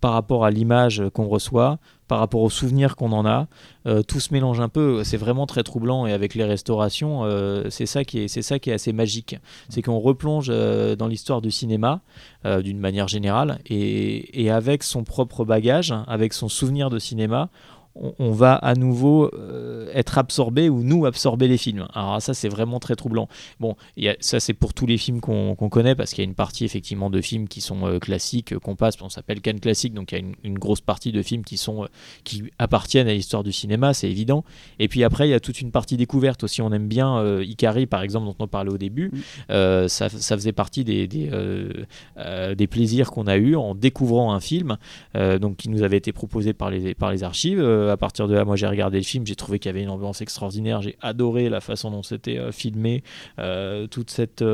[0.00, 1.78] par rapport à l'image qu'on reçoit,
[2.08, 3.46] par rapport aux souvenirs qu'on en a.
[3.86, 5.04] Euh, tout se mélange un peu.
[5.04, 8.70] C'est vraiment très troublant et avec les restaurations, euh, c'est ça qui est, ça qui
[8.70, 9.36] est assez magique.
[9.68, 12.00] C'est qu'on replonge euh, dans l'histoire du cinéma
[12.64, 17.50] d'une manière générale et avec son propre bagage, avec son souvenir de cinéma,
[17.94, 21.86] on, on va à nouveau euh, être absorbé ou nous absorber les films.
[21.94, 23.28] Alors ça c'est vraiment très troublant.
[23.58, 26.26] Bon, il y a- ça c'est pour tous les films qu'on connaît parce qu'il y
[26.26, 29.40] a une partie effectivement de films qui sont euh, classiques, euh, qu'on passe, on s'appelle
[29.40, 31.86] Cannes classique, donc il y a une, une grosse partie de films qui sont euh,
[32.24, 34.44] qui appartiennent à l'histoire du cinéma, c'est évident.
[34.78, 36.62] Et puis après il y a toute une partie découverte aussi.
[36.62, 39.10] On aime bien Ikari par exemple dont on parlait au début.
[39.48, 39.88] Mm.
[39.88, 41.30] Ça, ça faisait partie des des,
[42.56, 44.76] des plaisirs qu'on a eu en découvrant un film
[45.14, 47.60] donc qui nous avait été proposé par les, par les archives.
[47.80, 49.82] Euh, à partir de là, moi j'ai regardé le film, j'ai trouvé qu'il y avait
[49.82, 53.02] une ambiance extraordinaire, j'ai adoré la façon dont c'était euh, filmé,
[53.38, 54.44] euh, toute cette...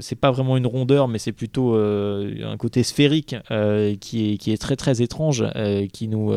[0.00, 3.36] c'est pas vraiment une rondeur, mais c'est plutôt un côté sphérique
[4.00, 5.44] qui, est, très très étrange,
[5.92, 6.32] qui nous...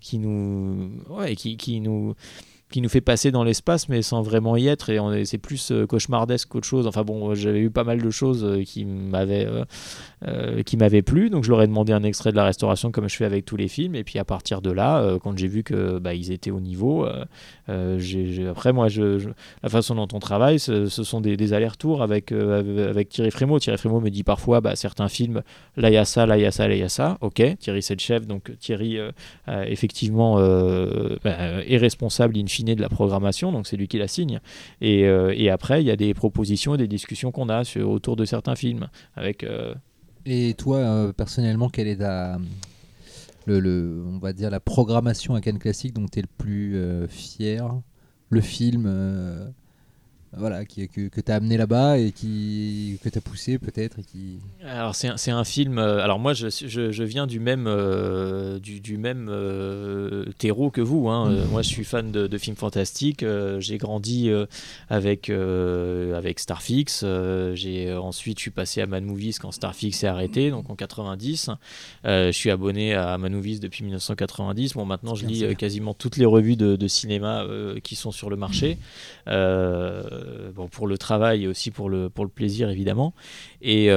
[0.00, 0.90] qui nous...
[1.36, 2.14] Qui, qui nous
[2.68, 6.48] qui nous fait passer dans l'espace mais sans vraiment y être et c'est plus cauchemardesque
[6.48, 6.86] qu'autre chose.
[6.86, 9.46] Enfin bon j'avais eu pas mal de choses qui m'avaient
[10.28, 11.30] euh, qui m'avait plu.
[11.30, 13.56] Donc je leur ai demandé un extrait de la restauration comme je fais avec tous
[13.56, 13.94] les films.
[13.94, 16.58] Et puis à partir de là euh, quand j'ai vu que bah, ils étaient au
[16.58, 18.88] niveau euh, après moi
[19.62, 22.34] la façon dont on travaille ce, sont des, allers-retours avec,
[23.08, 23.60] Thierry Frémaux.
[23.60, 25.42] Thierry Frémaux me dit parfois bah, certains films
[25.76, 27.18] là il y a ça là il y a ça là il y a ça.
[27.20, 28.26] Ok Thierry c'est le chef.
[28.26, 28.98] Donc Thierry
[29.46, 30.40] effectivement
[31.22, 33.52] bah, est responsable in fine de la programmation.
[33.52, 34.40] Donc c'est lui qui la signe.
[34.80, 35.06] Et,
[35.50, 38.88] après il y a des propositions et des discussions qu'on a autour de certains films
[39.14, 39.46] avec
[40.26, 42.38] Et toi, euh, personnellement, quelle est ta,
[43.46, 47.06] le, on va dire la programmation à Cannes Classique dont tu es le plus euh,
[47.06, 47.64] fier?
[48.28, 49.48] Le film euh,
[50.36, 53.98] voilà, qui, que, que tu as amené là-bas et qui, que tu as poussé peut-être
[54.02, 54.38] qui...
[54.64, 55.78] Alors c'est un, un film.
[55.78, 60.70] euh, alors moi je, je, je viens du même euh, du, du même euh, terreau
[60.70, 61.08] que vous.
[61.08, 61.30] hein.
[61.50, 63.24] Moi je suis fan de, de films fantastiques.
[63.60, 64.30] j'ai grandi
[64.90, 67.04] avec avec Starfix.
[67.54, 71.50] j'ai ensuite je suis passé à Mad Movies quand Starfix s'est arrêté, donc en 90.
[72.04, 74.74] Euh, je suis abonné à Mad Movies depuis 1990.
[74.74, 77.44] Bon maintenant je lis quasiment toutes les revues de, de cinéma
[77.82, 78.78] qui sont sur le marché.
[80.54, 83.14] Bon, pour le travail et aussi pour le, pour le plaisir, évidemment.
[83.62, 83.88] Et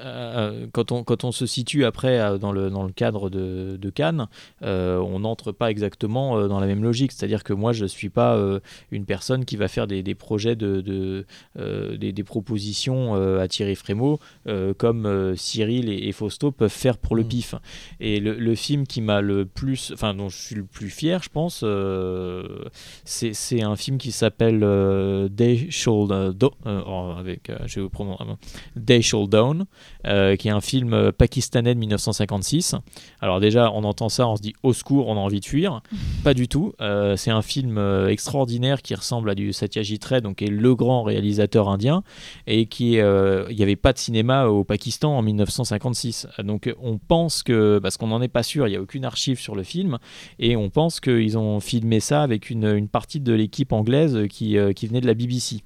[0.00, 3.76] euh, quand, on, quand on se situe après euh, dans le, dans le cadre de,
[3.80, 4.26] de Cannes,
[4.62, 7.12] euh, on n'entre pas exactement dans la même logique.
[7.12, 10.14] C'est-à-dire que moi, je ne suis pas euh, une personne qui va faire des, des
[10.14, 11.26] projets, de, de,
[11.96, 14.18] des, des propositions à Thierry Frémaux,
[14.78, 17.28] comme Cyril et, et Fausto peuvent faire pour le Mm.
[17.28, 17.54] pif.
[18.00, 21.22] Et le, le film qui m'a le plus, enfin dont je suis le plus fier,
[21.22, 21.64] je pense,
[23.04, 24.60] c'est un film qui s'appelle
[25.30, 28.24] Day Shall Do- oh, avec, je vais vous prononcer,
[28.76, 29.64] Day Shall Dawn,
[30.06, 32.74] euh, qui est un film euh, pakistanais de 1956.
[33.20, 35.80] Alors déjà, on entend ça, on se dit au secours, on a envie de fuir.
[36.24, 36.72] Pas du tout.
[36.80, 37.78] Euh, c'est un film
[38.08, 42.02] extraordinaire qui ressemble à du Satyajit Ray, donc qui est le grand réalisateur indien,
[42.46, 46.28] et qui euh, il n'y avait pas de cinéma au Pakistan en 1956.
[46.42, 49.40] Donc on pense que, parce qu'on n'en est pas sûr, il n'y a aucune archive
[49.40, 49.98] sur le film,
[50.38, 54.56] et on pense qu'ils ont filmé ça avec une, une partie de l'équipe anglaise qui,
[54.76, 55.62] qui venait de la BBC.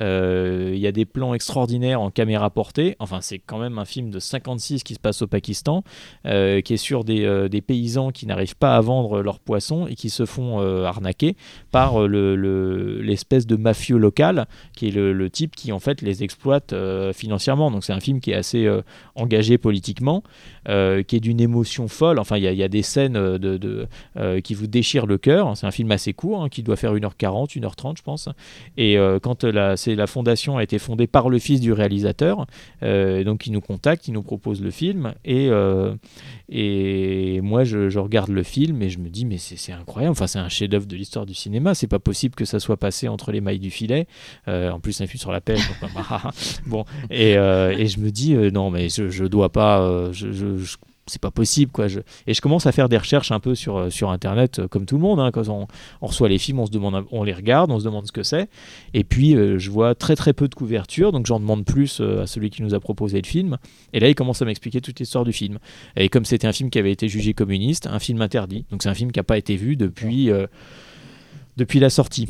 [0.00, 2.96] Euh, Il y a des plans extraordinaires en caméra portée.
[2.98, 5.84] Enfin, c'est quand même un film de 56 qui se passe au Pakistan,
[6.26, 9.86] euh, qui est sur des, euh, des paysans qui n'arrivent pas à vendre leurs poissons
[9.86, 11.36] et qui se font arnaquer
[11.70, 16.22] par le- le- l'espèce de mafieux local, qui est le, type qui en fait les
[16.24, 16.74] exploite
[17.12, 17.70] financièrement.
[17.70, 18.68] Donc c'est un film qui est assez
[19.14, 20.22] engagé politiquement,
[20.68, 22.20] euh, qui est d'une émotion folle.
[22.20, 23.86] Enfin, il y, a- des scènes euh,
[24.16, 25.56] euh, qui vous déchirent le cœur.
[25.56, 28.28] C'est un film assez court, hein, qui doit faire 1h40, 1h30, je pense.
[28.76, 32.46] Et quand la, la fondation a été fondée par le fils du réalisateur,
[32.80, 35.50] donc il nous contacte, il nous propose le film, et,
[37.42, 40.48] moi je, regarde le film et je me dis mais c'est incroyable, enfin c'est un
[40.48, 43.58] chef-d'œuvre de l'histoire du cinéma, c'est pas possible que ça soit passé entre les mailles
[43.58, 44.06] du filet.
[44.46, 45.68] En plus un film sur la pêche,
[46.66, 50.10] bon et, je me dis non mais je, je dois pas,
[51.06, 51.88] c'est pas possible quoi.
[51.88, 52.00] Je...
[52.26, 54.96] Et je commence à faire des recherches un peu sur, sur internet euh, comme tout
[54.96, 55.20] le monde.
[55.20, 55.30] hein.
[55.32, 55.66] Quand on,
[56.00, 58.48] reçoit les films, on se demande, on les regarde, on se demande ce que c'est.
[58.94, 62.22] Et puis euh, je vois très très peu de couverture, donc j'en demande plus euh,
[62.22, 63.58] à celui qui nous a proposé le film.
[63.92, 65.58] Et là il commence à m'expliquer toute l'histoire du film.
[65.96, 68.64] Et comme c'était un film qui avait été jugé communiste, un film interdit.
[68.70, 70.30] Donc c'est un film qui n'a pas été vu depuis,
[71.56, 72.28] depuis la sortie.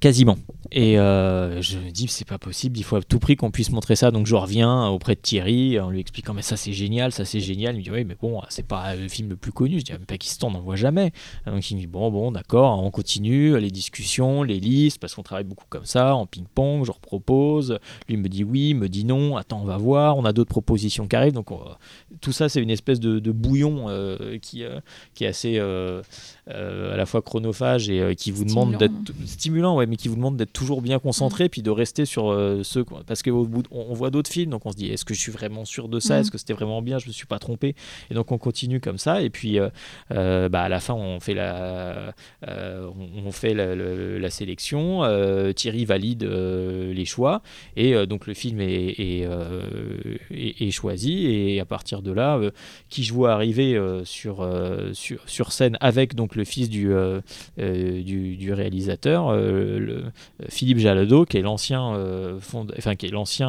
[0.00, 0.38] Quasiment.
[0.72, 3.70] Et euh, je me dis, c'est pas possible, il faut à tout prix qu'on puisse
[3.70, 4.10] montrer ça.
[4.12, 7.40] Donc je reviens auprès de Thierry en lui expliquant, mais ça c'est génial, ça c'est
[7.40, 7.74] génial.
[7.74, 9.80] Il me dit, oui, mais bon, c'est pas le film le plus connu.
[9.80, 11.12] Je dis, ah, mais Pakistan, on n'en voit jamais.
[11.44, 15.22] Donc il me dit, bon, bon, d'accord, on continue, les discussions, les listes, parce qu'on
[15.24, 17.78] travaille beaucoup comme ça, en ping-pong, je repropose.
[18.08, 21.08] Lui me dit oui, me dit non, attends, on va voir, on a d'autres propositions
[21.08, 21.32] qui arrivent.
[21.34, 21.78] Donc on va-
[22.20, 24.78] tout ça, c'est une espèce de, de bouillon euh, qui, euh,
[25.14, 26.00] qui est assez euh,
[26.48, 28.92] euh, à la fois chronophage et euh, qui vous demande d'être
[29.26, 32.62] stimulant, ouais, mais qui vous demande d'être toujours bien concentré, puis de rester sur euh,
[32.62, 33.02] ce quoi.
[33.06, 35.04] parce que au bout de- on, on voit d'autres films, donc on se dit est-ce
[35.04, 36.20] que je suis vraiment sûr de ça, Mhm.
[36.20, 37.74] est-ce que c'était vraiment bien, je me suis pas trompé,
[38.10, 39.68] et donc on continue comme ça, et puis euh,
[40.12, 42.14] euh, bah, à la fin on fait la,
[42.48, 42.88] euh,
[43.26, 45.00] on, fait la, la- la sélection,
[45.54, 47.42] Thierry valide les choix,
[47.76, 49.28] et donc le film est, est,
[50.30, 52.40] est- est choisi, et à partir de là,
[52.88, 54.48] qui je vois arriver sur,
[54.92, 56.90] sur, sur scène avec donc le fils du,
[57.58, 59.30] du, du réalisateur,
[59.80, 60.04] le-
[60.48, 62.38] Philippe Jalado, qui est l'ancien euh,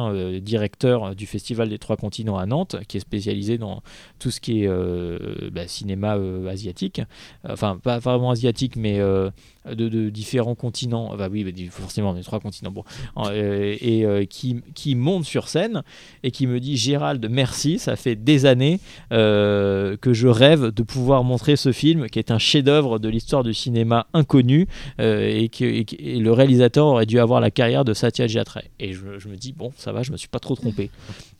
[0.08, 3.82] euh, directeur du Festival des Trois Continents à Nantes, qui est spécialisé dans
[4.18, 7.00] tout ce qui est euh, bah, cinéma euh, asiatique,
[7.48, 9.30] enfin pas vraiment asiatique, mais euh,
[9.70, 12.84] de, différents continents, enfin oui, bah, forcément des trois continents, bon,
[13.18, 15.82] euh, et euh, qui, monte sur scène
[16.22, 18.80] et qui me dit Gérald, merci, ça fait des années
[19.12, 23.42] euh, que je rêve de pouvoir montrer ce film qui est un chef-d'œuvre de l'histoire
[23.42, 24.66] du cinéma inconnu
[24.98, 25.84] et, que,
[26.18, 28.68] le réalisateur aurait dû avoir la carrière de Satyajit Ray.
[28.78, 30.90] Et je, je me dis bon, ça va, je me suis pas trop trompé.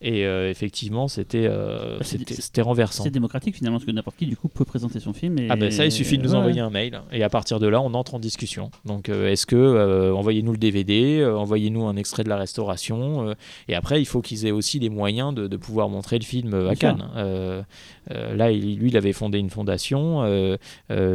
[0.04, 3.04] Et euh, effectivement, c'était euh, Bah, c'était c'était renversant.
[3.04, 5.38] C'est démocratique finalement, parce que n'importe qui du coup peut présenter son film.
[5.38, 5.46] Et...
[5.48, 7.66] Ah ben ça, il suffit de nous Ouais, envoyer un mail et à partir de
[7.68, 8.70] là, on entre en discussion.
[8.84, 13.34] Donc, euh, est-ce que euh, envoyez-nous le DVD, envoyez-nous un extrait de la restauration,
[13.68, 16.52] et après, il faut qu'ils aient aussi les moyens de, de pouvoir montrer le film
[16.68, 16.74] à.
[16.74, 17.04] Cannes.
[18.10, 20.22] Là, il- lui, il avait fondé une fondation.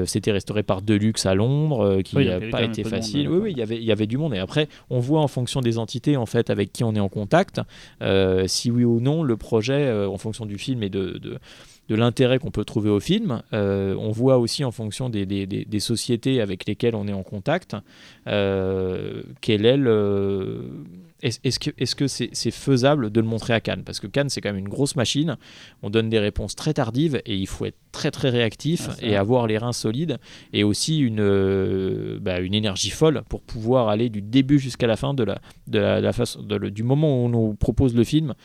[0.05, 3.29] C'était restauré par Deluxe à Londres, qui n'a pas été monde, facile.
[3.29, 4.33] oui, oui, il y avait, il y avait du monde.
[4.33, 7.09] Et après, on voit en fonction des entités en fait avec qui on est en
[7.09, 7.59] contact,
[8.45, 11.39] si oui ou non le projet, euh, en fonction du film et de,
[11.89, 13.41] l'intérêt qu'on peut trouver au film.
[13.53, 17.75] Euh, on voit aussi en fonction des, sociétés avec lesquelles on est en contact,
[18.27, 20.61] euh, quel est le...
[21.23, 23.83] Est-ce que c'est faisable de le montrer à Cannes?
[23.83, 25.37] Parce que Cannes, c'est quand même une grosse machine.
[25.81, 29.15] On donne des réponses très tardives et il faut être très très réactif Ah, et
[29.15, 30.17] avoir les reins solides
[30.53, 34.95] et aussi une, euh, bah, une énergie folle pour pouvoir aller du début jusqu'à la
[34.95, 37.95] fin de la, de la, la façon, de le- du moment où on nous propose
[37.95, 38.35] le film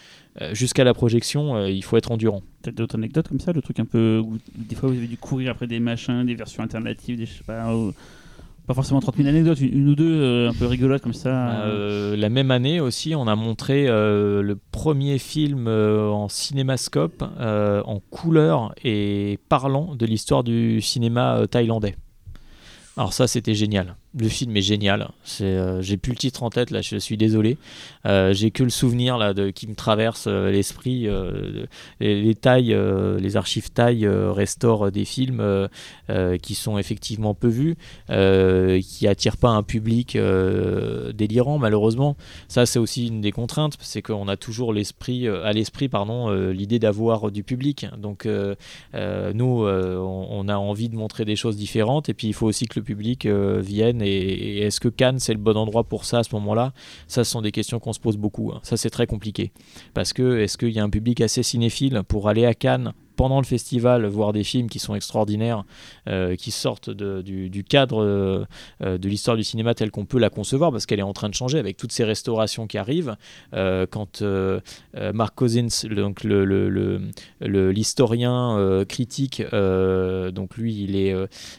[0.40, 1.56] euh, jusqu'à la projection.
[1.56, 2.42] euh, il faut être endurant.
[2.62, 5.18] Peut-être d'autres anecdotes comme ça, le truc un peu où des fois vous avez dû
[5.18, 7.66] courir après des machins, des versions alternatives, des je sais pas,
[8.74, 11.62] forcément 30 000 anecdotes, une, ou deux euh, un peu rigolotes comme ça.
[11.62, 18.00] Euh, la même année aussi, on a montré euh, le premier film en cinémascope, en
[18.10, 21.96] couleur et parlant de l'histoire du cinéma thaïlandais.
[22.96, 23.96] Alors ça, c'était génial.
[24.18, 25.08] Le film est génial.
[25.24, 27.56] C'est, euh, j'ai plus le titre en tête là, je suis désolé.
[28.04, 31.08] Euh, j'ai que le souvenir là de qui me traverse euh, l'esprit.
[31.08, 31.64] euh,
[32.00, 35.68] les, les euh, les archives euh, restaurent des films
[36.42, 37.76] qui sont effectivement peu vus,
[38.08, 40.18] qui attirent pas un public
[41.14, 42.16] délirant malheureusement.
[42.48, 46.78] Ça, c'est aussi une des contraintes, c'est qu'on a toujours l'esprit, à l'esprit pardon, l'idée
[46.78, 47.86] d'avoir du public.
[47.96, 52.66] Donc nous, on, a envie de montrer des choses différentes, et puis il faut aussi
[52.66, 56.22] que le public euh, et est-ce que Cannes c'est le bon endroit pour ça à
[56.22, 56.72] ce moment-là?
[57.06, 58.52] Ça, ce sont des questions qu'on se pose beaucoup.
[58.52, 58.60] hein.
[58.62, 59.52] Ça, c'est très compliqué
[59.94, 63.40] parce que est-ce qu'il y a un public assez cinéphile pour aller à Cannes pendant
[63.40, 65.64] le festival voir des films qui sont extraordinaires,
[66.08, 68.44] euh, qui sortent du, cadre euh,
[68.82, 71.28] euh, de l'histoire du cinéma telle qu'on peut la concevoir, parce qu'elle est en train
[71.28, 73.16] de changer avec toutes ces restaurations qui arrivent.
[73.52, 74.22] Quand
[74.94, 75.68] Mark Cousins,
[77.40, 81.14] l'historien critique, donc lui il est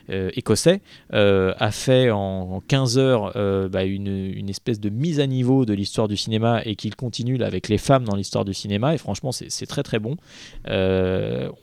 [0.10, 0.82] écossais,
[1.12, 6.08] a fait en, en 15 heures bah, une, espèce de mise à niveau de l'histoire
[6.08, 8.94] du cinéma et qu'il continue avec les femmes dans l'histoire du cinéma.
[8.94, 10.18] Et franchement, c'est très très bon.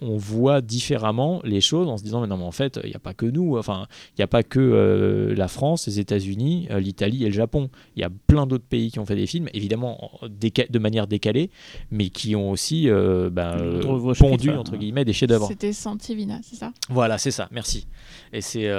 [0.03, 2.91] Euh, on voit différemment les choses en se disant mais non mais en fait il
[2.91, 6.01] n'y a pas que nous, enfin il n'y a pas que euh, la France, les
[6.01, 7.71] États-Unis, euh, l'Italie et le Japon.
[7.97, 11.51] Il y a plein d'autres pays qui ont fait des films, évidemment de manière décalée,
[11.91, 15.47] mais qui ont aussi euh, ben, euh, pondu entre guillemets des chefs-d'œuvre.
[15.49, 16.73] C'était Santivina, c'est ça?
[16.89, 17.87] Voilà, c'est ça, merci.
[18.33, 18.71] Et c'est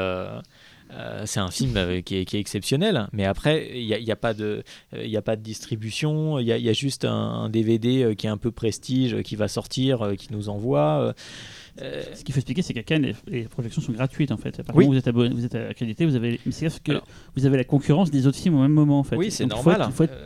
[0.93, 3.97] euh, c'est un film euh, qui, est, qui est exceptionnel, mais après, il n'y a,
[3.97, 4.63] il y a pas de
[4.93, 7.49] euh, y a pas de distribution, il y a, il y a juste un, un
[7.49, 11.13] DVD qui est un peu prestige, qui va sortir, qui nous envoie.
[11.81, 14.57] euh, Ce qu'il faut expliquer, c'est qu'à Cannes, les, les projections sont gratuites en fait.
[14.57, 14.85] Partir Oui.
[14.85, 16.51] où vous êtes, abonné- vous êtes accrédité, vous avez, mais
[16.84, 17.07] que Alors.
[17.35, 19.15] vous avez la concurrence des autres films au même moment en fait.
[19.15, 19.81] oui, c'est Donc, il faut normal.
[19.88, 20.18] être- Il faut être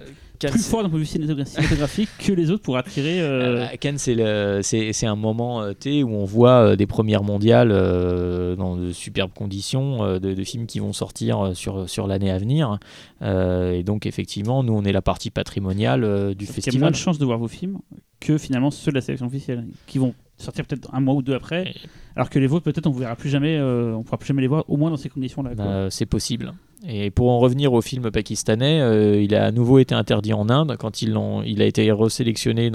[0.45, 3.22] Cannes, plus fort d'un point de vue cinémato- cinématographique que les autres pour attirer.
[3.22, 7.69] euh, Euh, Cannes, c'est un moment euh, T où on voit euh, des premières mondiales
[7.72, 12.38] euh, dans de superbes conditions, de, de films qui vont sortir sur, sur l'année à
[12.38, 12.80] venir.
[13.22, 16.89] Et donc, effectivement, nous, on est la partie patrimoniale du Parce qu'il y a moins
[16.89, 16.91] festival.
[16.91, 17.80] de chances de voir vos films
[18.19, 21.34] que finalement ceux de la sélection officielle, qui vont sortir peut-être un mois ou deux
[21.34, 21.73] après,
[22.15, 24.41] alors que les vôtres peut-être on ne verra plus jamais, euh, on pourra plus jamais
[24.41, 25.53] les voir, au moins dans ces conditions-là.
[25.53, 26.53] Bah, c'est possible.
[26.88, 30.49] Et pour en revenir au film pakistanais, euh, il a à nouveau été interdit en
[30.49, 32.70] Inde quand il a été resélectionné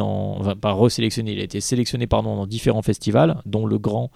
[1.33, 4.11] il a été sélectionné pardon dans différents festivals, dont le grand,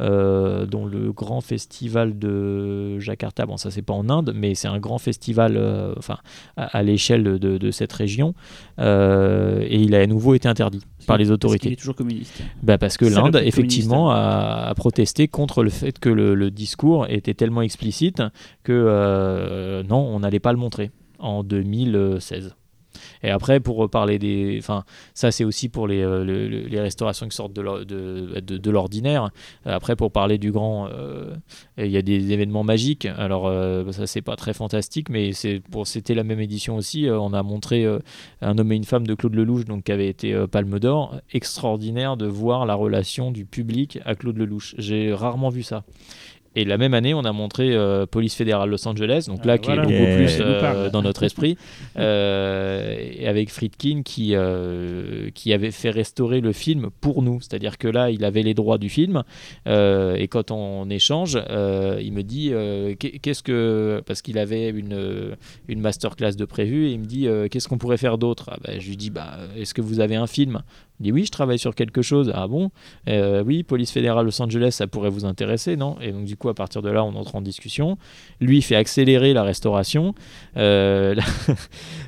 [0.00, 3.46] dont le grand festival de Jakarta.
[3.46, 6.18] Bon, ça c'est pas en Inde, mais c'est un grand festival, euh, enfin
[6.56, 8.34] à, à l'échelle de, de cette région,
[8.78, 11.72] Euh, et il a à nouveau été interdit par les Parce autorités.
[11.72, 12.40] est toujours communiste.
[12.62, 17.06] Bah parce que l'Inde, effectivement, a, a protesté contre le fait que le, le discours
[17.08, 18.22] était tellement explicite
[18.62, 22.54] que euh, non, on n'allait pas le montrer en 2016.
[23.22, 24.56] Et après, pour parler des.
[24.60, 24.84] Enfin,
[25.14, 28.70] ça, c'est aussi pour les, euh, le- le- les restaurations qui sortent de de, de-
[28.70, 29.30] l'ordinaire.
[29.66, 31.34] Euh, Après, pour parler du grand, euh,
[31.78, 33.06] il y a des événements magiques.
[33.06, 33.50] Alors,
[33.92, 37.06] ça, c'est pas très fantastique, mais c'était la même édition aussi.
[37.10, 37.86] On a montré
[38.40, 41.16] un homme et une femme de Claude Lelouch, donc qui avait été Palme d'Or.
[41.32, 44.74] Extraordinaire de voir la relation du public à Claude Lelouch.
[44.78, 45.84] J'ai rarement vu ça.
[46.56, 49.58] Et la même année, on a montré euh, Police fédérale Los Angeles, donc là Ah,
[49.58, 49.82] qui voilà.
[49.82, 50.16] est beaucoup Yeah.
[50.16, 51.56] plus euh, dans notre esprit,
[51.98, 57.40] euh, et avec Friedkin qui, euh, qui avait fait restaurer le film pour nous.
[57.40, 59.22] C'est-à-dire que là, il avait les droits du film,
[59.66, 64.02] euh, et quand on échange, euh, il me dit euh, qu'est- qu'est-ce que.
[64.06, 65.36] Parce qu'il avait une,
[65.68, 68.50] une masterclass de prévu, et il me dit euh, qu'est-ce qu'on pourrait faire d'autre?
[68.52, 70.62] Ah bah, Je lui dis bah, est-ce que vous avez un film?
[71.00, 72.32] Il dit oui, je travaille sur quelque chose.
[72.34, 72.70] Ah bon?
[73.08, 75.96] Euh, Oui, police fédérale Los Angeles, ça pourrait vous intéresser, non?
[76.00, 77.98] Et donc du coup, à partir de là, on entre en discussion.
[78.40, 80.14] Lui fait accélérer la restauration.
[80.56, 81.14] Euh,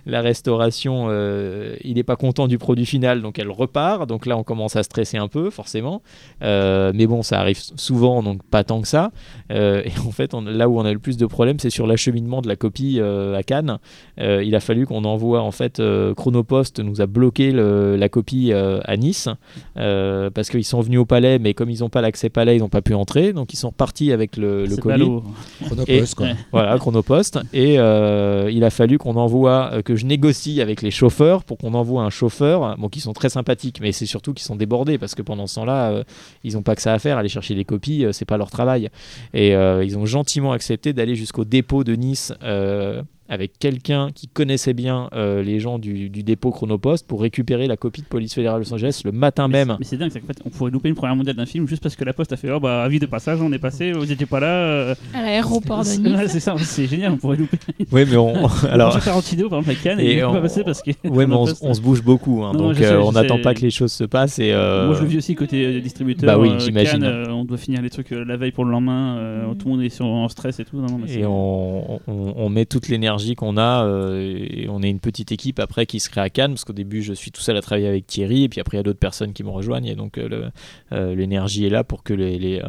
[0.06, 4.08] la, restauration, euh, il n'est pas content du produit final, donc elle repart.
[4.08, 6.02] Donc là, on commence à stresser un peu, forcément.
[6.40, 9.12] Mais bon, ça arrive souvent, donc pas tant que ça.
[9.50, 12.48] Et en fait, là où on a le plus de problèmes, c'est sur l'acheminement de
[12.48, 13.78] la copie à Cannes.
[14.18, 15.80] Il a fallu qu'on envoie, en fait,
[16.16, 18.52] Chronopost nous a bloqué la copie
[18.84, 19.28] à Nice
[19.76, 22.60] euh, parce qu'ils sont venus au palais, mais comme ils n'ont pas l'accès palais, ils
[22.60, 23.32] n'ont pas pu entrer.
[23.32, 24.98] Donc ils sont repartis avec le, le colis.
[24.98, 25.24] ballot.
[25.64, 26.26] Chronopost, quoi.
[26.26, 26.34] Ouais.
[26.52, 27.38] Voilà, Chronopost.
[27.52, 31.58] Et euh, il a fallu qu'on envoie, euh, que je négocie avec les chauffeurs pour
[31.58, 34.98] qu'on envoie un chauffeur, bon, qui sont très sympathiques, mais c'est surtout qu'ils sont débordés
[34.98, 36.04] parce que pendant ce temps-là, euh,
[36.44, 37.18] ils n'ont pas que ça à faire.
[37.18, 38.88] Aller chercher les copies, euh, c'est pas leur travail.
[39.34, 42.32] Et euh, ils ont gentiment accepté d'aller jusqu'au dépôt de Nice.
[42.42, 47.66] euh, avec quelqu'un qui connaissait bien euh, les gens du, du dépôt Chronopost pour récupérer
[47.68, 49.76] la copie de police fédérale de Los Angeles le matin Mais même.
[49.78, 51.82] Mais c'est dingue, c'est qu'en fait, on pourrait louper une première mondiale d'un film juste
[51.82, 54.10] parce que la poste a fait Oh bah, avis de passage, on est passé, vous
[54.10, 54.48] étiez pas là.
[54.48, 54.94] euh.
[55.14, 56.26] À l'aéroport de C'est- Nice.
[56.26, 57.56] C'est ça, c'est génial, on pourrait louper.
[57.92, 58.34] Oui, mais on,
[58.70, 60.90] Alors, Tarantino, par exemple, à Cannes, Et et on- pas passé parce que.
[61.08, 63.54] ouais, mais on, la se bouge beaucoup, hein, Non, donc sais, euh, on n'attend pas
[63.54, 64.40] que les choses se passent.
[64.40, 66.26] Et, euh, Moi je le vis aussi côté euh, distributeur.
[66.26, 67.00] Bah oui, euh, j'imagine.
[67.00, 69.66] Cannes, euh, on doit finir les trucs euh, la veille pour le lendemain, euh, tout
[69.68, 70.78] le monde est sur, en stress et tout.
[70.78, 73.84] Non, non, mais c'est- Et on, on- on met toute l'énergie qu'on a.
[73.86, 76.72] euh, et on est une petite équipe après qui se crée à Cannes, parce qu'au
[76.72, 78.82] début, je suis tout seul à travailler avec Thierry, et puis après, il y a
[78.84, 79.86] d'autres personnes qui me rejoignent.
[79.86, 80.50] Et donc, euh,
[80.92, 82.62] euh, l'énergie est là pour que les, les,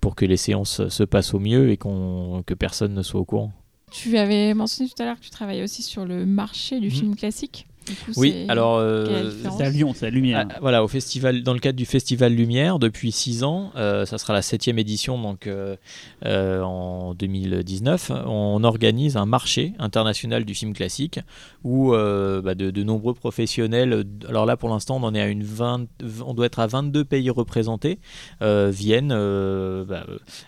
[0.00, 3.24] pour que les séances se passent au mieux et qu'on, que personne ne soit au
[3.24, 3.52] courant.
[3.92, 6.92] Tu avais mentionné tout à l'heure que tu travaillais aussi sur le marché du Mhm.
[6.92, 7.66] film classique.
[7.86, 8.76] Coup, Oui, alors.
[8.78, 10.46] euh, c'est à Lyon, c'est à Lumière.
[10.50, 14.18] Ah, voilà, au festival, dans le cadre du Festival Lumière, depuis 6 ans, euh, ça
[14.18, 15.76] sera la septième édition donc, euh,
[16.24, 21.20] euh, en 2019, on organise un marché international du film classique
[21.62, 25.28] où euh, bah, de, de nombreux professionnels, alors là pour l'instant on en est à
[25.28, 25.86] une 20,
[26.26, 27.98] on doit être à 22 pays représentés,
[28.42, 30.04] euh, viennent euh, bah,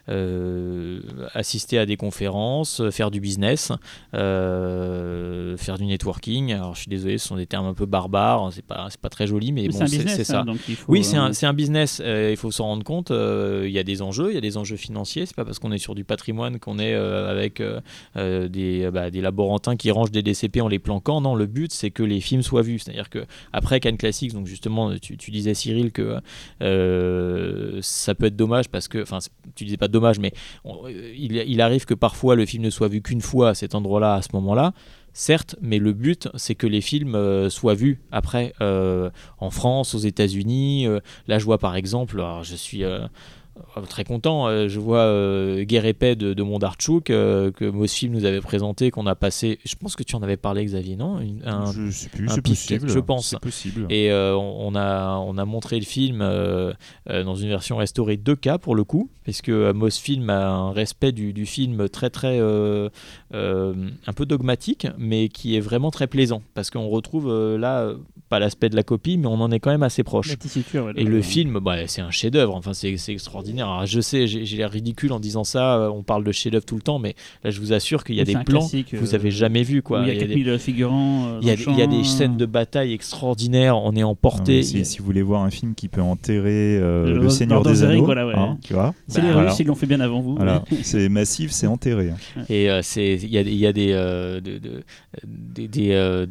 [0.08, 1.00] euh,
[1.34, 3.72] assister à des conférences, faire du business,
[4.46, 6.52] euh, faire du networking.
[6.52, 9.26] Alors je suis désolé, ce sont des termes un peu barbares, c'est pas, pas très
[9.26, 10.40] joli, mais Mais bon, c'est ça.
[10.40, 12.64] hein, donc il faut, Oui, c'est euh, un, c'est un business, euh, il faut s'en
[12.64, 13.10] rendre compte.
[13.10, 15.26] euh, Il y a des enjeux, il y a des enjeux financiers.
[15.26, 17.60] C'est pas parce qu'on est sur du patrimoine qu'on est avec
[18.14, 21.20] des, bah, des laborantins qui rangent des DCP en les planquant.
[21.20, 22.78] Non, le but c'est que les films soient vus.
[22.78, 26.18] C'est-à-dire que après Cannes Classics, donc justement, tu, tu disais Cyril que
[26.62, 29.18] euh, ça peut être dommage parce que, enfin,
[29.54, 30.32] tu disais pas dommage, mais
[30.64, 33.74] on- il, il arrive que parfois le film ne soit vu qu'une fois à cet
[33.74, 34.72] endroit-là, à ce moment-là.
[35.18, 39.94] Certes, mais le but, c'est que les films euh, soient vus après euh, en France,
[39.94, 40.86] aux États-Unis.
[41.26, 43.06] là, je vois par exemple, alors, je suis euh,
[43.88, 46.42] très content, euh, je vois euh, Guerre et paix de, de
[47.10, 49.58] euh, que Mosfilm nous avait présenté, qu'on a passé.
[49.64, 51.20] Je pense que tu en avais parlé, Xavier, non?
[51.20, 52.88] Une- un- je sais plus, c'est possible.
[52.88, 53.28] je pense.
[53.30, 53.86] C'est possible.
[53.90, 56.72] et euh, on, a, on a montré le film euh,
[57.10, 60.72] euh, dans une version restaurée 2K pour le coup, parce que euh, Mosfilm a un
[60.72, 62.88] respect du, du film très très euh,
[63.34, 63.74] euh,
[64.06, 67.96] un peu dogmatique, mais qui est vraiment très plaisant, parce qu'on retrouve euh, là euh,
[68.28, 70.28] pas l'aspect de la copie, mais on en est quand même assez proche.
[70.74, 72.54] Ouais, Et le euh, film, bah, c'est un chef-d'œuvre.
[72.54, 73.68] Enfin, c'est extraordinaire.
[73.68, 75.76] Alors, je sais, j'ai l'air ridicule en disant ça.
[75.78, 78.20] euh, On parle de chef-d'œuvre tout le temps, mais là, je vous assure qu'il y
[78.20, 80.00] a des plans que vous euh, avez jamais vus, quoi.
[80.02, 81.26] Il y a Il y a des- 4000 figurants.
[81.28, 83.78] euh, il y, a, des- le il y a des champ, scènes de bataille extraordinaires.
[83.78, 84.62] On est emporté.
[84.62, 87.86] Si vous voulez voir un film qui peut enterrer euh, Le Seigneur of the des
[87.86, 88.34] Rings, Anneaux, voilà, ouais.
[88.36, 89.50] hein, tu vois, C'est bah, les voilà.
[89.50, 90.36] Russes, ils l'ont fait bien avant vous.
[90.36, 90.64] Voilà.
[90.82, 92.10] c'est massif, c'est enterré.
[92.10, 92.42] hein.
[92.48, 94.82] Et euh, c'est il y a, il y a des, euh, de- de-
[95.66, 96.26] des, euh,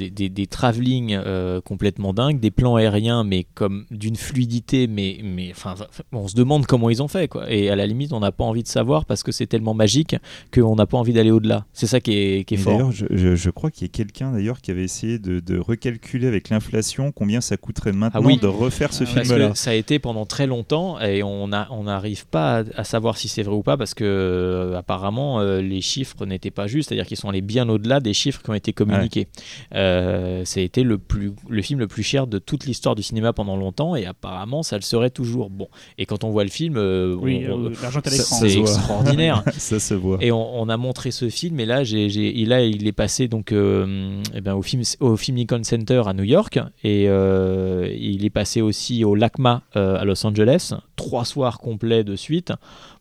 [0.49, 5.75] travelling euh, complètement dingues, des plans aériens, mais comme d'une fluidité, mais, mais enfin,
[6.13, 7.45] on se demande comment ils ont fait, quoi.
[7.51, 10.15] Et à la limite, on n'a pas envie de savoir parce que c'est tellement magique
[10.51, 11.65] qu'on n'a pas envie d'aller au-delà.
[11.73, 12.73] C'est ça qui est, qui est Et fort.
[12.73, 15.59] D'ailleurs, je, je- je crois qu'il y a quelqu'un d'ailleurs qui avait essayé de, de
[15.59, 18.37] recalculer avec l'inflation combien ça coûterait maintenant Ah oui.
[18.37, 19.23] de refaire ce ouais.
[19.23, 19.53] Film-là.
[19.53, 23.43] ça a été pendant très longtemps et on n'arrive pas à, à savoir si c'est
[23.43, 27.17] vrai ou pas parce que euh, apparemment euh, les chiffres n'étaient pas justes, c'est-à-dire qu'ils
[27.17, 29.27] sont allés bien au-delà des chiffres qui ont été communiqués.
[29.75, 33.03] Euh, ça a été le, plus, le film le plus cher de toute l'histoire du
[33.03, 35.49] cinéma pendant longtemps et apparemment ça le serait toujours.
[35.49, 37.69] Bon, et quand on voit le film, euh, Oui, euh,
[38.03, 39.43] c'est extraordinaire.
[39.57, 40.17] ça se voit.
[40.21, 42.91] Et on, on a montré ce film, et là, j'ai, j'ai- et là il est
[42.91, 47.05] passé donc, euh, eh ben, au, film, au Film Lincoln Center à New York, et
[47.07, 52.15] euh, il est passé aussi au LACMA euh, à Los Angeles, trois soirs complets de
[52.15, 52.53] suite.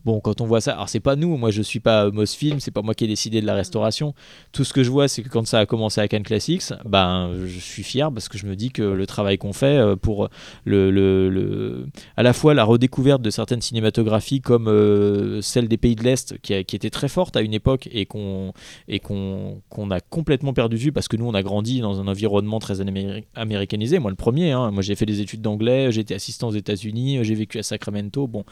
[0.04, 2.70] Bon, quand on voit ça, alors c'est pas nous, moi je suis pas Mosfilm, c'est
[2.70, 4.14] pas moi qui ai décidé de la restauration.
[4.52, 7.30] Tout ce que je vois, c'est que quand ça a commencé à Cannes Classics, ben
[7.46, 10.28] je suis fier parce que je me dis que le travail qu'on fait euh, pour
[10.64, 11.86] le, le- le-
[12.18, 16.38] à la fois la redécouverte de certaines cinématographies comme euh, celle des pays de l'Est
[16.42, 18.52] qui, a- qui était très forte à une époque et qu'on
[18.88, 22.00] et qu'on qu'on a complètement perdu de vue parce que nous on a grandi dans
[22.00, 23.98] un environnement très améri- américanisé.
[23.98, 24.70] Moi le premier, hein.
[24.70, 28.26] moi j'ai fait des études d'anglais, j'ai été assistant aux États-Unis, j'ai vécu à Sacramento.
[28.26, 28.44] Bon,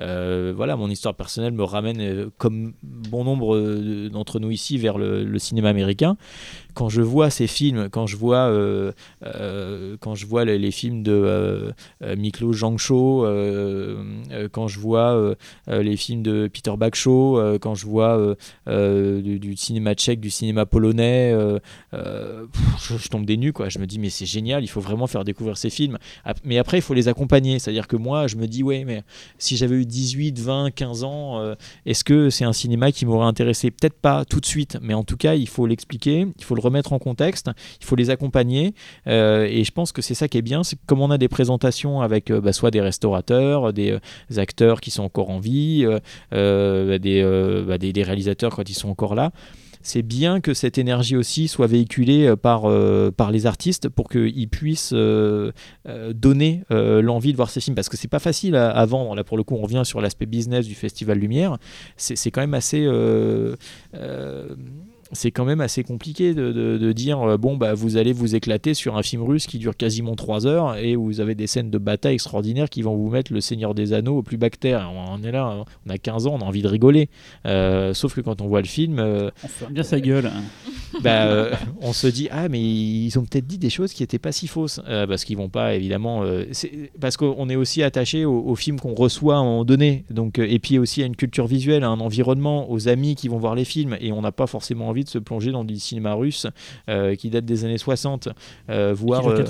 [0.00, 3.58] euh, voilà, mon histoire histoire personnelle me ramène, comme bon nombre
[4.10, 6.16] d'entre nous ici, vers le cinéma américain
[6.74, 8.92] quand je vois ces films, quand je vois, euh,
[9.24, 11.72] euh, quand je vois les, films de euh,
[12.16, 13.26] Miklo Jangcho,
[14.52, 15.34] quand je vois
[15.68, 18.36] les films de Peter Bakshaw, quand je vois
[18.66, 21.34] du, cinéma tchèque, du cinéma polonais,
[21.92, 23.52] je, tombe des nues.
[23.52, 23.68] Quoi.
[23.68, 25.98] Je me dis, mais c'est génial, il faut vraiment faire découvrir ces films.
[26.44, 27.58] Mais après, il faut les accompagner.
[27.58, 29.02] C'est-à-dire que moi, je me dis, ouais, mais
[29.38, 31.54] si j'avais eu 18, 20, 15 ans,
[31.86, 33.70] est-ce que c'est un cinéma qui m'aurait intéressé?
[33.70, 36.60] Peut-être pas tout de suite, mais en tout cas, il faut l'expliquer, il faut le
[36.60, 37.50] remettre en contexte,
[37.80, 38.74] il faut les accompagner.
[39.06, 41.28] Euh, et je pense que c'est ça qui est bien, c'est comme on a des
[41.28, 45.86] présentations avec euh, bah, soit des restaurateurs, des, euh, acteurs qui sont encore en vie,
[46.32, 49.32] des, bah, des, des, réalisateurs quand ils sont encore là
[49.82, 52.62] c'est bien que cette énergie aussi soit véhiculée par,
[53.16, 57.74] par les artistes pour qu'ils puissent donner l'envie de voir ces films.
[57.74, 59.14] Parce que c'est pas facile à, vendre.
[59.14, 61.56] Là, pour le coup, on revient sur l'aspect business du Festival Lumière.
[61.96, 62.86] C'est quand même assez
[65.12, 68.96] c'est quand même assez compliqué de, dire euh, bon bah vous allez vous éclater sur
[68.96, 71.78] un film russe qui dure quasiment 3 heures et où vous avez des scènes de
[71.78, 74.90] bataille extraordinaires qui vont vous mettre le Seigneur des Anneaux au plus bactère.
[74.92, 77.08] On est là, on a 15 ans, on a envie de rigoler.
[77.46, 80.30] Euh, sauf que quand on voit le film, euh, on ferme bien sa gueule.
[81.04, 81.50] Bah,
[81.80, 84.48] on se dit ah mais ils ont peut-être dit des choses qui n'étaient pas si
[84.48, 86.24] fausses parce qu'ils vont pas évidemment
[87.00, 90.58] parce qu'on est aussi attaché aux, films qu'on reçoit à un moment donné donc et
[90.58, 93.64] puis aussi à une culture visuelle, à un environnement, aux amis qui vont voir les
[93.64, 96.46] films et on n'a pas forcément envie de se plonger dans du cinéma russe
[96.88, 98.28] euh, qui date des années 60,
[98.68, 99.44] euh, voir euh,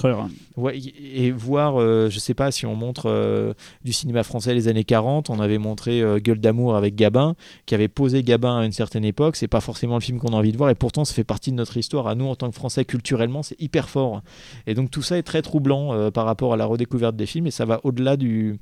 [0.56, 3.55] Ouais, et voir, je sais pas si on montre
[3.85, 7.35] du cinéma français les années 40, on avait montré Gueule d'amour avec Gabin,
[7.66, 9.36] qui avait posé Gabin à une certaine époque.
[9.36, 11.51] C'est pas forcément le film qu'on a envie de voir, et pourtant ça fait partie
[11.51, 12.09] de notre histoire.
[12.09, 14.22] À nous en tant que Français, culturellement, c'est hyper fort.
[14.66, 17.51] Et donc tout ça est très troublant par rapport à la redécouverte des films, et
[17.51, 18.59] ça va au-delà du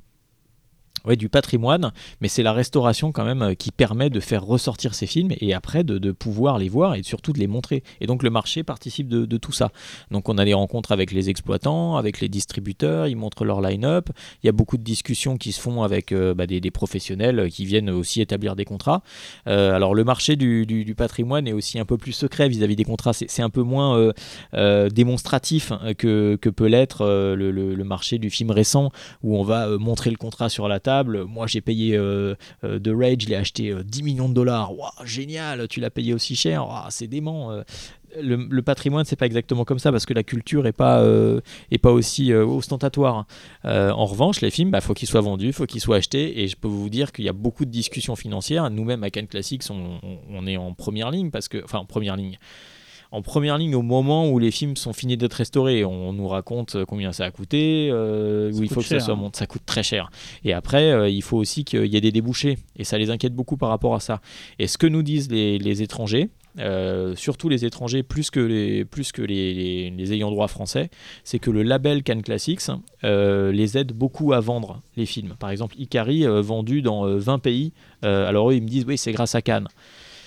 [1.05, 4.93] ouais, du patrimoine, mais c'est la restauration quand même euh, qui permet de faire ressortir
[4.93, 7.83] ces films et après de, pouvoir les voir et surtout de les montrer.
[8.01, 9.71] Et donc le marché participe de, tout ça.
[10.11, 14.09] Donc on a des rencontres avec les exploitants, avec les distributeurs, ils montrent leur line-up.
[14.43, 17.65] Il y a beaucoup de discussions qui se font avec euh, bah, des, professionnels qui
[17.65, 19.01] viennent aussi établir des contrats.
[19.47, 23.13] Euh, alors le marché du, patrimoine est aussi un peu plus secret vis-à-vis des contrats.
[23.13, 24.11] C'est un peu moins
[24.53, 27.05] démonstratif que, peut l'être
[27.35, 28.91] le, marché du film récent
[29.23, 30.88] où on va montrer le contrat sur la table
[31.27, 34.71] moi, j'ai payé euh, euh, The Rage, je l'ai acheté 10 euh, millions de dollars.
[35.03, 36.65] génial, tu l'as payé aussi cher.
[36.89, 37.63] c'est dément.
[38.19, 41.03] Le, patrimoine, c'est pas exactement comme ça parce que la culture est pas,
[41.69, 43.25] est pas aussi ostentatoire.
[43.63, 46.41] en revanche, les films, il bah, faut qu'ils soient vendus, faut qu'ils soient achetés.
[46.41, 48.69] Et je peux vous dire qu'il y a beaucoup de discussions financières.
[48.69, 49.99] Nous-mêmes, à Cannes Classics, on,
[50.29, 52.39] on, est en première ligne parce que, enfin, en première ligne
[53.11, 55.83] en première ligne au moment où les films sont finis d'être restaurés.
[55.83, 59.31] On nous raconte combien ça a coûté, euh, où il faut que ça soit hein.
[59.33, 60.11] Ça coûte très cher.
[60.43, 62.57] Et après, euh, il faut aussi qu'il y ait des débouchés.
[62.75, 64.21] Et ça les inquiète beaucoup par rapport à ça.
[64.59, 66.29] Et ce que nous disent les, étrangers,
[66.59, 70.89] euh, surtout les étrangers plus que les, plus que les, les, ayants droit français,
[71.23, 72.61] c'est que le label Cannes Classics
[73.03, 75.35] les aide beaucoup à vendre les films.
[75.39, 77.71] Par exemple, Ikari vendu dans 20 pays.
[78.01, 79.67] alors eux, ils me disent oui, c'est grâce à Cannes.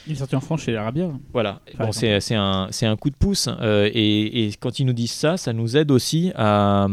[0.07, 1.09] Il est sorti en France chez Arabia.
[1.33, 3.49] Voilà, bon, c'est un, un, coup de pouce.
[3.61, 6.89] Euh, et, et, quand ils nous disent ça, ça nous aide aussi à,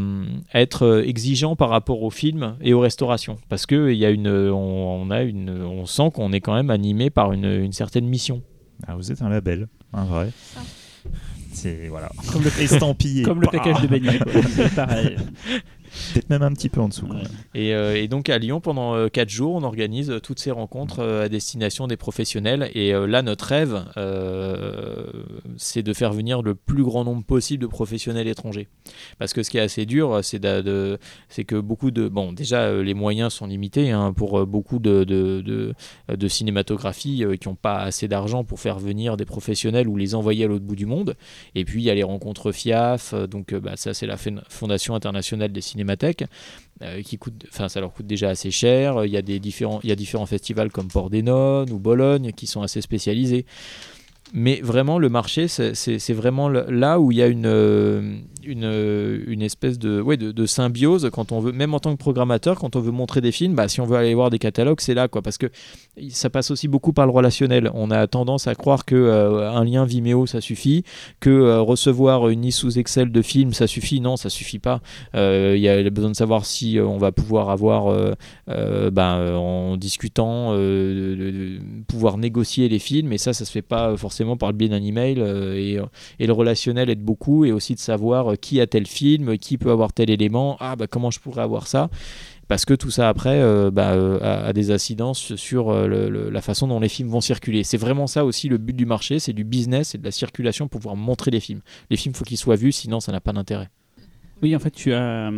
[0.53, 3.37] être exigeants par rapport aux films et aux restaurations.
[3.49, 7.09] Parce qu'on y a une, on, a une, on sent qu'on est quand même animé
[7.09, 8.43] par une, une certaine mission.
[8.87, 10.31] Ah, vous êtes un label, un vrai.
[11.51, 12.09] C'est voilà.
[12.31, 13.23] Comme le estampillé.
[13.23, 14.19] Comme le package de beignet.
[14.55, 15.17] C'est pareil.
[16.13, 17.07] Peut-être même un petit peu en dessous.
[17.55, 21.03] Euh, et, donc à Lyon, pendant 4 euh, jours, on organise euh, toutes ces rencontres
[21.03, 22.69] à destination des professionnels.
[22.73, 23.85] Et là, notre rêve,
[25.57, 28.67] c'est de faire venir le plus grand nombre possible de professionnels étrangers.
[29.17, 32.07] Parce que ce qui est assez dur, c'est que beaucoup de...
[32.07, 35.73] Bon, déjà, les moyens sont limités hein, pour beaucoup de, de,
[36.07, 40.45] de cinématographie qui n'ont pas assez d'argent pour faire venir des professionnels ou les envoyer
[40.45, 41.15] à l'autre bout du monde.
[41.55, 43.13] Et puis, il y a les rencontres FIAF.
[43.13, 46.25] Donc, bah, ça, c'est la Fondation internationale des cinémas cinémathèque,
[46.81, 49.05] euh, qui coûte, enfin ça leur coûte déjà assez cher.
[49.05, 52.47] Il y a des différents, il y a différents festivals comme Pordenone ou Bologne qui
[52.47, 53.45] sont assez spécialisés
[54.33, 59.23] mais vraiment le marché c'est vraiment là où il y a une, euh, une, euh,
[59.27, 62.75] une espèce de, ouais, de, symbiose quand on veut même en tant que programmateur quand
[62.75, 65.07] on veut montrer des films bah, si on veut aller voir des catalogues c'est là
[65.07, 65.47] quoi parce que
[66.09, 67.69] ça passe aussi beaucoup par le relationnel.
[67.73, 70.83] On a tendance à croire que euh, un lien Vimeo ça suffit
[71.19, 73.99] que recevoir une liste sous Excel de films ça suffit.
[74.01, 74.81] Non ça suffit pas.
[75.13, 78.15] Il y a besoin de savoir si on va pouvoir avoir
[78.47, 80.55] bah, en discutant
[81.87, 84.83] pouvoir négocier les films et ça ça se fait pas forcément par le biais d'un
[84.83, 85.79] email euh, et,
[86.19, 89.57] et, le relationnel aide beaucoup et aussi de savoir euh, qui a tel film, qui
[89.57, 91.89] peut avoir tel élément, ah bah comment je pourrais avoir ça?
[92.47, 96.09] Parce que tout ça après euh, bah, euh, a, a des incidences sur euh, le-
[96.09, 97.63] le- la façon dont les films vont circuler.
[97.63, 100.67] C'est vraiment ça aussi le but du marché, c'est du business et de la circulation
[100.67, 101.61] pour pouvoir montrer les films.
[101.91, 103.69] Les films, faut qu'ils soient vus, sinon ça n'a pas d'intérêt.
[104.41, 105.29] Oui, en fait, tu as,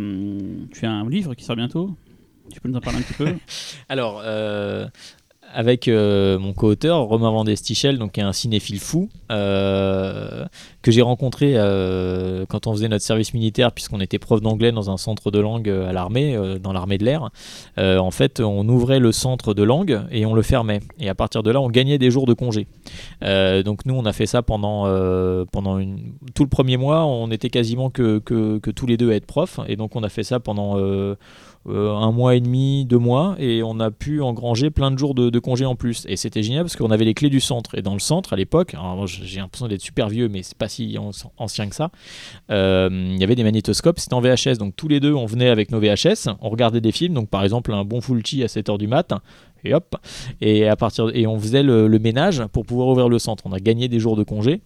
[0.72, 1.94] tu as un livre qui sort bientôt.
[2.50, 3.34] Tu peux nous en parler un petit peu?
[3.88, 4.22] Alors,
[5.54, 10.44] avec euh, mon co-auteur, Romain Vandestichel, donc qui est un cinéphile fou, euh,
[10.82, 14.90] que j'ai rencontré euh, quand on faisait notre service militaire, puisqu'on était prof d'anglais dans
[14.90, 17.30] un centre de langue à l'armée, dans l'armée de l'air.
[17.78, 20.80] En fait, on ouvrait le centre de langue et on le fermait.
[20.98, 22.66] Et à partir de là, on gagnait des jours de congé.
[23.20, 24.84] Donc nous, on a fait ça pendant,
[25.52, 25.80] pendant
[26.34, 27.04] tout le premier mois.
[27.04, 29.60] On était quasiment que, que, tous les deux à être profs.
[29.68, 30.76] Et donc on a fait ça pendant...
[31.68, 35.14] euh, un mois et demi, deux mois, et on a pu engranger plein de jours
[35.14, 36.04] de, congés en plus.
[36.08, 37.76] Et c'était génial parce qu'on avait les clés du centre.
[37.76, 38.74] Et dans le centre, à l'époque,
[39.06, 41.90] j'ai l'impression d'être super vieux, mais c'est pas si an- ancien que ça,
[42.50, 44.58] euh, il y avait des magnétoscopes, c'était en VHS.
[44.58, 47.44] Donc tous les deux, on venait avec nos VHS, on regardait des films, donc par
[47.44, 49.12] exemple un bon Fulci à 7h du mat.
[49.64, 49.94] Et hop,
[50.40, 53.44] et à partir et on faisait le, ménage pour pouvoir ouvrir le centre.
[53.46, 54.60] On a gagné des jours de congé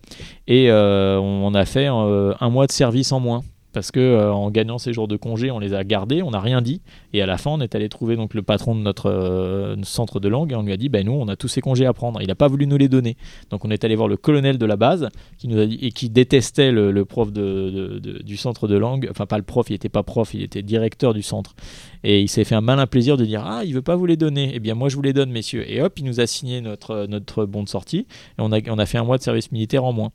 [0.47, 3.43] et euh, on a fait un mois de service en moins
[3.77, 6.41] parce que euh, en gagnant ces jours de congé, on les a gardés, on n'a
[6.41, 6.81] rien dit,
[7.13, 10.19] et à la fin, on est allé trouver donc le patron de notre euh, centre
[10.19, 11.93] de langue et on lui a dit, ben nous, on a tous ces congés à
[11.93, 12.23] prendre.
[12.23, 13.19] Il n'a pas voulu nous les donner,
[13.51, 15.93] donc on est allé voir le colonel de la base qui nous a dit et
[15.93, 19.91] qui détestait le, prof de, du centre de langue, enfin pas le prof, il était
[19.91, 21.55] pas prof, il était directeur du centre,
[22.03, 24.17] et il s'est fait un malin plaisir de dire, ah, il veut pas vous les
[24.17, 26.63] donner, eh bien moi je vous les donne, messieurs, et hop, il nous a signé
[26.63, 28.07] notre notre bon de sortie,
[28.39, 30.13] et on a on a fait un mois de service militaire en moins.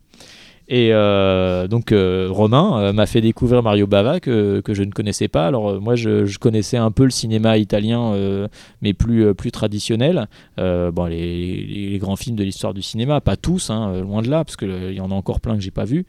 [0.67, 4.91] Et euh, donc euh, Romain euh, m'a fait découvrir Mario Bava que, que je ne
[4.91, 5.47] connaissais pas.
[5.47, 8.15] Alors moi je, je connaissais un peu le cinéma italien
[8.81, 10.27] mais plus, plus traditionnel.
[10.57, 14.43] Bon, les, les- grands films de l'histoire du cinéma, pas tous, hein, loin de là,
[14.43, 16.05] parce qu'il y en a encore plein que j'ai pas vu.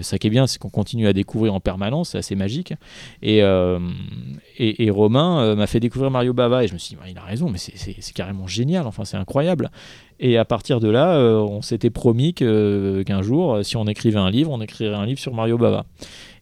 [0.00, 2.72] Ça qui est bien, c'est qu'on continue à découvrir en permanence, c'est assez magique.
[3.22, 3.38] Et,
[4.58, 7.22] et, Romain m'a fait découvrir Mario Bava et je me suis dit, bah, il a
[7.22, 9.70] raison, mais c'est carrément génial, enfin c'est incroyable.
[10.18, 13.86] Et à partir de là, euh, on s'était promis que- qu'un jour, euh, si on
[13.86, 15.84] écrivait un livre, on écrirait un livre sur Mario Bava.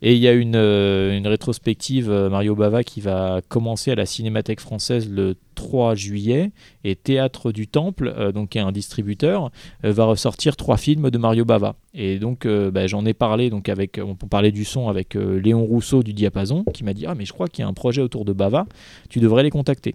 [0.01, 4.07] Et il y a une, euh, rétrospective euh, Mario Bava qui va commencer à la
[4.07, 6.51] Cinémathèque française le 3 juillet.
[6.85, 9.51] Et Théâtre du Temple, euh, donc qui est un distributeur,
[9.85, 11.75] euh, va ressortir trois films de Mario Bava.
[11.95, 14.17] Et donc euh, bah, j'en ai parlé donc avec, on
[14.51, 17.49] du son avec euh, Léon Rousseau du Diapason, qui m'a dit ah mais je crois
[17.49, 18.67] qu'il y a un projet autour de Bava,
[19.09, 19.95] tu devrais les contacter.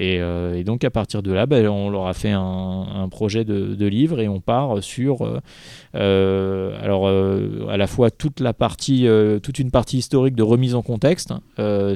[0.00, 3.44] Et, euh, et donc à partir de là, ben, on leur a fait un, projet
[3.44, 5.40] de, livre et on part sur euh,
[5.94, 7.06] euh, alors
[7.68, 9.06] à la fois toute la partie,
[9.42, 11.34] toute une partie historique de remise en contexte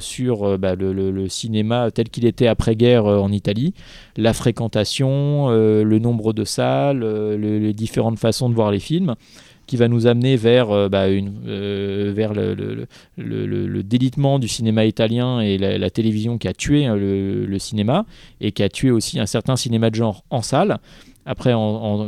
[0.01, 3.73] sur bah, le, cinéma tel qu'il était après-guerre en Italie,
[4.19, 9.15] la fréquentation, le nombre de salles, le- les différentes façons de voir les films
[9.67, 15.59] qui va nous amener vers, euh, bah, euh, vers le, délitement du cinéma italien et
[15.59, 18.05] la, télévision qui a tué hein, le, cinéma
[18.41, 20.79] et qui a tué aussi un certain cinéma de genre en salle.
[21.27, 21.55] Après,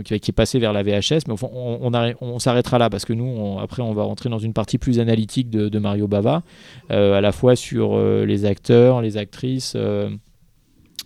[0.04, 3.06] qui est passé vers la VHS, mais fond, on, on, arrête- on s'arrêtera là parce
[3.06, 6.42] que nous, après, on va rentrer dans une partie plus analytique de, Mario Bava,
[6.90, 9.74] euh, à la fois sur les acteurs, les actrices.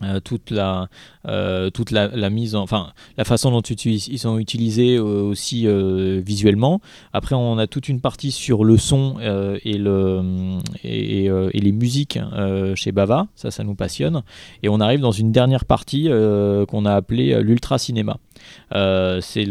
[0.02, 0.88] Euh, toute la
[1.28, 5.66] euh, toute la, mise en enfin la façon dont ils sont utilisés euh, aussi
[6.22, 6.80] visuellement.
[7.12, 12.18] Après on a toute une partie sur le son et le et, et, les musiques
[12.74, 13.26] chez Bava.
[13.34, 14.22] Ça ça nous passionne.
[14.62, 16.08] Et on arrive dans une dernière partie
[16.68, 18.16] qu'on a appelée l'ultra cinéma
[18.74, 19.46] euh, c'est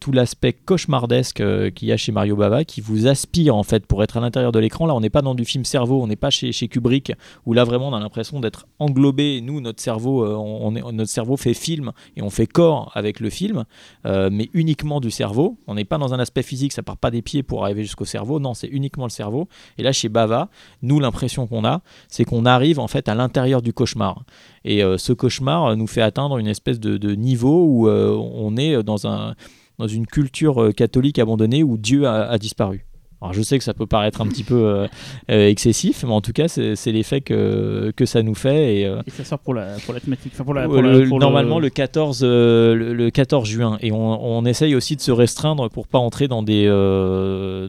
[0.00, 3.86] tout l'aspect cauchemardesque euh, qu'il y a chez Mario Bava qui vous aspire en fait
[3.86, 4.86] pour être à l'intérieur de l'écran.
[4.86, 7.12] Là, on n'est pas dans du film cerveau, on n'est pas chez, Kubrick
[7.46, 9.40] où là vraiment on a l'impression d'être englobé.
[9.40, 13.64] Nous, notre cerveau, euh, notre cerveau fait film et on fait corps avec le film,
[14.04, 15.56] mais uniquement du cerveau.
[15.66, 18.04] On n'est pas dans un aspect physique, ça part pas des pieds pour arriver jusqu'au
[18.04, 18.40] cerveau.
[18.40, 19.48] Non, c'est uniquement le cerveau.
[19.78, 20.48] Et là, chez Bava,
[20.82, 24.24] nous, l'impression qu'on a, c'est qu'on arrive en fait à l'intérieur du cauchemar.
[24.64, 28.56] Et euh, ce cauchemar euh, nous fait atteindre une espèce de, niveau où euh, on
[28.56, 29.34] est dans, un,
[29.78, 32.84] dans une culture catholique abandonnée où Dieu a disparu.
[33.22, 34.86] Alors je sais que ça peut paraître un petit peu euh,
[35.30, 38.76] euh, excessif, mais en tout cas c'est l'effet que, que ça nous fait.
[38.80, 40.32] Et, euh, Et ça sort pour la, pour la thématique.
[40.34, 43.78] Enfin, pour la, pour le- la- pour normalement le 14 euh, le, le 14 juin
[43.82, 43.98] et on,
[44.38, 46.66] on essaye aussi de se restreindre pour pas entrer dans des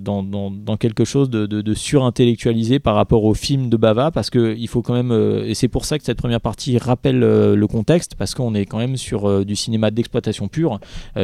[0.01, 4.11] dans, dans, dans quelque chose de, de, de surintellectualisé par rapport au film de Bava
[4.11, 5.11] parce que il faut quand même
[5.45, 8.77] et c'est pour ça que cette première partie rappelle le contexte parce qu'on est quand
[8.77, 10.79] même sur du cinéma d'exploitation pure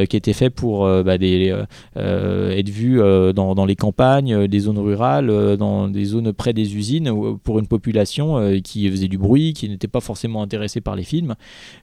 [0.08, 1.54] qui était fait pour bah, des,
[1.96, 3.00] être vu
[3.34, 7.08] dans, dans les campagnes euh, des zones rurales, euh, dans des zones près des usines,
[7.08, 11.02] euh, pour une population qui faisait du bruit, qui n'était pas forcément intéressée par les
[11.02, 11.34] films.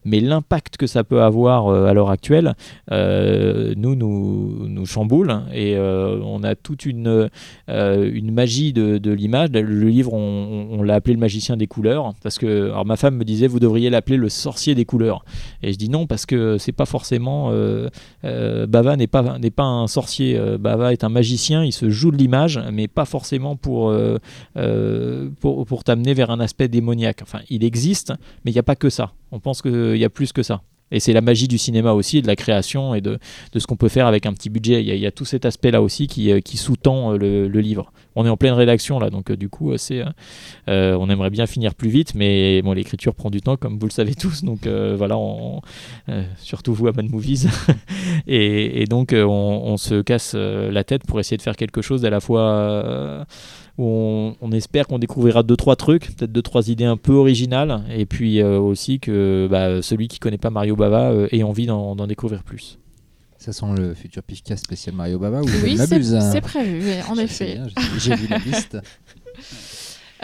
[0.03, 2.53] Mais l'impact que ça peut avoir à l'heure actuelle,
[2.91, 5.41] nous, nous, nous chamboule.
[5.53, 7.29] Et on a toute une,
[7.67, 9.49] une magie de, l'image.
[9.51, 12.13] Le livre, on, l'a appelé le magicien des couleurs.
[12.23, 15.23] Parce que alors ma femme me disait, vous devriez l'appeler le sorcier des couleurs.
[15.63, 17.51] Et je dis non, parce que c'est pas forcément.
[18.23, 20.39] Bava n'est pas, pas un sorcier.
[20.59, 22.17] Bava est un magicien, il se joue de
[22.71, 24.17] mais pas forcément pour, euh,
[24.57, 27.21] euh, pour, pour t'amener vers un aspect démoniaque.
[27.21, 29.13] Enfin, il existe, mais il n'y a pas que ça.
[29.31, 30.61] On pense qu'il y a plus que ça.
[30.91, 33.17] Et c'est la magie du cinéma aussi, de la création et de,
[33.53, 34.83] de ce qu'on peut faire avec un petit budget.
[34.83, 37.91] Il y a, tout cet aspect-là aussi qui, euh, qui sous-tend euh, le, livre.
[38.15, 40.03] On est en pleine rédaction là, donc euh, du coup, c'est,
[40.67, 43.91] on aimerait bien finir plus vite, mais bon, l'écriture prend du temps, comme vous le
[43.91, 44.43] savez tous.
[44.43, 45.17] Donc voilà,
[46.37, 47.47] surtout vous à Mad Movies.
[48.27, 49.27] et, donc, on,
[49.65, 53.25] on se casse la tête pour essayer de faire quelque chose à la fois
[53.77, 57.13] où on, on espère qu'on découvrira deux trois trucs, peut-être deux trois idées un peu
[57.13, 61.43] originales, et puis euh, aussi que bah, celui qui connaît pas Mario Bava euh, ait
[61.43, 62.79] envie d'en découvrir plus.
[63.37, 66.31] Ça sent le futur Pifka spécial Mario Baba ou Oui, c'est hein.
[66.31, 67.59] c'est prévu, en effet.
[67.99, 68.77] J'ai vu la liste.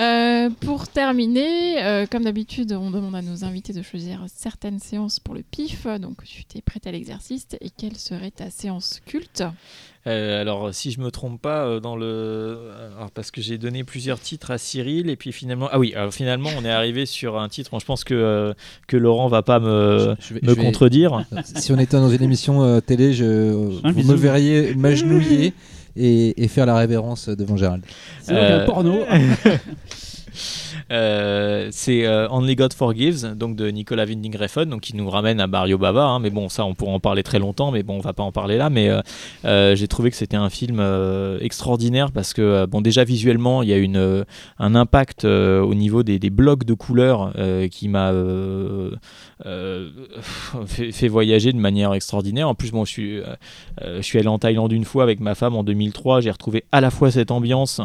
[0.01, 5.19] Euh, pour terminer, euh, comme d'habitude, on demande à nos invités de choisir certaines séances
[5.19, 5.85] pour le pif.
[5.99, 7.45] Donc, tu t'es prête à l'exercice.
[7.61, 9.43] Et quelle serait ta séance culte
[10.07, 12.57] Euh, alors, si je me trompe pas, euh, dans le,
[12.97, 16.11] alors, parce que j'ai donné plusieurs titres à Cyril, et puis finalement, ah oui, alors
[16.11, 17.69] finalement, on est arrivé sur un titre.
[17.69, 18.53] Bon, je pense que euh,
[18.87, 21.23] que Laurent va pas me Je- je vais- me je vais- contredire.
[21.55, 25.53] Si on était dans une émission euh, télé, je, vous me verriez m'agenouiller
[25.95, 27.83] et, et faire la révérence devant Gérald.
[28.21, 28.99] C'est donc Euh, un porno.
[30.91, 35.39] Euh, c'est euh, Only God Forgives, donc de Nicolas Winding Refn, donc qui nous ramène
[35.39, 36.03] à Mario Bava.
[36.03, 38.23] hein, mais bon, ça, on pourrait en parler très longtemps, mais bon, on va pas
[38.23, 38.69] en parler là.
[38.69, 38.89] Mais
[39.45, 40.81] euh, j'ai trouvé que c'était un film
[41.39, 44.25] extraordinaire parce que, bon, déjà visuellement, il y a une,
[44.59, 47.33] un impact au niveau des, blocs de couleurs
[47.71, 48.11] qui m'a
[50.65, 52.49] fait, voyager de manière extraordinaire.
[52.49, 53.21] En plus, bon, je suis,
[53.81, 56.21] je suis allé en Thaïlande une fois avec ma femme en 2003.
[56.21, 57.81] J'ai retrouvé à la fois cette ambiance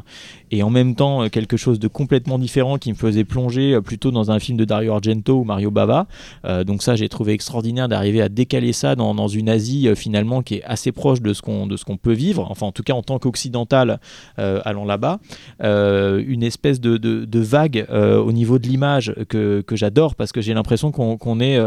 [0.50, 4.10] et en même temps quelque chose de complètement différent qui me faisait plonger euh, plutôt
[4.10, 6.06] dans un film de Dario Argento ou Mario Bava.
[6.44, 10.42] Euh, donc ça, j'ai trouvé extraordinaire d'arriver à décaler ça dans, une Asie euh, finalement
[10.42, 12.46] qui est assez proche de ce qu'on peut vivre.
[12.50, 14.00] Enfin, en tout cas en tant qu'occidental
[14.36, 15.18] allant là-bas,
[15.60, 21.40] une espèce de, vague au niveau de l'image que, j'adore parce que j'ai l'impression qu'on
[21.40, 21.58] est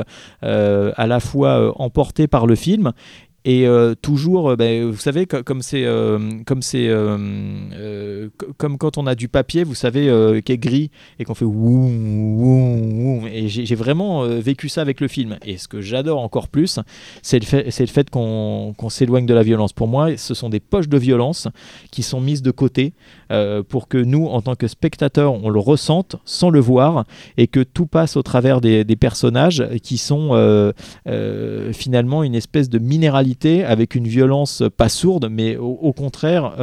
[0.42, 2.92] à la fois emporté par le film
[3.46, 6.90] et euh, toujours, euh, ben, vous savez, co- comme c'est, euh, comme c'est,
[8.38, 11.46] co- comme quand on a du papier, vous savez, qui est gris et qu'on fait
[11.46, 13.28] woum, woum, woum.
[13.28, 15.38] Et j'ai vraiment vécu ça avec le film.
[15.46, 16.80] Et ce que j'adore encore plus,
[17.22, 19.74] c'est le fait, fait qu'on s'éloigne de la violence.
[19.74, 21.48] Pour moi, ce sont des poches de violence
[21.92, 22.94] qui sont mises de côté
[23.70, 27.06] pour que nous, en tant que spectateurs, on le ressente sans le voir
[27.38, 30.74] et que tout passe au travers des, personnages qui sont
[31.74, 33.29] finalement une espèce de minéralité
[33.66, 36.54] avec une violence pas sourde, mais au, contraire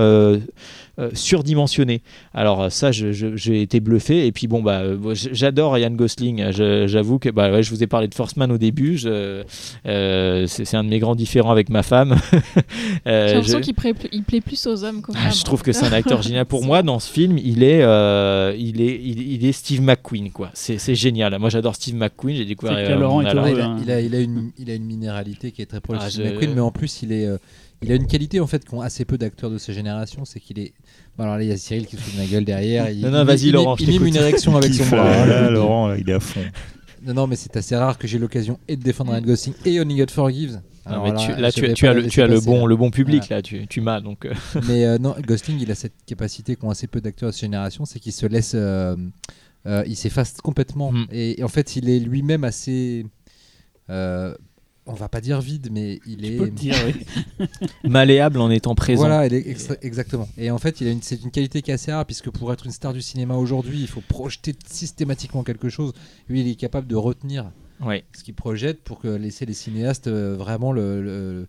[0.98, 2.00] euh, euh, surdimensionnée.
[2.34, 4.26] Alors ça, je- je- j'ai été bluffé.
[4.26, 6.50] Et puis bon, bah, euh, j'adore Ryan Gosling.
[6.52, 8.98] J'avoue que bah, ouais, je vous ai parlé de First Man au début.
[9.06, 12.16] Euh, c'est un de mes grands différends avec ma femme.
[13.06, 15.32] Euh, J'ai l'impression je- qu'il plaît, plus- il plaît plus aux hommes qu'aux ah, femmes.
[15.32, 16.44] je trouve que c'est un acteur génial.
[16.44, 20.30] Pour moi, dans ce film, il est, euh, il est, il, il est Steve McQueen,
[20.32, 20.50] quoi.
[20.54, 21.38] C'est génial.
[21.38, 22.36] Moi, j'adore Steve McQueen.
[22.36, 22.98] J'ai découvert.
[22.98, 23.76] Laurent il, a, hein.
[23.82, 26.10] il a- il a une, il a une minéralité qui est très proche Ah, de
[26.10, 27.38] Steve je- McQueen, mais en plus, il, est, euh,
[27.82, 30.58] il a une qualité en fait qu'ont assez peu d'acteurs de sa génération, c'est qu'il
[30.58, 30.72] est.
[31.16, 32.90] Bon, alors là, il y a Cyril qui se fout de ma gueule derrière.
[32.90, 35.10] Il, Non, non, vas-y, Laurent, Il, je mime une érection avec son bras.
[35.22, 36.40] hein, là, Laurent, il est à fond.
[37.04, 39.80] Non, non, mais c'est assez rare que j'ai l'occasion et de défendre Ryan Gosling et
[39.80, 40.60] Only God Forgives.
[40.84, 42.66] Alors mais tu- là, tu, as le, laisser tu as le passer, bon, là.
[42.66, 43.42] le bon public là.
[43.42, 44.24] Tu, tu m'as donc.
[44.24, 44.32] euh,
[44.68, 47.84] Mais euh, non, Gosling, il a cette capacité qu'ont assez peu d'acteurs de cette génération,
[47.84, 48.96] c'est qu'il se laisse, euh,
[49.66, 50.92] euh, il s'efface complètement.
[50.92, 51.06] Mm.
[51.12, 53.04] Et, et en fait, il est lui-même assez,
[53.90, 54.34] euh,
[54.86, 56.36] on va pas dire vide, mais il Tu est.
[56.36, 57.46] peux le dire, oui.
[57.84, 59.06] malléable en étant présent.
[59.06, 60.28] Voilà, il est extra- exactement.
[60.38, 62.52] Et en fait, il a une, c'est une qualité qui est assez rare, puisque pour
[62.52, 65.92] être une star du cinéma aujourd'hui, il faut projeter systématiquement quelque chose.
[66.28, 67.50] Lui, il est capable de retenir
[67.84, 68.04] Ouais.
[68.16, 71.46] ce qu'il projette pour que laisser les cinéastes euh, vraiment le, le-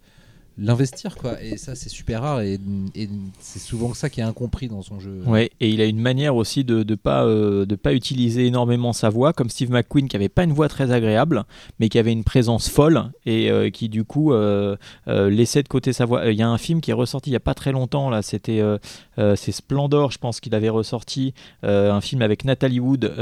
[0.57, 2.59] l'investir quoi et ça c'est super rare et,
[3.39, 6.35] c'est souvent ça qui est incompris dans son jeu Ouais, et il a une manière
[6.35, 10.15] aussi de ne pas, euh, de pas utiliser énormément sa voix, comme Steve McQueen qui
[10.15, 11.43] avait pas une voix très agréable,
[11.79, 14.75] mais qui avait une présence folle et euh, qui du coup euh,
[15.07, 16.25] laissait de côté sa voix.
[16.27, 18.21] Il y a un film qui est ressorti il y a pas très longtemps là,
[18.21, 18.61] c'était
[19.35, 23.13] c'est Splendor, je pense qu'il avait ressorti un film avec Natalie Wood.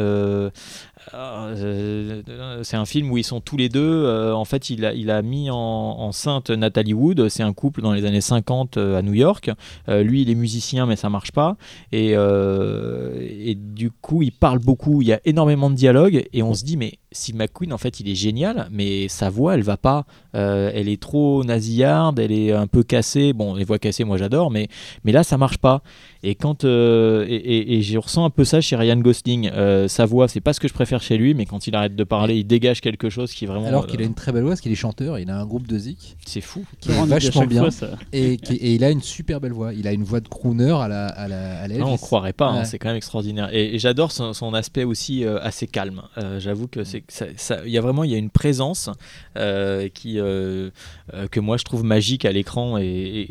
[1.14, 3.82] Euh, euh, c'est un film où ils sont tous les deux.
[3.82, 7.30] euh, en fait, il a, mis en, enceinte Nathalie Wood.
[7.30, 9.52] C'est un couple dans les années 50 à New York.
[9.88, 11.58] lui, il est musicien, mais ça marche pas.
[11.92, 15.02] Et, et du coup, il parle beaucoup.
[15.02, 16.26] Il y a énormément de dialogues.
[16.34, 19.56] Et on se dit, mais Steve McQueen, en fait, il est génial, mais sa voix,
[19.56, 20.06] elle va pas.
[20.34, 23.34] elle est trop nasillarde, elle est un peu cassée.
[23.34, 24.68] Bon, les voix cassées, moi j'adore, mais,
[25.04, 25.82] mais là, ça marche pas.
[26.26, 29.52] Et quand euh, et, je ressens un peu ça chez Ryan Gosling.
[29.54, 31.96] Euh, sa voix, c'est pas ce que je préfère chez lui, mais quand il arrête
[31.96, 33.68] de parler, il dégage quelque chose qui est vraiment.
[33.68, 35.68] Alors qu'il a une très belle voix, parce qu'il est chanteur, il a un groupe
[35.68, 36.18] de zik.
[36.26, 36.66] C'est fou.
[36.80, 37.70] Qui est vachement bien.
[38.12, 39.74] et, et, il a une super belle voix.
[39.74, 42.50] Il a une voix de crooner à la à la, à Non, on croirait pas.
[42.50, 43.50] Hein, c'est quand même extraordinaire.
[43.54, 46.02] Et, j'adore son, aspect aussi euh, assez calme.
[46.40, 47.66] J'avoue que c'est ça.
[47.66, 48.90] Il y a vraiment il y a une présence
[49.36, 53.26] qui que moi je trouve magique à l'écran et,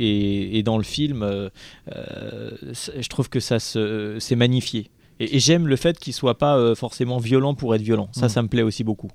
[0.52, 1.50] et, dans le film
[1.86, 4.90] je trouve que ça c'est magnifié.
[5.20, 8.08] Et, j'aime le fait qu'il soit pas euh, forcément violent pour être violent.
[8.12, 8.28] Ça, mm.
[8.30, 9.10] ça me plaît aussi beaucoup.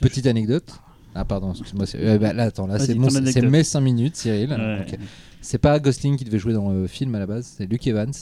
[0.00, 0.68] Petite anecdote.
[1.14, 1.86] Ah pardon, excuse-moi.
[1.94, 4.56] Euh, bah, là, attends, là c'est mes 5 minutes, Cyril.
[5.40, 8.12] C'est pas Gosling qui devait jouer dans le film à la base, c'est Luke Evans.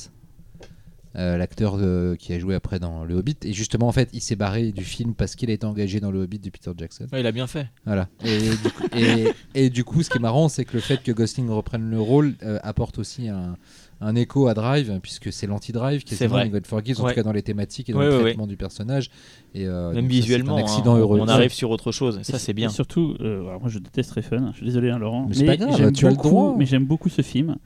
[1.17, 1.79] Euh, l'acteur
[2.19, 3.37] qui a joué après dans Le Hobbit.
[3.43, 6.11] Et justement, en fait, il s'est barré du film parce qu'il a été engagé dans
[6.11, 7.07] Le Hobbit de Peter Jackson.
[7.13, 7.69] il a bien fait.
[7.87, 8.09] Voilà.
[9.55, 12.01] Et du, coup, ce qui est marrant, c'est que le fait que Gosling reprenne le
[12.01, 13.57] rôle apporte aussi un,
[14.01, 16.49] un écho à Drive, puisque c'est l'anti-Drive qui est, vrai.
[16.49, 19.11] God Forgive, en tout cas dans les thématiques et dans le traitement du personnage.
[19.55, 21.21] Et, euh, Même visuellement, accident hein, heureux.
[21.21, 22.69] on arrive sur autre chose, ça c'est bien.
[22.69, 26.57] surtout, euh, moi je déteste Refn, je suis désolé hein, Laurent, mais, mais j'aime beaucoup,
[26.57, 27.57] mais j'aime beaucoup ce film.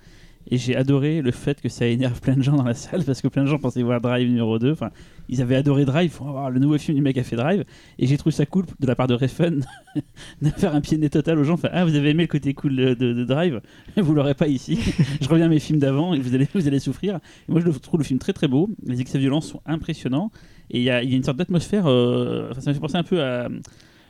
[0.52, 3.22] Et j'ai adoré le fait que ça énerve plein de gens dans la salle parce
[3.22, 4.72] que plein de gens pensaient voir Drive numéro 2.
[4.72, 4.90] Enfin,
[5.28, 7.64] ils avaient adoré Drive, faut voir le nouveau film du mec a fait Drive.
[8.01, 9.60] Et j'ai trouvé ça cool de la part de Refn
[10.43, 11.55] de faire un pied nez total aux gens.
[11.55, 13.60] Enfin, ah, vous avez aimé le côté cool de, Drive,
[13.97, 14.78] vous l'aurez pas ici.
[15.20, 17.20] je reviens à mes films d'avant et vous allez, vous allez souffrir.
[17.48, 18.70] Et moi, je trouve le film très très beau.
[18.85, 20.32] Les excès violents sont impressionnants.
[20.72, 21.86] Et il y, a une sorte d'atmosphère.
[21.86, 23.48] Euh, ça me fait penser un peu à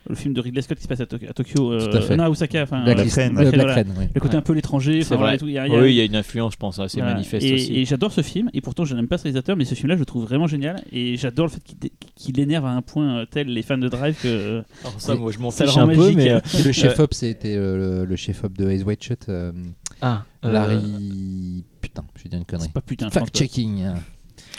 [0.08, 2.84] le film de Ridley Scott qui se passe à, Tokyo, euh, non, à Osaka, enfin,
[2.84, 5.38] Black, le côté un peu l'étranger, c'est vrai.
[5.42, 7.76] oui, il y a une influence, je pense, assez manifeste et, aussi.
[7.76, 10.00] Et j'adore ce film, et pourtant je n'aime pas ce réalisateur, mais ce film-là, je
[10.00, 13.48] le trouve vraiment génial, et j'adore le fait qu'il énerve à un point euh, tel
[13.48, 14.62] les fans de Drive que.
[14.80, 18.16] Alors ça, moi, je m'en fiche un peu, mais euh, le chef op, c'était le,
[18.16, 19.32] chef op de Ace White Shot.
[20.02, 21.64] ah, Larry.
[21.80, 22.66] Putain, je vais dire une connerie.
[22.66, 23.08] C'est pas putain.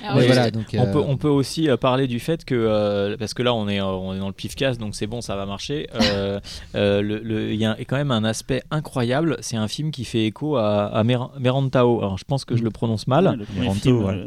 [0.03, 3.33] Ah donc, on, peut, euh, on peut aussi euh, parler du fait que, euh, parce
[3.33, 5.87] que là on est, on est dans le pif-casse, donc c'est bon, ça va marcher.
[6.73, 10.85] Il y a quand même un aspect incroyable, c'est un film qui fait écho à,
[10.85, 11.99] à Merantao.
[11.99, 13.39] Alors je pense que je le prononce mal.
[13.57, 13.67] le,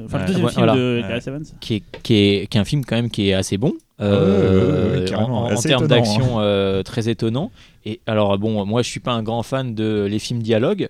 [0.05, 1.45] enfin, le deuxième film de Gareth Evans.
[1.61, 3.73] Qui est, qui, est, qui est un film quand même qui est assez bon.
[4.01, 6.83] en, en termes d'action hein.
[6.85, 7.51] très étonnant.
[7.85, 10.89] Et alors bon, moi je suis pas un grand fan de les films dialogues,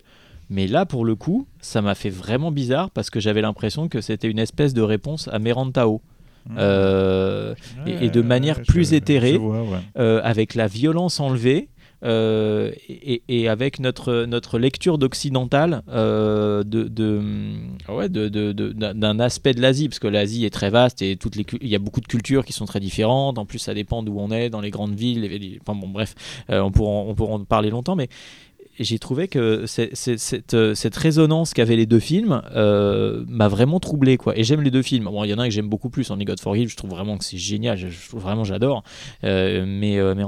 [0.51, 4.01] mais là, pour le coup, ça m'a fait vraiment bizarre parce que j'avais l'impression que
[4.01, 6.03] c'était une espèce de réponse à Merantao.
[6.47, 6.57] Mmh.
[6.59, 7.55] Euh,
[7.87, 9.41] et, de manière plus éthérée,
[9.99, 11.69] euh, avec la violence enlevée.
[12.05, 20.01] Euh, et, avec notre, notre lecture d'occidental de, de, de, d'un aspect de l'Asie, parce
[20.01, 22.53] que l'Asie est très vaste et toutes les, il y a beaucoup de cultures qui
[22.53, 23.39] sont très différentes.
[23.39, 25.59] En plus, ça dépend d'où on est, dans les grandes villes.
[25.67, 26.15] enfin bon, bref,
[26.51, 28.11] on, pourra, on pourra en parler longtemps, mais
[28.79, 34.17] j'ai trouvé que cette, euh, cette, résonance qu'avaient les deux films euh, m'a vraiment troublé
[34.17, 34.37] quoi.
[34.39, 35.05] Et j'aime les deux films.
[35.05, 36.91] Bon, il y en a un que j'aime beaucoup plus, en God for je trouve
[36.91, 38.83] vraiment que c'est génial, je, vraiment j'adore.
[39.25, 40.25] Euh, mais mais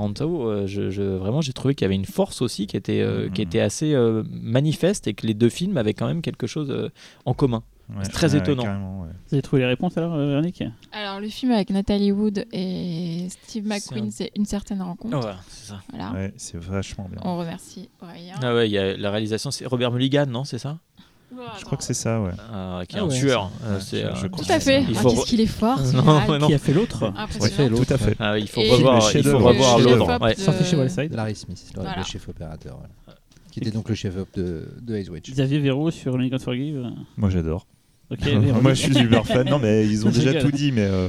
[0.67, 3.05] je, vraiment j'ai trouvé qu'il y avait une force aussi qui était
[3.35, 3.95] qui était assez
[4.31, 6.91] manifeste et que les deux films avaient quand même quelque chose
[7.25, 7.63] en commun
[8.03, 9.07] c'est très étonnant.
[9.29, 13.27] Vous avez trouvé les réponses alors, euh, Véronique Alors, le film avec Nathalie Wood et
[13.29, 15.39] Steve McQueen, c'est une certaine rencontre.
[15.49, 15.81] C'est ça.
[15.93, 16.31] Voilà.
[16.37, 17.21] c'est vachement bien.
[17.25, 18.35] On remercie Aurélien.
[18.43, 20.79] Ah ouais, y a la réalisation, c'est Robert Mulligan, non C'est ça
[21.59, 22.31] je crois que c'est ça, ouais.
[22.53, 23.51] Ah, qui est ah un tueur.
[23.65, 24.83] Euh, je, Tout à fait.
[24.83, 25.11] Il faut...
[25.11, 26.47] Qu'est-ce qu'il est fort non, non.
[26.47, 28.17] Qui a fait l'autre Tout à fait.
[28.19, 30.23] Ah, il faut revoir, il faut revoir l'autre.
[30.23, 30.35] Ouais.
[30.35, 31.13] Sorti chez Wallside.
[31.13, 32.81] Larry Smith, le chef opérateur.
[33.51, 35.31] Qui était donc le chef op de, de Ice Witch.
[35.31, 37.67] Xavier Véro sur Lincoln Forgive Moi j'adore.
[38.63, 39.49] Moi, je suis super fan.
[39.49, 41.09] Non, mais ils ont déjà tout dit, mais euh,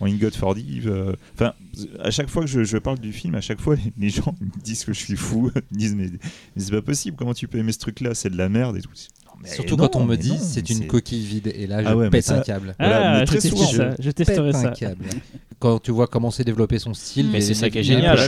[0.00, 0.88] en In God Forgive.
[0.88, 1.54] Euh, enfin,
[2.00, 4.84] à chaque fois que je, parle du film, à chaque fois, les, gens me disent
[4.84, 5.50] que je suis fou.
[5.72, 6.10] Ils disent, mais,
[6.56, 8.90] c'est pas possible, comment tu peux aimer ce truc-là C'est de la merde et tout.
[9.44, 12.40] Surtout quand on me dit c'est une coquille vide et là je ah pète un
[12.40, 12.74] câble.
[12.78, 14.72] Ah, très je, souvent, je, testerai ça.
[15.58, 18.18] Quand tu vois comment s'est développé son style, mais c'est ça qui est génial.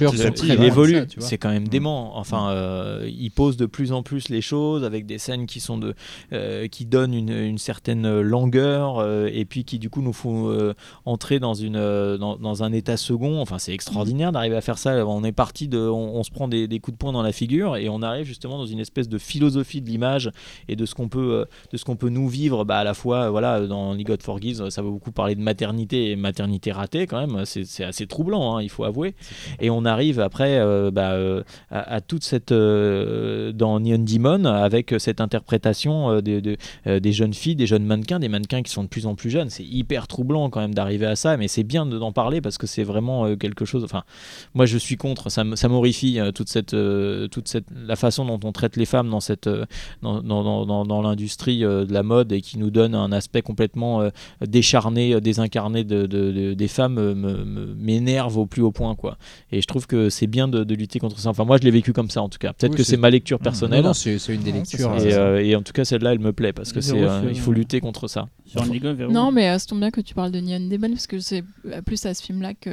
[0.44, 1.68] Il évolue, c'est quand même mm.
[1.68, 2.16] dément.
[2.16, 5.78] Enfin, euh, il pose de plus en plus les choses avec des scènes qui sont
[5.78, 5.94] de,
[6.32, 10.72] euh, qui donnent une, certaine longueur euh, et puis qui du coup nous font
[11.04, 13.40] entrer dans une dans, un état second.
[13.40, 15.06] Enfin, c'est extraordinaire d'arriver à faire ça.
[15.06, 17.76] On est parti de, on, se prend des, des, coups de poing dans la figure
[17.76, 20.30] et on arrive justement dans une espèce de philosophie de l'image
[20.68, 23.30] et de ce qu'on peut, de ce qu'on peut nous vivre, bah, à la fois,
[23.30, 27.26] voilà, dans Ligot Forgives, ça va beaucoup parler de maternité et maternité ratée quand quand
[27.26, 29.14] même, c'est assez troublant, hein, il faut avouer.
[29.60, 34.44] Et on arrive après euh, bah, euh, à, à toute cette euh, dans Neon Demon
[34.44, 36.56] avec cette interprétation des, de-
[36.98, 39.50] des jeunes filles, des jeunes mannequins, des mannequins qui sont de plus en plus jeunes.
[39.50, 42.58] C'est hyper troublant quand même d'arriver à ça, mais c'est bien de- d'en parler parce
[42.58, 43.84] que c'est vraiment quelque chose.
[43.84, 44.02] Enfin,
[44.54, 46.76] moi je suis contre, ça, ça m'horrifie toute cette,
[47.30, 49.48] toute cette, la façon dont on traite les femmes dans cette,
[50.02, 53.42] dans, dans, dans, dans- dans l'industrie de la mode et qui nous donne un aspect
[53.42, 54.02] complètement
[54.46, 56.06] décharné, désincarné de-
[56.54, 59.18] des femmes me- me- m'énerve au plus haut point quoi.
[59.52, 61.30] Et je trouve que c'est bien de, de lutter contre ça.
[61.30, 62.52] Enfin moi je l'ai vécu comme ça en tout cas.
[62.52, 63.82] Peut-être Oui, que c'est- c'est ma lecture personnelle.
[63.82, 64.96] Non, non, c'est c'est une des c'est lectures.
[65.04, 67.38] Et, euh, et en tout cas celle-là elle me plaît parce que c'est euh, il
[67.40, 68.26] faut lutter contre ça.
[69.10, 71.42] Non, mais euh, ça tombe bien que tu parles de Neon Demon parce que c'est
[71.66, 72.70] euh, plus à ce film-là que,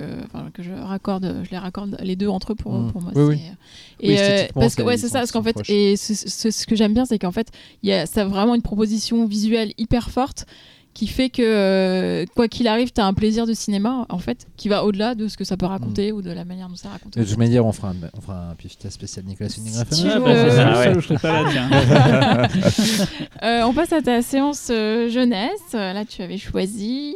[0.53, 2.91] que je raccorde, je les raccorde les deux entre eux pour, Mm.
[2.91, 3.11] pour moi.
[3.15, 3.37] Oui, oui.
[3.39, 5.69] c'est- Oui, Et euh, parce que ça, ouais, c'est ça, parce qu'en fait, proches.
[5.69, 7.47] et ce, ce- ce que j'aime bien, c'est qu'en fait,
[7.83, 10.45] il y a, ça a vraiment une proposition visuelle hyper forte
[10.93, 14.45] qui fait que euh, quoi qu'il arrive, tu as un plaisir de cinéma en fait
[14.57, 16.89] qui va au-delà de ce que ça peut raconter ou de la manière dont ça
[16.89, 17.17] raconte.
[17.17, 19.95] De toute manière, on fera un, on fera un pifta spécial Nicolas Winding Refn.
[19.95, 21.69] tu Ah, bah, c'est ça, Euh, ça, je serais pas là, tiens.
[23.43, 25.73] Euh, on passe à ta séance euh, jeunesse.
[25.73, 27.15] Là, tu avais choisi.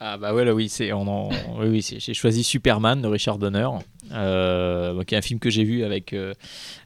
[0.00, 1.28] Ah bah ouais là, oui c'est on en-
[1.58, 3.78] oui, oui c'est- j'ai choisi Superman de Richard Donner euh,
[4.10, 6.34] qui est un film que j'ai vu avec euh,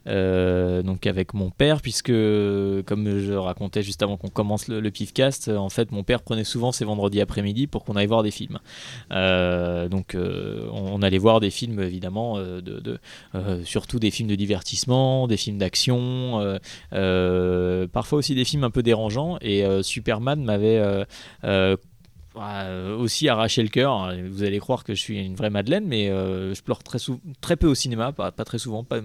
[0.07, 4.91] euh, donc avec mon père puisque comme je racontais juste avant qu'on commence le, le
[4.91, 8.23] Pifcast euh, en fait mon père prenait souvent ses vendredis après-midi pour qu'on aille voir
[8.23, 8.59] des films.
[9.11, 12.99] Euh, donc euh, on, allait voir des films évidemment euh, de,
[13.35, 16.57] euh, surtout des films de divertissement des films d'action euh,
[16.93, 19.37] euh, parfois aussi des films un peu dérangeants.
[19.41, 21.05] Et euh, Superman m'avait euh,
[21.43, 21.77] euh, euh,
[22.97, 24.13] aussi arraché le cœur.
[24.29, 27.67] Vous allez croire que je suis une vraie Madeleine, mais euh, je pleure très, peu
[27.67, 29.01] au cinéma, pas, très souvent, pas,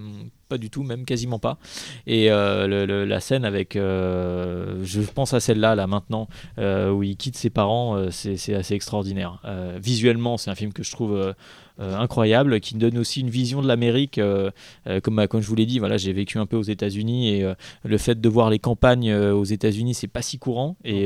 [0.58, 1.58] du tout, même quasiment pas.
[2.06, 6.28] Et euh, la scène avec, euh, je pense à celle-là, là maintenant,
[6.58, 9.40] euh, où il quitte ses parents, euh, c'est assez extraordinaire.
[9.44, 11.32] Euh, visuellement, c'est un film que je trouve euh, euh,
[11.78, 14.18] incroyable, qui donne aussi une vision de l'Amérique.
[14.18, 14.50] euh,
[14.86, 17.34] euh, comme, bah, comme je vous l'ai dit, voilà, j'ai vécu un peu aux États-Unis
[17.34, 20.76] et euh, le fait de voir les campagnes euh, aux États-Unis, c'est pas si courant.
[20.84, 21.02] Et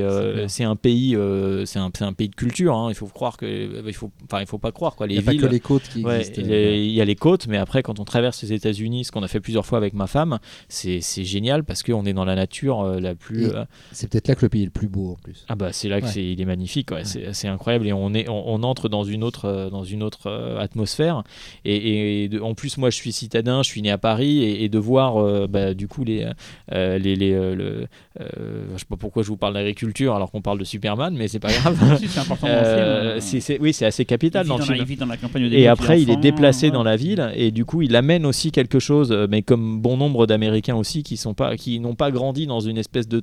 [0.49, 2.74] c'est euh, un pays, euh, c'est un, un pays de culture.
[2.77, 2.89] hein.
[2.90, 5.07] Il faut croire que, euh, il faut, enfin, il faut pas croire quoi.
[5.07, 6.43] Il Les n'y a pas que les côtes qui Ouais, existent.
[6.43, 9.05] il y a- il y a les côtes, mais après, quand on traverse les États-Unis,
[9.05, 10.39] ce qu'on a fait plusieurs fois avec ma femme,
[10.69, 13.47] c'est génial parce qu'on est dans la nature euh, la plus.
[13.47, 15.45] Euh, C'est peut-être là que le pays est le plus beau en plus.
[15.49, 16.12] ah bah c'est là que Ouais.
[16.12, 19.05] c'est il est magnifique, ouais, c'est c'est incroyable et on est on, on entre dans
[19.05, 21.22] une autre euh, dans une autre euh, atmosphère
[21.64, 24.64] et, et de- en plus moi je suis citadin, je suis né à Paris et,
[24.64, 26.26] et de voir euh, bah, du coup les
[26.72, 27.86] euh, les, les, euh, le,
[28.20, 31.28] euh, je sais pas pourquoi je vous parle d'agriculture alors qu'on parle de Superman mais
[31.28, 31.98] c'est pas grave.
[31.98, 33.20] Si, c'est important dans le Euh, film.
[33.20, 34.78] c'est- c'est- oui c'est assez capital dans le la- film.
[34.80, 37.30] il vit dans la campagne au début, Et après, il est déplacé dans la ville
[37.35, 41.02] et du coup, il amène aussi quelque chose, euh, mais comme bon nombre d'Américains aussi
[41.02, 43.22] qui sont pas, qui n'ont pas grandi dans une espèce de,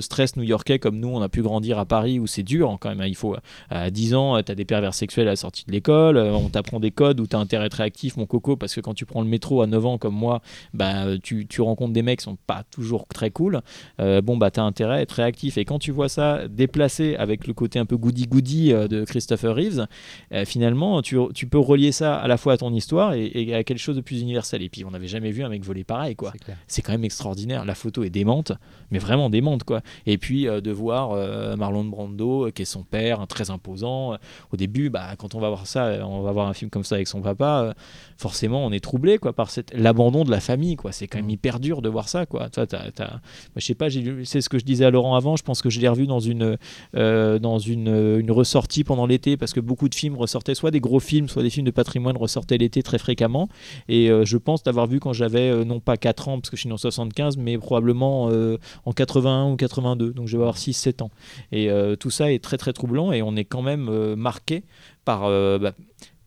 [0.00, 2.88] stress new-yorkais comme nous, on a pu grandir à Paris où c'est dur hein, quand
[2.90, 3.00] même.
[3.00, 3.06] hein.
[3.06, 3.38] Il faut euh,
[3.70, 6.48] à 10 ans, tu as des pervers sexuels à la sortie de l'école, euh, on
[6.48, 8.94] t'apprend des codes où tu as intérêt à être réactif, mon coco, parce que quand
[8.94, 10.42] tu prends le métro à 9 ans comme moi,
[10.74, 13.60] bah, tu, tu rencontres des mecs qui sont pas toujours très cool.
[14.00, 15.58] Euh, bon, bah, tu as intérêt à être réactif.
[15.58, 19.54] Et quand tu vois ça déplacé avec le côté un peu goody-goody euh, de Christopher
[19.54, 19.86] Reeves,
[20.32, 23.54] euh, finalement, tu, tu peux relier ça à la fois à ton histoire et, et
[23.54, 24.62] à quelque chose de plus universel.
[24.62, 26.32] Et puis, on n'avait jamais vu un mec voler pareil, quoi.
[26.66, 27.64] C'est quand même extraordinaire.
[27.64, 28.52] La photo est démente,
[28.90, 29.82] mais vraiment démente, quoi.
[30.06, 31.16] Et puis, euh, de voir
[31.56, 34.16] Marlon Brando, qui est son père, un très imposant.
[34.52, 36.96] au début, bah, quand on va voir ça, on va voir un film comme ça
[36.96, 37.72] avec son papa, euh,
[38.18, 39.72] forcément, on est troublé, quoi, par cette...
[39.74, 40.92] l'abandon de la famille, quoi.
[40.92, 42.48] C'est quand même hyper dur de voir ça, quoi.
[42.50, 43.20] Toi, t'as- t'as- Moi,
[43.56, 45.36] je sais pas, j'ai c'est ce que je disais à Laurent avant.
[45.36, 46.56] Je pense que je l'ai revu dans une,
[46.96, 47.88] euh, dans une,
[48.20, 51.42] une ressortie pendant l'été parce que beaucoup de films ressortaient, soit des gros films, soit
[51.42, 53.48] des films de patrimoine ressortaient l'été très fréquemment.
[53.88, 56.56] Et euh, je pense d'avoir vu quand j'avais euh, non pas 4 ans, parce que
[56.56, 60.12] je suis né en 75, mais probablement euh, en 81 ou 82.
[60.12, 61.10] Donc je vais avoir 6-7 ans.
[61.52, 64.64] Et euh, tout ça est très très troublant et on est quand même euh, marqué
[65.04, 65.24] par.
[65.24, 65.72] euh, bah,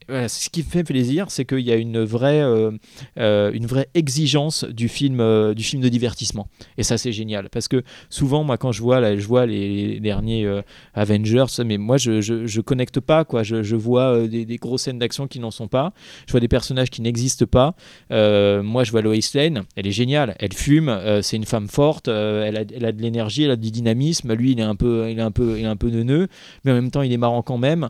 [0.09, 2.71] voilà, ce qui me fait plaisir, c'est qu'il y a une vraie, euh,
[3.17, 3.51] euh,
[3.93, 6.47] exigence du film, euh, du film de divertissement.
[6.77, 7.49] Et ça, c'est génial.
[7.49, 10.61] Parce que souvent, moi, quand je vois, là, je vois les, derniers euh,
[10.93, 13.23] Avengers, mais moi, je, je, je connecte pas.
[13.23, 13.43] Quoi.
[13.43, 15.93] Je, vois euh, des, grosses scènes d'action qui n'en sont pas.
[16.27, 17.75] Je vois des personnages qui n'existent pas.
[18.11, 19.63] Euh, moi, je vois Lois Lane.
[19.75, 20.35] Elle est géniale.
[20.39, 20.89] Elle fume.
[20.89, 22.07] euh, c'est une femme forte.
[22.07, 23.43] euh, elle, a, elle a de l'énergie.
[23.43, 24.33] Elle a du dynamisme.
[24.33, 26.27] Lui, il est un peu, il est un peu, il est un peu neuneux.
[26.65, 27.89] Mais en même temps, il est marrant quand même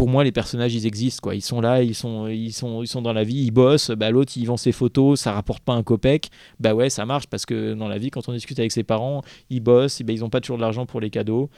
[0.00, 1.20] pour moi, les personnages, ils existent.
[1.22, 1.34] Quoi.
[1.34, 3.90] Ils sont là, ils sont, ils, sont, ils sont dans la vie, ils bossent.
[3.90, 6.30] Bah, L'autre, il vend ses photos, ça rapporte pas un copec.
[6.58, 9.20] Bah ouais, ça marche parce que dans la vie, quand on discute avec ses parents,
[9.50, 11.50] ils bossent, ben, ils n'ont pas toujours de l'argent pour les cadeaux.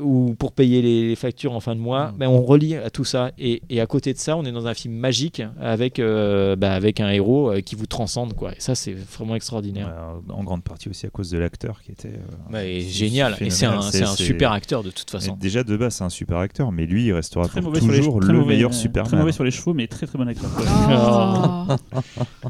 [0.00, 2.16] Ou pour payer les, les factures en fin de mois, Mm.
[2.18, 3.30] ben, on relie à tout ça.
[3.38, 6.72] Et, et à côté de ça, on est dans un film magique avec, euh, bah,
[6.72, 8.34] avec un héros euh, qui vous transcende.
[8.34, 8.52] Quoi.
[8.52, 9.86] Et ça, c'est vraiment extraordinaire.
[10.26, 12.08] Ouais, en grande partie aussi à cause de l'acteur qui était.
[12.08, 13.36] euh, Ouais, génial.
[13.40, 13.92] Et c'est un, phénoménal.
[13.92, 15.36] c'est un C'est- super acteur de toute façon.
[15.40, 17.92] Déjà de base, c'est un super acteur, mais lui, il restera Très pour mauvais, sur
[17.92, 19.08] les, toujours très le mauvais, meilleur euh, Superman.
[19.08, 20.50] Très mauvais sur les chevaux, mais très très bon acteur.
[21.68, 21.74] Oh.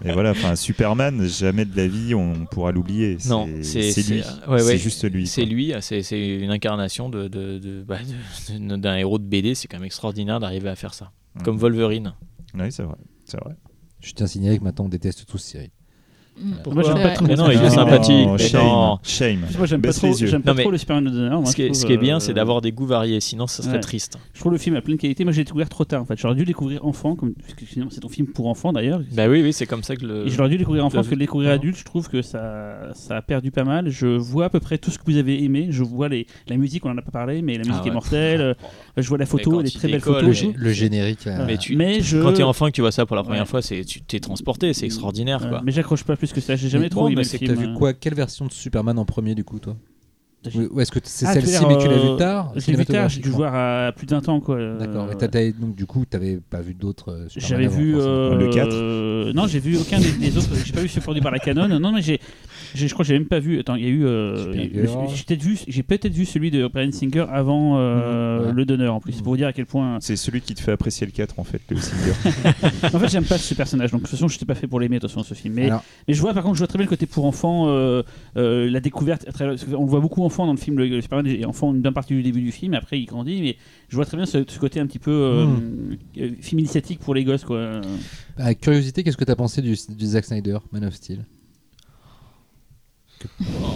[0.04, 3.16] Et voilà, enfin, Superman, jamais de la vie on pourra l'oublier.
[3.28, 4.20] Non, c'est- c'est c'est- lui.
[4.48, 4.78] ouais, c'est ouais.
[4.78, 5.26] juste lui.
[5.26, 5.50] C'est quoi.
[5.50, 7.98] lui, c'est c'est une incarnation de, de- de- bah,
[8.48, 9.54] de- de- d'un héros de BD.
[9.54, 11.12] C'est quand même extraordinaire d'arriver à faire ça.
[11.34, 11.42] Mhm.
[11.42, 12.14] Comme Wolverine.
[12.54, 12.96] Oui, c'est vrai.
[13.24, 13.54] C'est vrai.
[14.00, 15.70] Je tiens à signaler que maintenant on déteste tous Cyril.
[16.38, 16.72] Mm.
[16.74, 17.26] Moi, j'aime pas trop.
[17.26, 18.28] Mais non, il est Non, sympathique.
[18.32, 18.62] mais Shame.
[18.62, 18.98] non.
[19.02, 19.40] Shame.
[19.56, 21.30] Moi, j'aime pas trop, j'aime pas Non, mais trop le Superman de Donner.
[21.30, 22.86] moi, Ce qui, est, je ce trouve, qui est bien, euh, c'est d'avoir des goûts
[22.86, 23.20] variés.
[23.20, 23.80] Sinon, ça serait Ouais.
[23.80, 24.18] triste.
[24.34, 25.24] Je trouve le film a plein de qualités.
[25.24, 26.02] Moi, j'ai découvert trop tard.
[26.02, 28.48] En fait, j'aurais dû le découvrir enfant, comme parce que finalement, c'est ton film pour
[28.48, 29.00] enfants d'ailleurs.
[29.12, 30.26] Bah oui, oui, c'est comme ça que le.
[30.26, 33.16] Et l'aurais dû découvrir enfant parce que le découvrir adulte, je trouve que ça, ça
[33.16, 33.88] a perdu pas mal.
[33.88, 35.68] Je vois à peu près tout ce que vous avez aimé.
[35.70, 37.88] Je vois les, la musique, on en a pas parlé, mais la musique Ah ouais.
[37.90, 38.56] est mortelle.
[38.97, 40.52] Je vois la photo, elle est il très belle décolle, photo.
[40.56, 41.27] Le, générique.
[41.27, 42.18] euh, Mais tu- Mais je.
[42.18, 43.47] Quand t'es enfant et que tu vois ça pour la première Ouais.
[43.48, 45.60] fois, c'est tu t'es transporté, c'est extraordinaire quoi.
[45.64, 46.56] mais j'accroche pas plus que ça.
[46.56, 47.47] J'ai jamais Mais trop mais c'est que.
[47.47, 49.77] T'as vu quoi Quelle version de Superman en premier du coup, toi?
[50.54, 52.70] Ou ou est-ce que c'est Ah, tu celle-ci, mais tu l'as euh, vu tard Je
[52.70, 54.54] l'ai vu tard, j'ai dû voir à plus d'un temps quoi.
[54.56, 55.08] euh, D'accord.
[55.34, 58.48] Et donc du coup, t'avais pas vu d'autres euh, Superman J'avais avant, vu euh, Le
[58.50, 58.68] 4.
[58.72, 60.50] euh, non, j'ai vu aucun des, des autres.
[60.64, 61.66] J'ai pas vu produits par la Canon.
[61.80, 62.20] Non, mais j'ai,
[62.76, 63.58] j'ai- je crois que j'ai même pas vu.
[63.58, 64.04] Attends, il y a eu.
[64.06, 68.52] euh, j'ai peut-être vu, j'ai peut-être vu celui de Brian Singer avant euh, Mhm, ouais.
[68.52, 69.14] le Donner en plus.
[69.14, 69.98] C'est pour vous dire à quel point.
[70.00, 72.12] C'est celui qui te fait apprécier le 4 en fait, le Singer.
[72.94, 73.90] En fait, j'aime pas ce personnage.
[73.90, 75.54] Donc de toute façon, je n'étais pas fait pour l'aimer de toute façon ce film.
[75.54, 77.64] Mais, Alors, mais je vois par contre, je vois très bien le côté pour enfants,
[77.68, 78.02] euh,
[78.36, 79.26] euh, la découverte.
[79.36, 79.44] qu'on
[79.84, 80.76] le voit beaucoup enfant dans le film.
[80.78, 82.74] Le, le Superman est enfant une bonne partie du début du film.
[82.74, 83.40] Après, il grandit.
[83.40, 83.56] Mais
[83.88, 85.98] je vois très bien ce, ce côté un petit peu euh, Mhm.
[86.18, 87.80] euh, film initiatique pour les gosses quoi.
[88.36, 91.24] avec curiosité, qu'est-ce que t'as pensé du, du Zack Snyder, Man of Steel?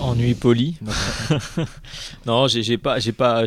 [0.03, 0.77] Ennui poli.
[2.27, 3.47] non, j'ai j'ai pas, j'ai pas,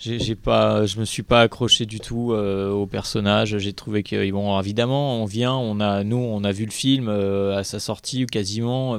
[0.00, 3.58] j'ai pas, je me suis pas accroché du tout euh, au personnage.
[3.58, 7.08] J'ai trouvé que bon, évidemment, on vient, on a, nous, on a vu le film
[7.08, 8.98] euh, à sa sortie quasiment.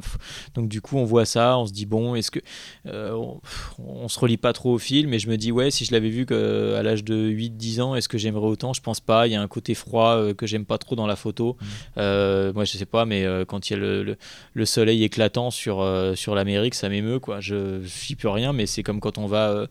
[0.53, 2.40] Donc du coup, on voit ça, on se dit bon, est-ce que
[2.86, 3.41] euh, on,
[3.80, 5.11] on se relie pas trop au film?
[5.14, 7.95] Et je me dis ouais, si je l'avais vu que, à l'âge de 8-10 ans,
[7.95, 8.73] est-ce que j'aimerais autant?
[8.73, 9.26] Je pense pas.
[9.26, 11.57] Il y a un côté froid euh, que j'aime pas trop dans la photo.
[11.98, 14.18] Euh, moi, je sais pas, mais euh, quand il y a le, le-
[14.53, 17.40] le soleil éclatant sur, euh, sur l'Amérique, ça m'émeut, quoi.
[17.40, 19.65] Je j'y peux rien, mais c'est comme quand on va.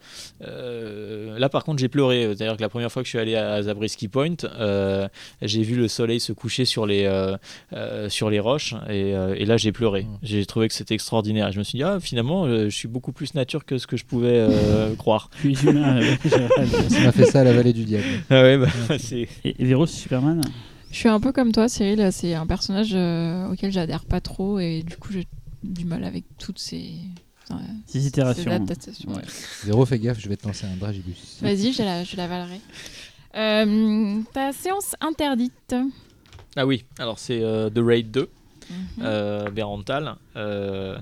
[1.28, 2.24] Euh, là, par contre, j'ai pleuré.
[2.26, 5.08] C'est-à-dire que la première fois que je suis allé à Zabriskie Point, euh,
[5.42, 7.36] j'ai vu le soleil se coucher sur les, euh,
[7.72, 10.02] euh, sur les roches, et, euh, et là, j'ai pleuré.
[10.02, 10.18] Mm.
[10.22, 11.48] J'ai trouvé que c'était extraordinaire.
[11.48, 13.96] Et je me suis dit, ah, finalement, je suis beaucoup plus nature que ce que
[13.96, 15.30] je pouvais euh, croire.
[15.42, 16.00] Je suis humain.
[16.88, 18.04] Ça m'a fait ça à la vallée du diable.
[18.28, 18.68] Ah ouais, bah,
[18.98, 19.28] c'est.
[19.44, 20.40] Et, et Véro, c'est Superman?
[20.90, 22.08] Je suis un peu comme toi, Cyril.
[22.12, 25.26] C'est un personnage euh, auquel j'adhère pas trop et du coup j'ai
[25.62, 26.92] du mal avec toutes ces,
[27.86, 28.50] ces itérations.
[28.50, 29.22] ouais.
[29.64, 31.38] Zéro, fais gaffe, je vais te lancer un dragibus.
[31.42, 32.60] Vas-y, je la, je l'avalerai.
[33.36, 35.74] Euh, ta séance interdite.
[36.56, 38.28] Ah oui, alors c'est euh, The Raid 2.
[38.70, 39.04] Mhm.
[39.04, 40.14] euh, Berental.
[40.36, 40.96] Euh,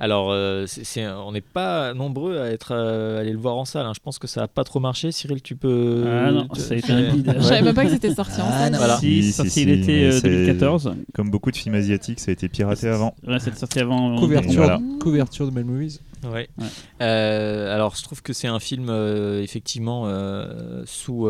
[0.00, 3.64] alors, euh, c'est- c'est- on n'est pas nombreux à être euh, allés le voir en
[3.64, 3.86] salle.
[3.86, 3.92] hein.
[3.94, 5.12] Je pense que ça n'a pas trop marché.
[5.12, 6.04] Cyril, tu peux.
[6.06, 7.32] Ah non, ça a été un bide.
[7.38, 8.72] Je savais même pas que c'était sorti en Ah, salle.
[8.72, 8.78] non.
[8.78, 8.96] Voilà.
[8.98, 10.92] Si, Si, c'est sorti si, l'été mais euh, c'est- 2014.
[11.14, 13.14] Comme beaucoup de films asiatiques, ça a été piraté avant.
[13.26, 14.16] Ouais, c'est sorti avant.
[14.18, 14.80] Couverture, Voilà.
[15.00, 16.00] couverture de Mad Movies.
[16.24, 16.48] Ouais.
[16.58, 16.66] Ouais.
[17.02, 21.28] Euh, alors, je trouve que c'est un film euh, effectivement euh, sous,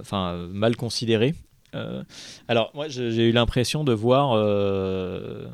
[0.00, 1.34] enfin euh, mal considéré.
[1.74, 2.02] Euh,
[2.48, 5.46] alors, moi, j'ai eu l'impression de voir euh,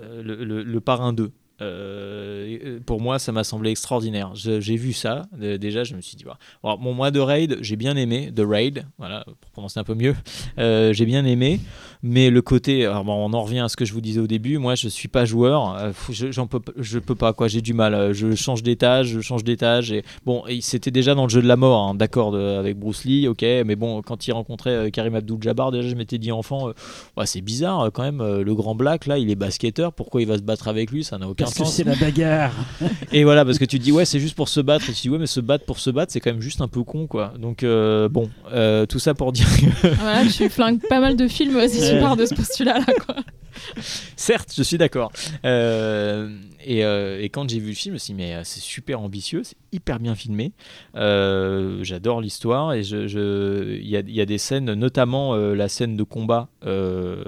[0.00, 1.32] euh, le, Parrain 2.
[1.62, 4.32] Euh, euh, pour moi, ça m'a semblé extraordinaire.
[4.34, 5.22] J'ai vu ça.
[5.32, 6.38] déjà, je me suis dit, voilà.
[6.62, 8.30] Alors, mon mois de Raid, j'ai bien aimé.
[8.34, 10.14] The Raid, voilà, pour prononcer un peu mieux.
[10.58, 11.60] J'ai bien aimé.
[12.02, 14.26] Mais le côté, alors bon, on en revient à ce que je vous disais au
[14.26, 14.58] début.
[14.58, 15.76] Moi, je suis pas joueur.
[15.76, 17.48] euh, je, j'en peux, je peux pas quoi.
[17.48, 17.94] J'ai du mal.
[17.94, 19.92] euh, Je change d'étage, je change d'étage.
[19.92, 22.78] Et bon, et c'était déjà dans le jeu de la mort, hein, d'accord, de- avec
[22.78, 23.42] Bruce Lee, ok.
[23.42, 26.72] Mais bon, quand il rencontrait euh, Karim Abdul-Jabbar, déjà, je m'étais dit enfant, euh,
[27.16, 28.18] ouais, c'est bizarre quand même.
[28.22, 29.92] le grand Black, là, il est basketteur.
[29.92, 31.72] Pourquoi il va se battre avec lui Ça n'a aucun Parce que sens.
[31.74, 32.52] c'est la bagarre.
[33.12, 34.84] Et voilà, parce que tu te dis, ouais, c'est juste pour se battre.
[34.88, 36.60] Et tu te dis, ouais, mais se battre pour se battre, c'est quand même juste
[36.60, 37.32] un peu con, quoi.
[37.38, 41.26] Donc, euh, bon, euh, tout ça pour dire que, Voilà, tu flingues pas mal de
[41.28, 42.84] films si tu pars de ce postulat-là.
[43.06, 43.16] Quoi.
[44.16, 45.10] certes, je suis d'accord.
[45.44, 46.28] Euh,
[46.64, 48.60] et, euh, et quand j'ai vu le film, je me suis dit, mais euh, c'est
[48.60, 50.52] super ambitieux, c'est hyper bien filmé.
[50.96, 55.34] Euh, J'adore l'histoire et je, je- il y, a, il y a des scènes, notamment
[55.34, 57.22] euh, la scène de combat euh,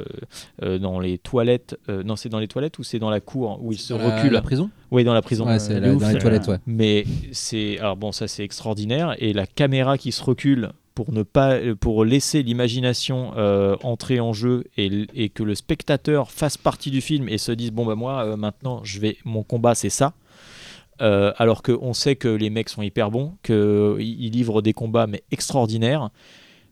[0.62, 1.78] euh, dans les toilettes.
[1.88, 3.98] euh, non, c'est dans les toilettes ou c'est dans la cour où il se Dans
[3.98, 4.70] la- recule La prison?
[4.90, 5.46] Oui, dans la prison.
[5.46, 6.58] Ouais, c'est dans les toilettes, ouais.
[6.66, 11.22] Mais c'est alors bon, ça c'est extraordinaire et la caméra qui se recule pour ne
[11.22, 17.00] pas pour laisser l'imagination euh, entrer en jeu et, que le spectateur fasse partie du
[17.00, 20.14] film et se dise bon bah moi euh, maintenant je vais mon combat c'est ça.
[21.00, 25.22] euh, alors qu'on sait que les mecs sont hyper bons, qu'ils livrent des combats mais
[25.30, 26.10] extraordinaires.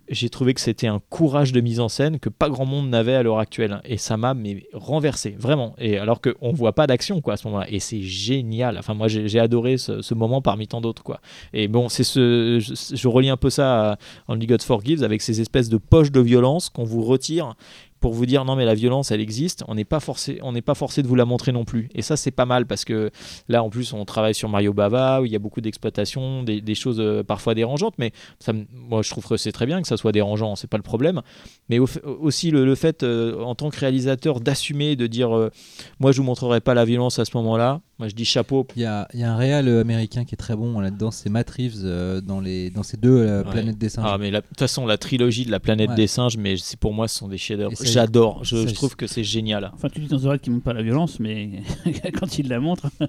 [0.09, 3.15] J'ai trouvé que c'était un courage de mise en scène que pas grand monde n'avait
[3.15, 3.81] à l'heure actuelle.
[3.85, 4.35] Et ça m'a
[4.73, 5.75] renversé, vraiment.
[5.79, 7.67] Et alors qu'on voit pas d'action quoi à ce moment-là.
[7.71, 8.79] Et c'est génial.
[8.79, 11.21] Enfin, moi j'ai adoré ce, moment parmi tant d'autres quoi.
[11.53, 15.23] Et bon, c'est ce, je, je relie un peu ça à Only God Forgives avec
[15.23, 17.55] ces espèces de poches de violence qu'on vous retire
[18.01, 20.63] pour vous dire non mais la violence elle existe, on n'est pas forcé on n'est
[20.63, 21.89] pas forcé de vous la montrer non plus.
[21.95, 23.11] Et ça c'est pas mal parce que
[23.49, 26.75] là en plus on travaille sur Mario Bava où il y a beaucoup d'exploitation, des,
[26.75, 29.97] choses euh, parfois dérangeantes, mais ça, moi je trouve que c'est très bien que ça
[29.97, 31.23] soit dérangeant, c'est pas le problème.
[31.69, 31.89] Mais au-
[32.21, 35.51] aussi le, le fait euh, en tant que réalisateur d'assumer, de dire euh,
[35.99, 37.81] moi je vous montrerai pas la violence à ce moment-là.
[37.99, 38.67] Moi je dis chapeau.
[38.77, 41.11] Il y a, il y a un réal euh, américain qui est très bon là-dedans,
[41.11, 43.51] c'est Matt Reeves euh, dans, les, dans ces deux euh, Ouais.
[43.51, 44.05] planètes des singes.
[44.07, 45.95] Ah mais la- de toute façon la trilogie de la planète Ouais.
[45.97, 47.73] des singes, mais c'est pour moi ce sont des chefs-d'œuvre.
[47.83, 49.71] J'adore, je, trouve que c'est génial.
[49.75, 51.63] Enfin, tu dis dans The Red qu'il montre pas la violence, mais
[52.21, 52.89] quand il la montre.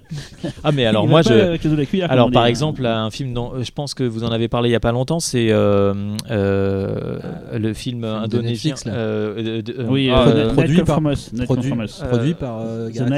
[0.64, 3.92] Ah mais alors moi je cuillère, Alors par dit, exemple, un film dont je pense
[3.92, 7.18] que vous en avez parlé il y a pas longtemps, c'est euh, euh,
[7.58, 8.72] le film de indonésien.
[8.72, 8.92] Netflix, là.
[8.94, 11.00] euh, de- euh, Oui, ah, euh, euh, Night produit par-
[11.44, 11.70] produit,
[12.08, 12.62] produit par.
[12.94, 13.10] The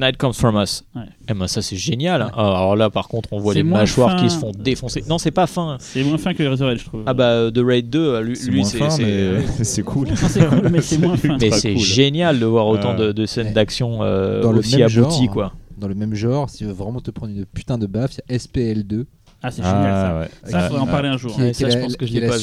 [0.00, 0.83] Night Comes From Us.
[0.94, 1.02] Ouais.
[1.28, 2.22] Eh ben ça c'est génial.
[2.22, 2.28] Ouais.
[2.34, 5.02] Ah, Alors là par contre on voit les mâchoires qui se font défoncer.
[5.08, 5.76] Non c'est pas fin.
[5.80, 7.02] C'est moins fin que The Red, je trouve.
[7.06, 10.08] Ah bah euh, The Raid 2, lui, C'est lui, c'est fin, c'est- mais c'est cool.
[10.08, 11.36] Cool, mais c'est moins fin.
[11.40, 11.82] mais c'est cool.
[11.82, 13.52] génial de voir autant de, de scènes Ouais.
[13.52, 15.52] d'action euh, Dans le aussi même abouties genre, quoi.
[15.78, 18.32] Dans le même genre, si tu veux vraiment te prendre une putain de baffe, il
[18.32, 19.04] y a SPL2
[19.42, 20.08] Ah, c'est génial ça.
[20.16, 20.28] Ah ouais.
[20.44, 21.34] Ça, Ah, faudrait en parler un jour.
[21.34, 22.36] qui, Ouais, est, qui ça, est je la, pense que je l'ai la pas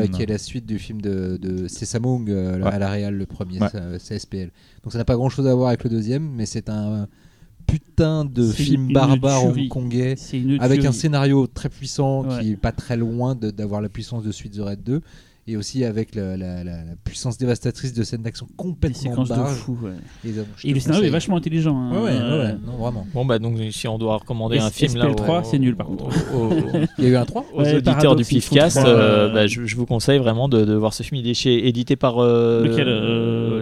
[0.00, 0.08] vu.
[0.10, 2.66] qui est la suite du film de, de Sesamong euh, Ouais.
[2.72, 3.68] à la Real, le premier, Ouais.
[3.68, 4.50] ça, c'est SPL.
[4.82, 7.06] Donc ça n'a pas grand chose à voir avec le deuxième, mais c'est un
[7.70, 10.14] putain de film barbare hongkongais
[10.60, 12.40] avec un scénario très puissant Ouais.
[12.40, 15.00] qui est pas très loin d'avoir la puissance de Suite the Red 2
[15.46, 19.28] et aussi avec la, la- la- la puissance dévastatrice de scènes d'action Des complètement séquences
[19.30, 19.54] de barges.
[19.56, 19.76] fou.
[19.82, 19.92] ouais.
[20.64, 21.76] Et, le scénario est vachement intelligent.
[21.76, 21.90] hein.
[21.92, 23.06] Ouais, ouais, ouais, Euh, ouais, non, vraiment.
[23.12, 25.74] Bon bah donc si on doit recommander Et un film là SPL3, au- c'est nul,
[25.76, 26.04] par contre.
[26.04, 26.52] au- au-
[26.98, 29.64] Il y a eu un 3 aux Ouais, auditeurs du Pifcast, euh, euh, bah, je,
[29.64, 31.20] je vous conseille vraiment de, de voir ce film.
[31.20, 32.86] Il est chez, édité par euh, Lequel,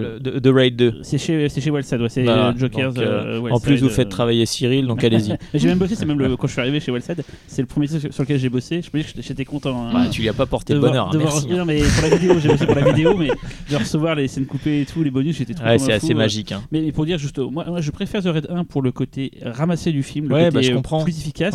[0.09, 0.95] euh, de, de Raid 2.
[1.03, 2.93] C'est chez, chez Wellside, ouais, c'est Bah, euh, Jokers.
[2.95, 5.37] donc, euh, euh, en plus, vous euh, faites travailler Cyril, donc allez-y.
[5.55, 7.87] J'ai même bossé, c'est même le, quand je suis arrivé chez Wellside, c'est le premier
[7.89, 8.83] truc sur lequel j'ai bossé.
[8.83, 9.87] Je peux dire que j'étais content.
[9.89, 9.91] hein.
[9.93, 12.17] Bah, tu lui as pas porté de bonheur, voir- hein, voir- non, mais pour la
[12.17, 13.29] vidéo, j'ai bossé pour la vidéo, mais
[13.71, 16.17] de recevoir les scènes coupées et tout, les bonus, j'étais trop Ouais, c'est assez euh.
[16.17, 16.53] magique.
[16.53, 16.63] hein.
[16.73, 19.33] Mais, mais pour dire juste, moi, moi je préfère The Red 1 pour le côté
[19.45, 21.05] ramassé du film, le Ouais, côté bah, je euh, comprends.
[21.05, 21.55] plus efficace.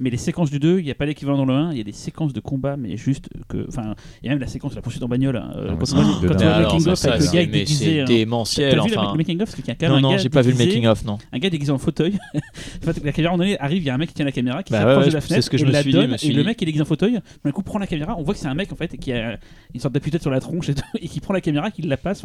[0.00, 1.80] Mais les séquences du 2, il n'y a pas l'équivalent dans le 1, il y
[1.80, 3.64] a des séquences de combat, mais juste que.
[3.68, 5.36] Enfin, il y a même la séquence de la poursuite en bagnole.
[5.36, 7.26] hein, Ah, quand c'est on voit, un quand on voit Mais le making-of avec le
[7.32, 7.84] gars déguisé.
[7.84, 8.70] c'est démentiel.
[8.76, 11.18] T'as vu le- making-of non, non, j'ai pas vu le déguisé- making of, non.
[11.32, 12.18] un gars déguisé en fauteuil.
[12.34, 14.62] en fait, la caméra, on arrive, il y a un mec qui tient la caméra,
[14.62, 16.32] qui Bah s'approche de la c'est fenêtre, ce que je et me suis dit, et
[16.32, 18.40] le mec qui est déguisé en fauteuil, d'un coup prend la caméra, on voit que
[18.40, 19.38] c'est un mec en fait qui a
[19.74, 21.96] une sorte d'appui-tête sur la tronche et, tout, et qui prend la caméra, qui la
[21.96, 22.22] passe.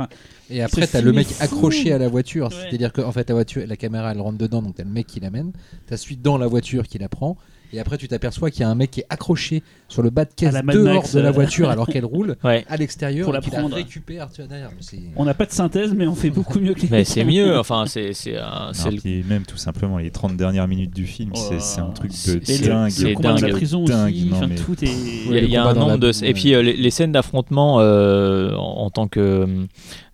[0.49, 1.43] Et après, t'as le mec fou.
[1.43, 2.47] accroché à la voiture.
[2.47, 2.55] Ouais.
[2.69, 5.19] C'est-à-dire qu'en fait, la, voiture, la caméra, elle rentre dedans, donc t'as le mec qui
[5.19, 5.51] l'amène.
[5.87, 7.37] T'as celui dans la voiture qui la prend.
[7.71, 10.25] Et après, tu t'aperçois qu'il y a un mec qui est accroché sur le bas
[10.25, 10.63] de caisse dehors
[10.95, 11.31] Max, de la euh.
[11.31, 12.65] voiture alors qu'elle roule Ouais.
[12.67, 13.75] à l'extérieur Pour la prendre.
[13.75, 14.71] récupère tu vois, derrière.
[15.15, 17.59] On n'a pas de synthèse, mais on fait beaucoup mieux que les Mais c'est mieux.
[17.59, 21.39] Enfin, c'est le- même tout simplement les 30 dernières minutes du film, Oh.
[21.47, 22.33] c'est c'est un truc de
[22.67, 22.89] dingue.
[22.89, 23.51] c'est de la dingue.
[23.51, 24.87] prison dingue, aussi, non, enfin, mais- tout est.
[25.27, 27.38] Il y a, y un nombre de et puis euh, les, les scènes d'affrontement
[27.79, 29.45] euh, en, en tant que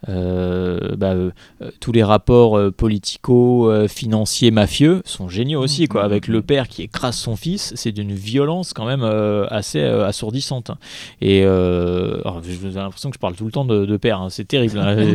[0.07, 1.31] euh, bah, euh,
[1.79, 6.05] tous les rapports politico financiers mafieux sont géniaux aussi quoi Mhm.
[6.05, 9.03] avec le père qui écrase son fils c'est d'une violence quand même
[9.49, 10.77] assez assourdissante hein.
[11.21, 14.29] et j'ai l'impression que je parle tout le temps de, de père hein.
[14.29, 14.95] c'est terrible hein.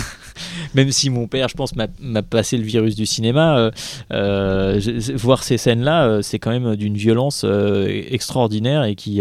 [0.74, 3.70] Même si mon père, je pense, m'a passé le virus du cinéma, euh,
[4.12, 7.44] euh, je- voir ces scènes-là, euh, c'est quand même d'une violence
[8.10, 9.20] extraordinaire et qui,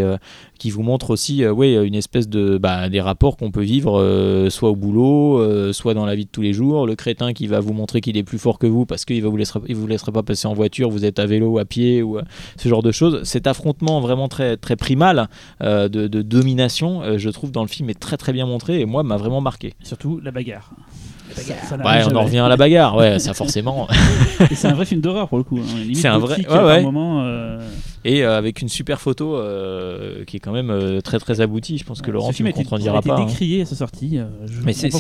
[0.59, 3.99] qui vous montre aussi euh, ouais, une espèce de bah, des rapports qu'on peut vivre
[3.99, 6.85] euh, soit au boulot, euh, soit dans la vie de tous les jours.
[6.85, 9.29] Le crétin qui va vous montrer qu'il est plus fort que vous parce qu'il va
[9.29, 12.03] vous laisser, il vous laisserait pas passer en voiture, vous êtes à vélo, à pied
[12.03, 12.23] ou euh,
[12.57, 13.23] ce genre de choses.
[13.23, 15.29] Cet affrontement vraiment très très primal
[15.61, 19.03] de, de domination, je trouve dans le film est très très bien montré et moi
[19.03, 19.73] m'a vraiment marqué.
[19.81, 20.73] Surtout la bagarre.
[21.35, 23.87] Ça- ça Ouais, n'arrive on en revient à la bagarre, ouais, ça forcément.
[24.51, 25.59] Et c'est un vrai film d'horreur pour le coup.
[25.59, 25.91] hein.
[25.93, 26.81] C'est un vrai- ouais, ouais.
[26.81, 27.59] moment, euh,
[28.05, 31.77] Et euh, avec une super photo euh, qui est quand même euh, très très aboutie.
[31.77, 33.17] Je pense que Laurent, tu me a été, a contredira été pas.
[33.17, 33.25] hein.
[33.25, 34.19] décrié à sa sortie.
[34.45, 34.97] je Mais c'est pas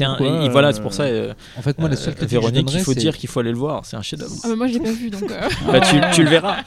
[0.51, 1.03] voilà, c'est pour ça.
[1.03, 3.57] euh, En fait, moi, la seule euh, Véronique, il faut dire qu'il faut aller le
[3.57, 3.85] voir.
[3.85, 4.33] C'est un chef-d'œuvre.
[4.43, 5.31] Ah bah moi je l'ai pas vu donc.
[5.31, 6.57] euh, Bah, tu, tu le verras.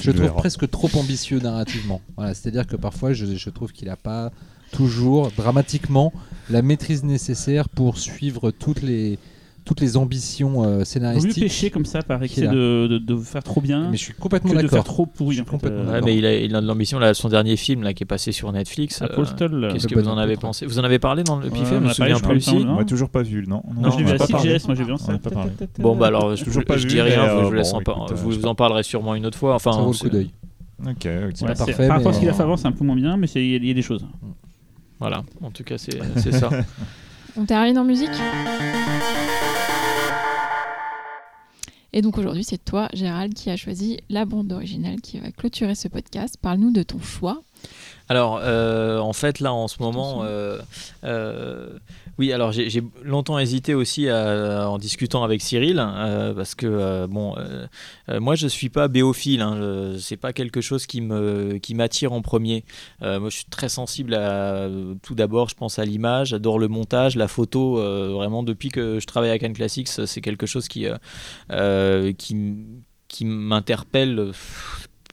[0.00, 0.34] je trouve verras.
[0.36, 2.00] presque trop ambitieux narrativement.
[2.16, 4.30] Voilà, c'est-à-dire que parfois, je, je trouve qu'il n'a pas
[4.72, 6.12] toujours dramatiquement
[6.50, 9.18] la maîtrise nécessaire pour suivre toutes les
[9.64, 11.42] toutes les ambitions euh, Vaut mieux scénaristiques.
[11.42, 14.52] pêcher comme ça par excès de, de, de faire trop bien Mais je suis complètement
[14.52, 14.84] que de faire d'accord.
[14.84, 15.36] trop pourri.
[15.36, 15.50] Je suis en fait.
[15.68, 16.06] complètement Euh, Ouais, d'accord.
[16.06, 18.32] mais il a, il a de l'ambition là, son dernier film là qui est passé
[18.32, 19.02] sur Netflix.
[19.02, 19.68] euh, Apostol.
[19.74, 20.64] Qu'est-ce que vous en avez pensé?
[20.64, 22.60] Vous en avez parlé dans le Ouais, PIF on Je me souviens plus je crois,
[22.60, 22.64] si.
[22.64, 23.62] non On m'a toujours pas vu, non?
[23.78, 24.52] Non, je l'ai vu à a pas parlé.
[24.58, 25.18] CGS, moi j'ai vu en On en a salle.
[25.18, 25.50] pas parlé.
[25.80, 28.32] Bon bah alors je, je vu, dis rien, je euh, vous laisse je euh, vous
[28.32, 29.54] je sais en parlerai sûrement une autre fois.
[29.54, 30.30] Enfin, Ça vaut le coup d'œil.
[30.82, 31.04] Ok.
[31.04, 31.30] Ouais,
[31.76, 33.44] Par rapport à ce qu'il a fait avant, c'est un peu moins bien, mais c'est-
[33.44, 34.06] il y, a- il y a des choses.
[35.00, 36.50] Voilà, en tout cas c'est ça.
[37.36, 38.10] On termine en musique
[41.92, 45.74] Et donc aujourd'hui, c'est toi, Gérald, qui a choisi la bande originale qui va clôturer
[45.74, 46.36] ce podcast.
[46.40, 47.42] Parle-nous de ton choix.
[48.10, 50.58] Alors, euh, en fait, là, en ce moment, euh,
[51.04, 51.68] euh,
[52.18, 57.36] oui, alors j'ai longtemps hésité aussi à- en discutant avec Cyril, euh, parce que, bon,
[58.08, 62.22] moi, je suis pas béophile, hein, c'est pas quelque chose qui me qui m'attire en
[62.22, 62.64] premier.
[63.02, 64.68] Moi, je suis très sensible à,
[65.02, 67.74] tout d'abord, je pense à l'image, j'adore le montage, la photo,
[68.14, 70.86] vraiment, depuis que je travaille à Cannes Classics, c'est quelque chose qui,
[72.16, 72.56] qui,
[73.08, 74.32] qui m'interpelle.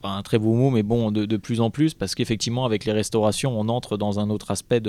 [0.02, 2.92] Pas un très beau mot, mais bon, de, plus en plus, parce qu'effectivement, avec les
[2.92, 4.82] restaurations, on entre dans un autre aspect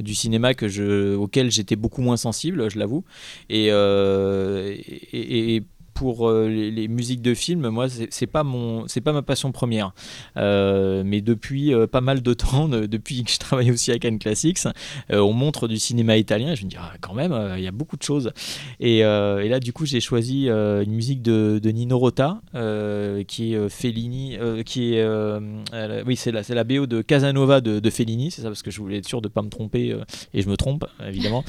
[0.00, 3.04] du cinéma auquel j'étais beaucoup moins sensible, je l'avoue.
[3.48, 4.76] Et, euh,
[5.94, 9.92] pour euh, les, musiques de films, moi, c'est pas mon, c'est pas ma passion première.
[10.36, 13.98] Euh, mais depuis euh, pas mal de temps, de- depuis que je travaille aussi à
[13.98, 14.60] Cannes Classics,
[15.10, 16.54] on montre du cinéma italien.
[16.54, 18.32] Je me dis, ah, quand même, il y a beaucoup de choses.
[18.80, 22.40] Et, là, du coup, j'ai choisi une musique de, Nino Rota,
[23.26, 25.06] qui est Fellini, qui est,
[26.06, 28.80] oui, c'est la, c'est la BO de Casanova de, Fellini, c'est ça, parce que je
[28.80, 29.96] voulais être sûr de pas me tromper,
[30.34, 31.44] et je me trompe évidemment,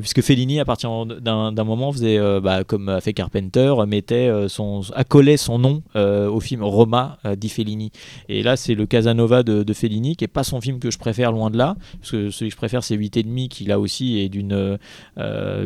[0.00, 4.82] puisque Fellini, à partir d'un moment, faisait, bah, comme a fait Carpenter, mettait euh, son,
[4.94, 7.90] accolait son nom euh, au film Roma euh, di Fellini.
[8.28, 11.32] Et là, c'est le Casanova de, Fellini, qui est pas son film que je préfère
[11.32, 13.78] loin de là, parce que celui que je préfère, c'est 8 et demi, qui là
[13.78, 14.78] aussi est d'une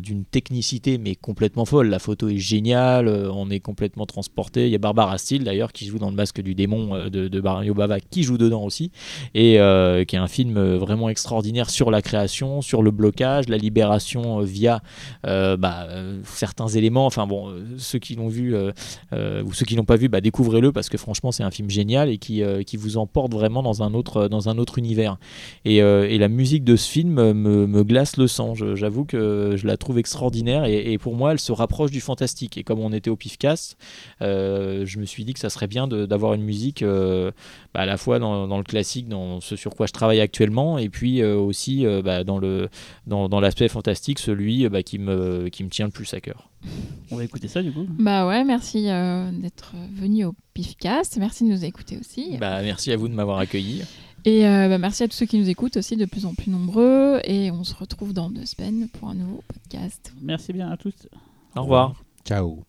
[0.02, 1.88] d'une technicité mais complètement folle.
[1.88, 4.66] La photo est géniale, on est complètement transporté.
[4.66, 7.40] Il y a Barbara Steele d'ailleurs qui joue dans le Masque du démon de, de
[7.40, 8.90] Mario Bava qui joue dedans aussi
[9.34, 9.54] et
[10.06, 14.82] qui est un film vraiment extraordinaire sur la création, sur le blocage, la libération via
[15.22, 15.86] bah,
[16.24, 17.06] certains éléments.
[17.06, 18.70] Enfin bon, ceux qui l'ont vu euh,
[19.12, 21.70] euh, ou ceux qui l'ont pas vu, bah, découvrez-le parce que franchement c'est un film
[21.70, 25.16] génial et qui, euh, qui vous emporte vraiment dans un autre, dans un autre univers.
[25.64, 28.54] Et, et la musique de ce film me, glace le sang.
[28.54, 32.58] J'avoue que je la trouve extraordinaire et, pour moi elle se rapproche du fantastique.
[32.58, 33.76] Et comme on était au Pifcast,
[34.20, 38.18] je me suis dit que ça serait bien d'avoir une musique bah, à la fois
[38.18, 42.24] dans, dans le classique, dans ce sur quoi je travaille actuellement, et puis aussi bah,
[42.24, 42.68] dans le
[43.06, 46.50] dans, l'aspect fantastique, celui qui me qui me tient le plus à cœur.
[47.10, 47.86] On va écouter ça du coup.
[47.88, 51.16] Bah ouais, merci euh, d'être venu au PIFcast.
[51.18, 52.36] Merci de nous écouter aussi.
[52.38, 53.82] Bah, merci à vous de m'avoir accueilli.
[54.24, 56.50] Et euh, bah, merci à tous ceux qui nous écoutent aussi, de plus en plus
[56.50, 57.20] nombreux.
[57.24, 60.12] Et on se retrouve dans deux semaines pour un nouveau podcast.
[60.22, 60.94] Merci bien à tous.
[61.56, 62.02] Au revoir.
[62.24, 62.64] Ciao.